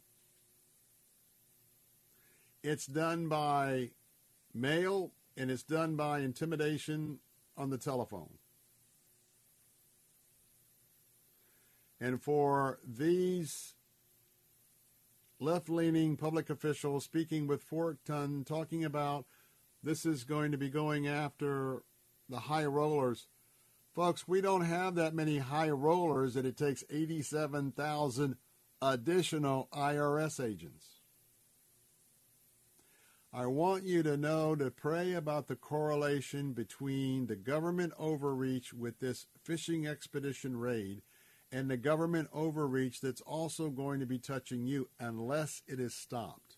[2.63, 3.89] It's done by
[4.53, 7.19] mail and it's done by intimidation
[7.57, 8.29] on the telephone.
[12.03, 13.75] And for these
[15.39, 17.63] left leaning public officials speaking with
[18.03, 19.25] tongue, talking about
[19.81, 21.83] this is going to be going after
[22.27, 23.27] the high rollers,
[23.93, 28.35] Folks, we don't have that many high rollers that it takes 87,000
[28.81, 30.87] additional IRS agents.
[33.31, 38.99] I want you to know to pray about the correlation between the government overreach with
[38.99, 41.03] this fishing expedition raid
[41.53, 46.57] and the government overreach that's also going to be touching you unless it is stopped.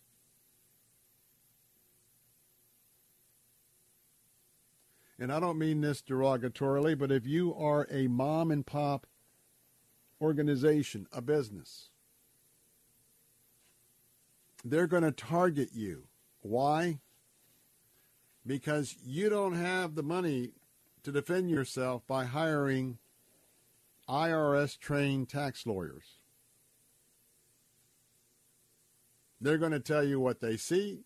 [5.19, 9.07] and I don't mean this derogatorily, but if you are a mom and pop
[10.21, 11.89] organization, a business,
[14.63, 16.07] they're going to target you.
[16.41, 16.99] Why?
[18.45, 20.51] Because you don't have the money
[21.03, 22.97] to defend yourself by hiring
[24.09, 26.19] IRS trained tax lawyers.
[29.41, 31.01] They're going to tell you what they see.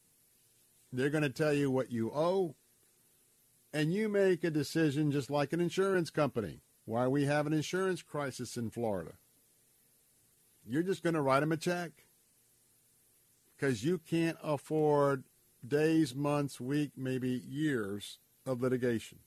[0.91, 2.55] They're going to tell you what you owe
[3.73, 6.61] and you make a decision just like an insurance company.
[6.85, 9.11] why we have an insurance crisis in Florida.
[10.65, 11.91] You're just going to write them a check
[13.55, 15.23] because you can't afford
[15.67, 19.19] days, months, week, maybe years of litigation.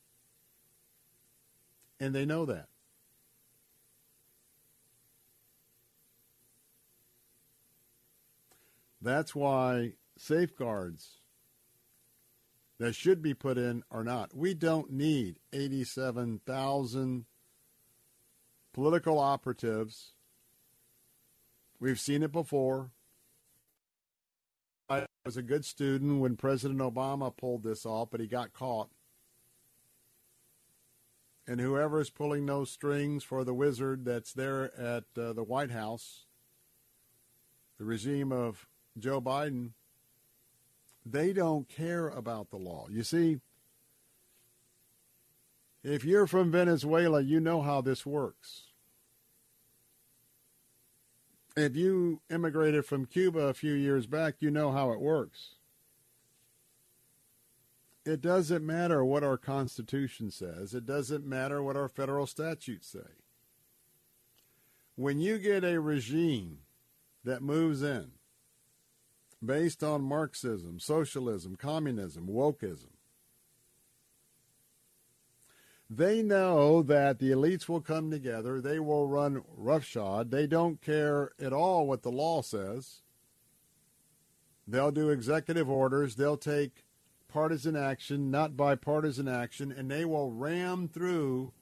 [2.01, 2.67] And they know that.
[9.03, 11.19] That's why safeguards
[12.79, 14.35] that should be put in are not.
[14.35, 17.25] We don't need 87,000
[18.73, 20.13] political operatives.
[21.81, 22.93] We've seen it before.
[24.89, 28.91] I was a good student when President Obama pulled this off, but he got caught.
[31.47, 35.73] And whoever is pulling those strings for the wizard that's there at uh, the White
[35.73, 36.27] House,
[37.79, 39.71] the regime of Joe Biden,
[41.05, 42.87] they don't care about the law.
[42.91, 43.41] You see,
[45.83, 48.65] if you're from Venezuela, you know how this works.
[51.57, 55.57] If you immigrated from Cuba a few years back, you know how it works.
[58.05, 63.11] It doesn't matter what our Constitution says, it doesn't matter what our federal statutes say.
[64.97, 66.59] When you get a regime
[67.25, 68.12] that moves in
[69.45, 72.91] based on Marxism, socialism, communism, wokeism,
[75.95, 78.61] they know that the elites will come together.
[78.61, 80.31] They will run roughshod.
[80.31, 83.03] They don't care at all what the law says.
[84.67, 86.17] They'll do executive orders.
[86.17, 86.85] They'll take
[87.29, 91.53] partisan action, not bipartisan action, and they will ram through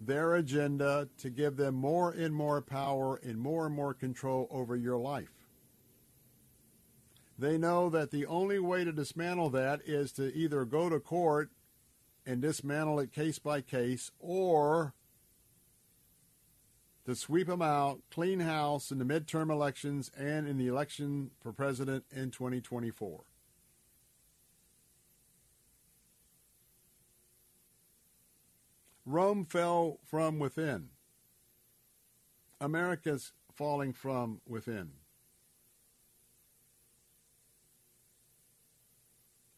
[0.00, 4.74] their agenda to give them more and more power and more and more control over
[4.74, 5.41] your life.
[7.42, 11.50] They know that the only way to dismantle that is to either go to court
[12.24, 14.94] and dismantle it case by case, or
[17.04, 21.52] to sweep them out, clean house in the midterm elections and in the election for
[21.52, 23.24] president in 2024.
[29.04, 30.90] Rome fell from within.
[32.60, 35.01] America's falling from within.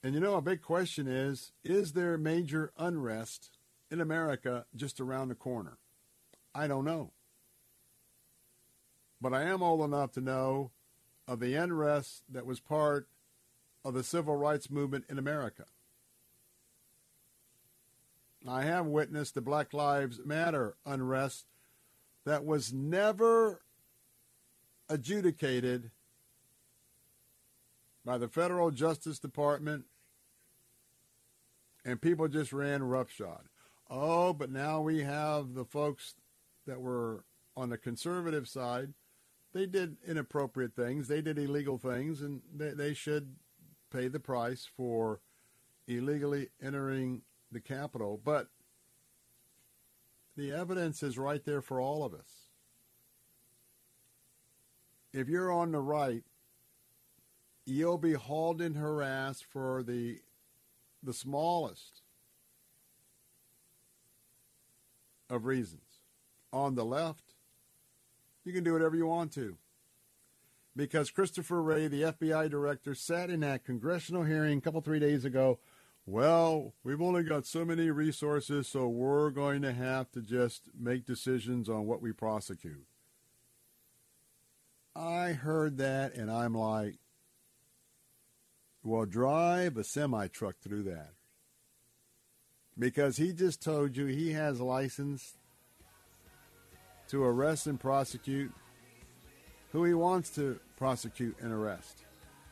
[0.04, 3.56] And you know, a big question is is there major unrest
[3.90, 5.78] in America just around the corner?
[6.54, 7.12] I don't know.
[9.18, 10.72] But I am old enough to know
[11.26, 13.08] of the unrest that was part
[13.82, 15.64] of the civil rights movement in America.
[18.46, 21.46] I have witnessed the Black Lives Matter unrest
[22.26, 23.62] that was never
[24.90, 25.90] adjudicated
[28.04, 29.86] by the federal Justice Department
[31.84, 33.42] and people just ran roughshod.
[33.90, 36.14] Oh, but now we have the folks
[36.66, 37.24] that were
[37.56, 38.94] on the conservative side.
[39.52, 41.06] They did inappropriate things.
[41.06, 43.36] They did illegal things, and they, they should
[43.92, 45.20] pay the price for
[45.86, 47.22] illegally entering
[47.52, 48.20] the Capitol.
[48.22, 48.48] But
[50.36, 52.48] the evidence is right there for all of us.
[55.12, 56.24] If you're on the right,
[57.64, 60.18] you'll be hauled and harassed for the
[61.04, 62.02] the smallest
[65.30, 65.80] of reasons.
[66.52, 67.34] On the left,
[68.44, 69.56] you can do whatever you want to.
[70.76, 75.24] Because Christopher Wray, the FBI director, sat in that congressional hearing a couple, three days
[75.24, 75.58] ago.
[76.06, 81.06] Well, we've only got so many resources, so we're going to have to just make
[81.06, 82.86] decisions on what we prosecute.
[84.96, 86.98] I heard that and I'm like,
[88.84, 91.10] well, drive a semi truck through that.
[92.78, 95.34] Because he just told you he has a license
[97.08, 98.52] to arrest and prosecute
[99.72, 102.04] who he wants to prosecute and arrest.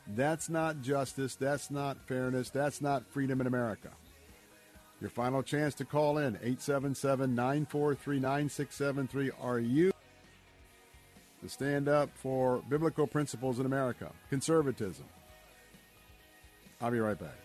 [0.09, 1.35] That's not justice.
[1.37, 2.51] That's not fairness.
[2.51, 3.91] That's not freedom in America.
[5.01, 9.31] Your final chance to call in 877 943 9673.
[9.41, 9.93] Are you
[11.43, 14.11] to stand up for biblical principles in America?
[14.31, 15.05] Conservatism.
[16.83, 17.37] I'll be right back.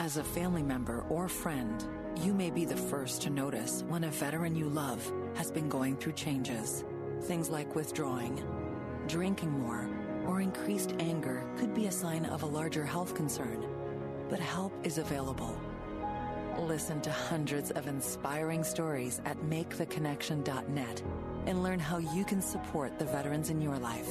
[0.00, 1.84] As a family member or friend,
[2.16, 5.00] you may be the first to notice when a veteran you love
[5.34, 6.84] has been going through changes.
[7.22, 8.42] Things like withdrawing,
[9.06, 9.88] drinking more,
[10.26, 13.64] or increased anger could be a sign of a larger health concern.
[14.28, 15.56] But help is available.
[16.58, 21.02] Listen to hundreds of inspiring stories at maketheconnection.net
[21.46, 24.08] and learn how you can support the veterans in your life.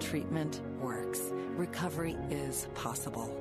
[0.00, 1.20] Treatment works.
[1.56, 3.36] Recovery is possible.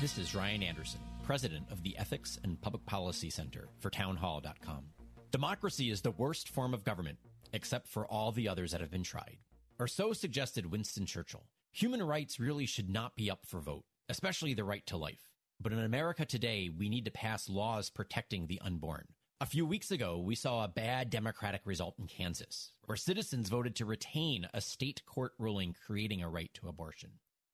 [0.00, 4.84] This is Ryan Anderson, president of the Ethics and Public Policy Center for townhall.com.
[5.30, 7.18] Democracy is the worst form of government,
[7.52, 9.38] except for all the others that have been tried.
[9.78, 11.46] Or so suggested Winston Churchill.
[11.72, 15.28] Human rights really should not be up for vote, especially the right to life.
[15.60, 19.06] But in America today, we need to pass laws protecting the unborn.
[19.40, 23.76] A few weeks ago, we saw a bad Democratic result in Kansas, where citizens voted
[23.76, 27.10] to retain a state court ruling creating a right to abortion.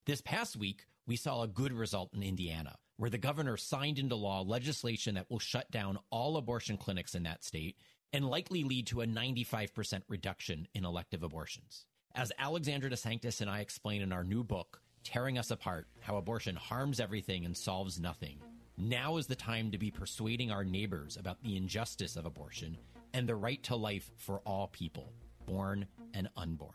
[0.07, 4.17] This past week, we saw a good result in Indiana, where the governor signed into
[4.17, 7.77] law legislation that will shut down all abortion clinics in that state
[8.15, 11.85] and likely lead to a 95% reduction in elective abortions.
[12.15, 16.57] As Alexandra DeSanctis and I explain in our new book, Tearing Us Apart How Abortion
[16.57, 18.41] Harms Everything and Solves Nothing,
[18.77, 22.77] now is the time to be persuading our neighbors about the injustice of abortion
[23.13, 25.13] and the right to life for all people,
[25.47, 26.75] born and unborn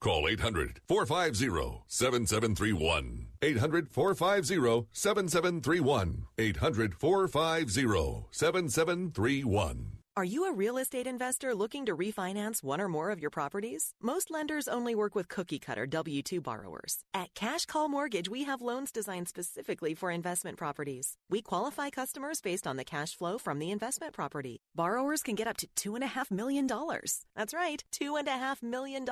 [0.00, 3.26] Call 800 450 7731.
[3.42, 6.24] 800 450 7731.
[6.38, 9.99] 800 450 7731.
[10.16, 13.94] Are you a real estate investor looking to refinance one or more of your properties?
[14.02, 17.04] Most lenders only work with cookie cutter W 2 borrowers.
[17.14, 21.16] At Cash Call Mortgage, we have loans designed specifically for investment properties.
[21.30, 24.58] We qualify customers based on the cash flow from the investment property.
[24.74, 25.68] Borrowers can get up to
[26.00, 26.66] $2.5 million.
[27.36, 29.06] That's right, $2.5 million.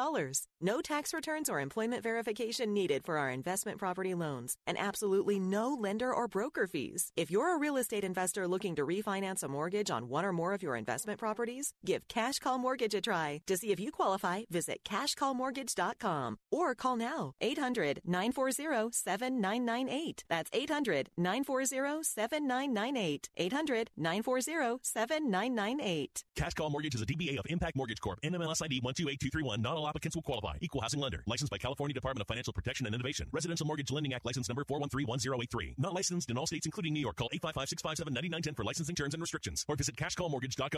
[0.60, 5.72] No tax returns or employment verification needed for our investment property loans, and absolutely no
[5.74, 7.12] lender or broker fees.
[7.16, 10.54] If you're a real estate investor looking to refinance a mortgage on one or more
[10.54, 10.87] of your investment
[11.18, 13.40] properties, give Cash Call Mortgage a try.
[13.46, 20.24] To see if you qualify, visit cashcallmortgage.com or call now 800 940 7998.
[20.28, 23.28] That's 800 940 7998.
[23.36, 26.24] 800 940 7998.
[26.36, 28.20] Cash Call Mortgage is a DBA of Impact Mortgage Corp.
[28.22, 29.60] NMLS ID 128231.
[29.60, 30.56] Not all applicants will qualify.
[30.60, 31.22] Equal housing lender.
[31.26, 33.28] Licensed by California Department of Financial Protection and Innovation.
[33.32, 35.74] Residential Mortgage Lending Act license number 4131083.
[35.78, 37.16] Not licensed in all states including New York.
[37.16, 40.77] Call 855-657-9910 for licensing terms and restrictions or visit cashcallmortgage.com.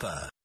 [0.00, 0.37] I'm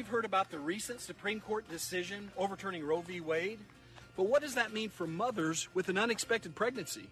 [0.00, 3.20] you've heard about the recent Supreme Court decision overturning Roe v.
[3.20, 3.58] Wade,
[4.16, 7.06] but what does that mean for mothers with an unexpected pregnancy?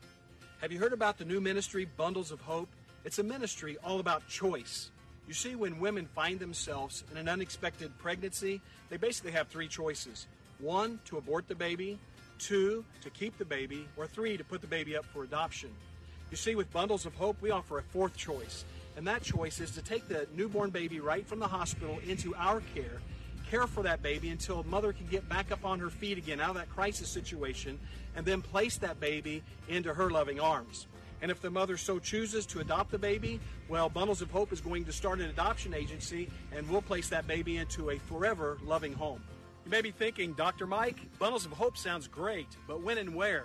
[0.62, 2.70] Have you heard about the new ministry, Bundles of Hope?
[3.04, 4.90] It's a ministry all about choice.
[5.26, 8.58] You see, when women find themselves in an unexpected pregnancy,
[8.88, 10.26] they basically have three choices
[10.58, 11.98] one, to abort the baby,
[12.38, 15.68] two, to keep the baby, or three, to put the baby up for adoption.
[16.30, 18.64] You see, with Bundles of Hope, we offer a fourth choice
[18.98, 22.60] and that choice is to take the newborn baby right from the hospital into our
[22.74, 23.00] care,
[23.48, 26.50] care for that baby until mother can get back up on her feet again out
[26.50, 27.78] of that crisis situation,
[28.16, 30.88] and then place that baby into her loving arms.
[31.22, 34.60] And if the mother so chooses to adopt the baby, well, Bundles of Hope is
[34.60, 38.94] going to start an adoption agency, and we'll place that baby into a forever loving
[38.94, 39.22] home.
[39.64, 40.66] You may be thinking, Dr.
[40.66, 43.44] Mike, Bundles of Hope sounds great, but when and where?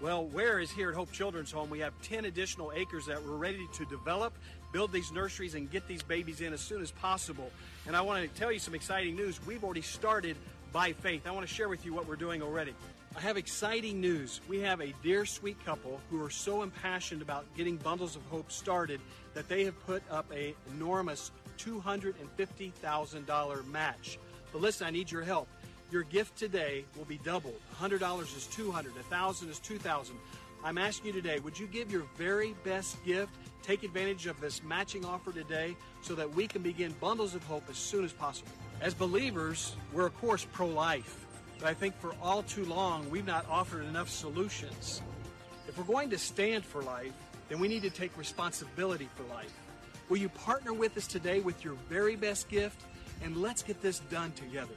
[0.00, 1.70] Well, where is here at Hope Children's Home?
[1.70, 4.34] We have 10 additional acres that we're ready to develop
[4.74, 7.48] build these nurseries and get these babies in as soon as possible.
[7.86, 9.38] And I want to tell you some exciting news.
[9.46, 10.36] We've already started
[10.72, 11.28] by faith.
[11.28, 12.74] I want to share with you what we're doing already.
[13.16, 14.40] I have exciting news.
[14.48, 18.50] We have a dear sweet couple who are so impassioned about getting Bundles of Hope
[18.50, 19.00] started
[19.34, 24.18] that they have put up a enormous $250,000 match.
[24.52, 25.46] But listen, I need your help.
[25.92, 27.60] Your gift today will be doubled.
[27.80, 30.16] $100 is 200, 1000 is 2000.
[30.64, 33.34] I'm asking you today, would you give your very best gift?
[33.62, 37.64] Take advantage of this matching offer today so that we can begin Bundles of Hope
[37.68, 38.50] as soon as possible.
[38.80, 41.26] As believers, we're of course pro-life.
[41.58, 45.02] But I think for all too long, we've not offered enough solutions.
[45.68, 47.12] If we're going to stand for life,
[47.50, 49.52] then we need to take responsibility for life.
[50.08, 52.80] Will you partner with us today with your very best gift?
[53.22, 54.74] And let's get this done together.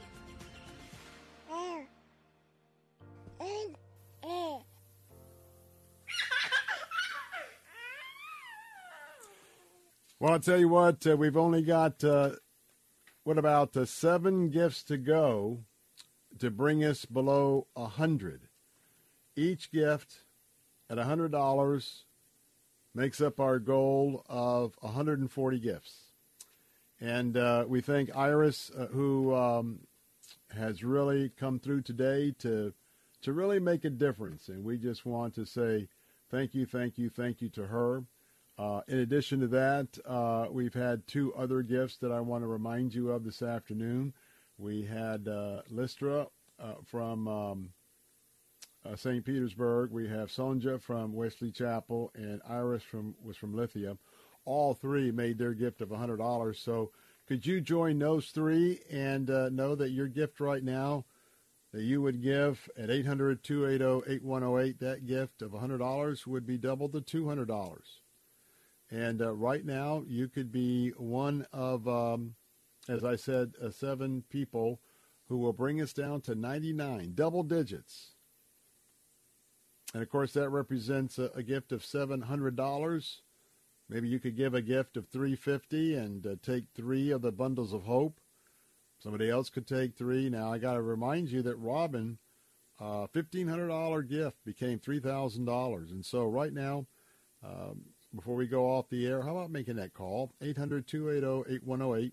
[10.20, 12.32] Well, I'll tell you what, uh, we've only got, uh,
[13.22, 15.60] what about uh, seven gifts to go
[16.40, 18.48] to bring us below a 100.
[19.36, 20.24] Each gift
[20.90, 22.02] at a $100
[22.96, 25.94] makes up our goal of 140 gifts.
[27.00, 29.86] And uh, we thank Iris, uh, who um,
[30.50, 32.72] has really come through today to
[33.20, 34.48] to really make a difference.
[34.48, 35.88] And we just want to say
[36.30, 38.04] thank you, thank you, thank you to her.
[38.58, 42.48] Uh, in addition to that, uh, we've had two other gifts that I want to
[42.48, 44.12] remind you of this afternoon.
[44.58, 46.26] We had uh, Listra
[46.58, 47.70] uh, from um,
[48.84, 49.24] uh, St.
[49.24, 49.92] Petersburg.
[49.92, 53.96] We have Sonja from Wesley Chapel, and Iris from was from Lithia.
[54.44, 56.56] All three made their gift of $100.
[56.56, 56.90] So
[57.28, 61.04] could you join those three and uh, know that your gift right now
[61.72, 67.78] that you would give at 800-280-8108, that gift of $100 would be double the $200.
[68.90, 72.34] And uh, right now, you could be one of, um,
[72.88, 74.80] as I said, uh, seven people
[75.28, 78.14] who will bring us down to 99, double digits.
[79.92, 83.20] And of course, that represents a, a gift of $700.
[83.90, 87.72] Maybe you could give a gift of 350 and uh, take three of the bundles
[87.72, 88.20] of hope.
[88.98, 90.28] Somebody else could take three.
[90.28, 92.18] Now, I got to remind you that Robin,
[92.80, 95.90] uh, $1,500 gift became $3,000.
[95.90, 96.86] And so right now,
[97.44, 97.82] um,
[98.14, 100.32] before we go off the air, how about making that call?
[100.42, 102.12] 800-280-8108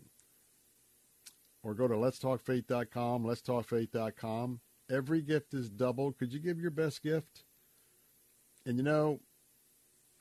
[1.64, 4.60] or go to letstalkfaith.com, letstalkfaith.com.
[4.90, 6.18] Every gift is doubled.
[6.18, 7.44] Could you give your best gift?
[8.66, 9.20] And you know,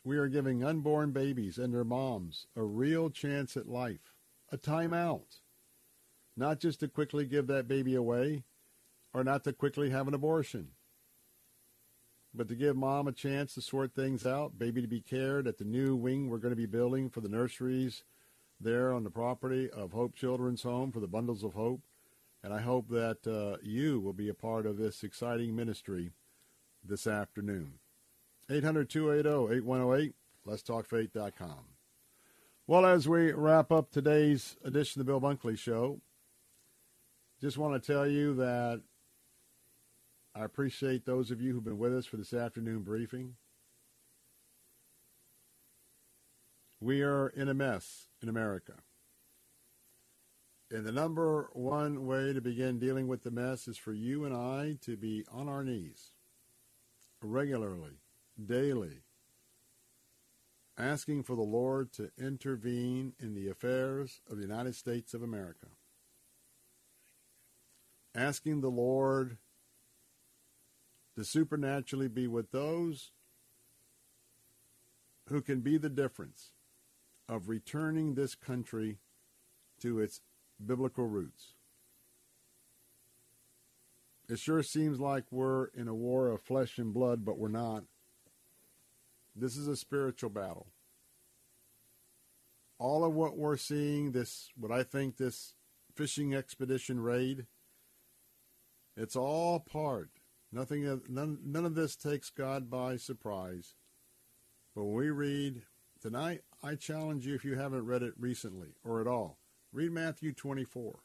[0.04, 4.14] we are giving unborn babies and their moms a real chance at life,
[4.50, 5.40] a time out.
[6.36, 8.44] Not just to quickly give that baby away
[9.12, 10.68] or not to quickly have an abortion,
[12.34, 15.58] but to give mom a chance to sort things out, baby to be cared at
[15.58, 18.02] the new wing we're going to be building for the nurseries
[18.60, 21.80] there on the property of Hope Children's Home for the Bundles of Hope.
[22.42, 26.10] And I hope that uh, you will be a part of this exciting ministry
[26.84, 27.74] this afternoon.
[28.50, 30.14] 800 280 8108,
[30.46, 31.64] letstalkfaith.com.
[32.66, 36.00] Well, as we wrap up today's edition of the Bill Bunkley Show,
[37.40, 38.82] just want to tell you that
[40.34, 43.36] I appreciate those of you who've been with us for this afternoon briefing.
[46.80, 48.74] We are in a mess in America.
[50.70, 54.34] And the number one way to begin dealing with the mess is for you and
[54.34, 56.10] I to be on our knees
[57.22, 58.00] regularly,
[58.44, 59.02] daily,
[60.76, 65.68] asking for the Lord to intervene in the affairs of the United States of America.
[68.16, 69.38] Asking the Lord
[71.16, 73.12] to supernaturally be with those
[75.28, 76.50] who can be the difference
[77.28, 78.98] of returning this country
[79.80, 80.20] to its
[80.64, 81.54] biblical roots.
[84.28, 87.84] It sure seems like we're in a war of flesh and blood, but we're not.
[89.36, 90.68] This is a spiritual battle.
[92.78, 95.54] All of what we're seeing, this, what I think this
[95.94, 97.46] fishing expedition raid,
[98.96, 100.10] it's all part.
[100.54, 103.74] Nothing, none, none of this takes God by surprise.
[104.72, 105.62] But when we read
[106.00, 109.40] tonight, I challenge you if you haven't read it recently or at all,
[109.72, 111.00] read Matthew 24.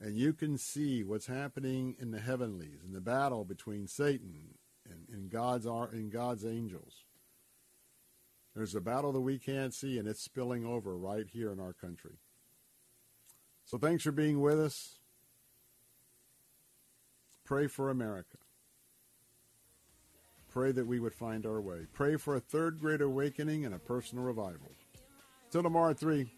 [0.00, 4.54] And you can see what's happening in the heavenlies, in the battle between Satan
[4.90, 7.04] and, and God's and God's angels.
[8.56, 11.74] There's a battle that we can't see, and it's spilling over right here in our
[11.74, 12.16] country.
[13.66, 15.01] So thanks for being with us.
[17.52, 18.38] Pray for America.
[20.50, 21.80] Pray that we would find our way.
[21.92, 24.72] Pray for a third great awakening and a personal revival.
[25.50, 26.32] Till tomorrow at 3.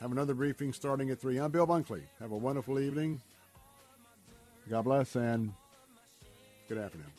[0.00, 1.38] have another briefing starting at 3.
[1.38, 2.02] I'm Bill Bunkley.
[2.18, 3.22] Have a wonderful evening.
[4.68, 5.52] God bless and
[6.68, 7.12] good afternoon.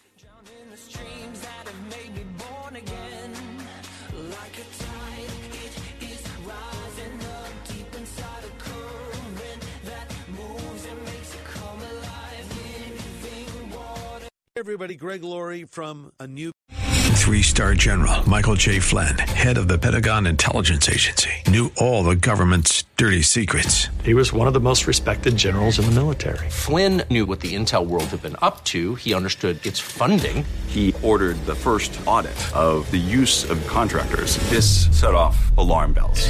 [14.58, 16.53] Everybody, Greg Laurie from a new.
[16.72, 18.80] Three star general Michael J.
[18.80, 23.90] Flynn, head of the Pentagon Intelligence Agency, knew all the government's dirty secrets.
[24.06, 26.50] He was one of the most respected generals in the military.
[26.50, 30.45] Flynn knew what the intel world had been up to, he understood its funding.
[30.67, 34.38] He ordered the first audit of the use of contractors.
[34.50, 36.30] This set off alarm bells.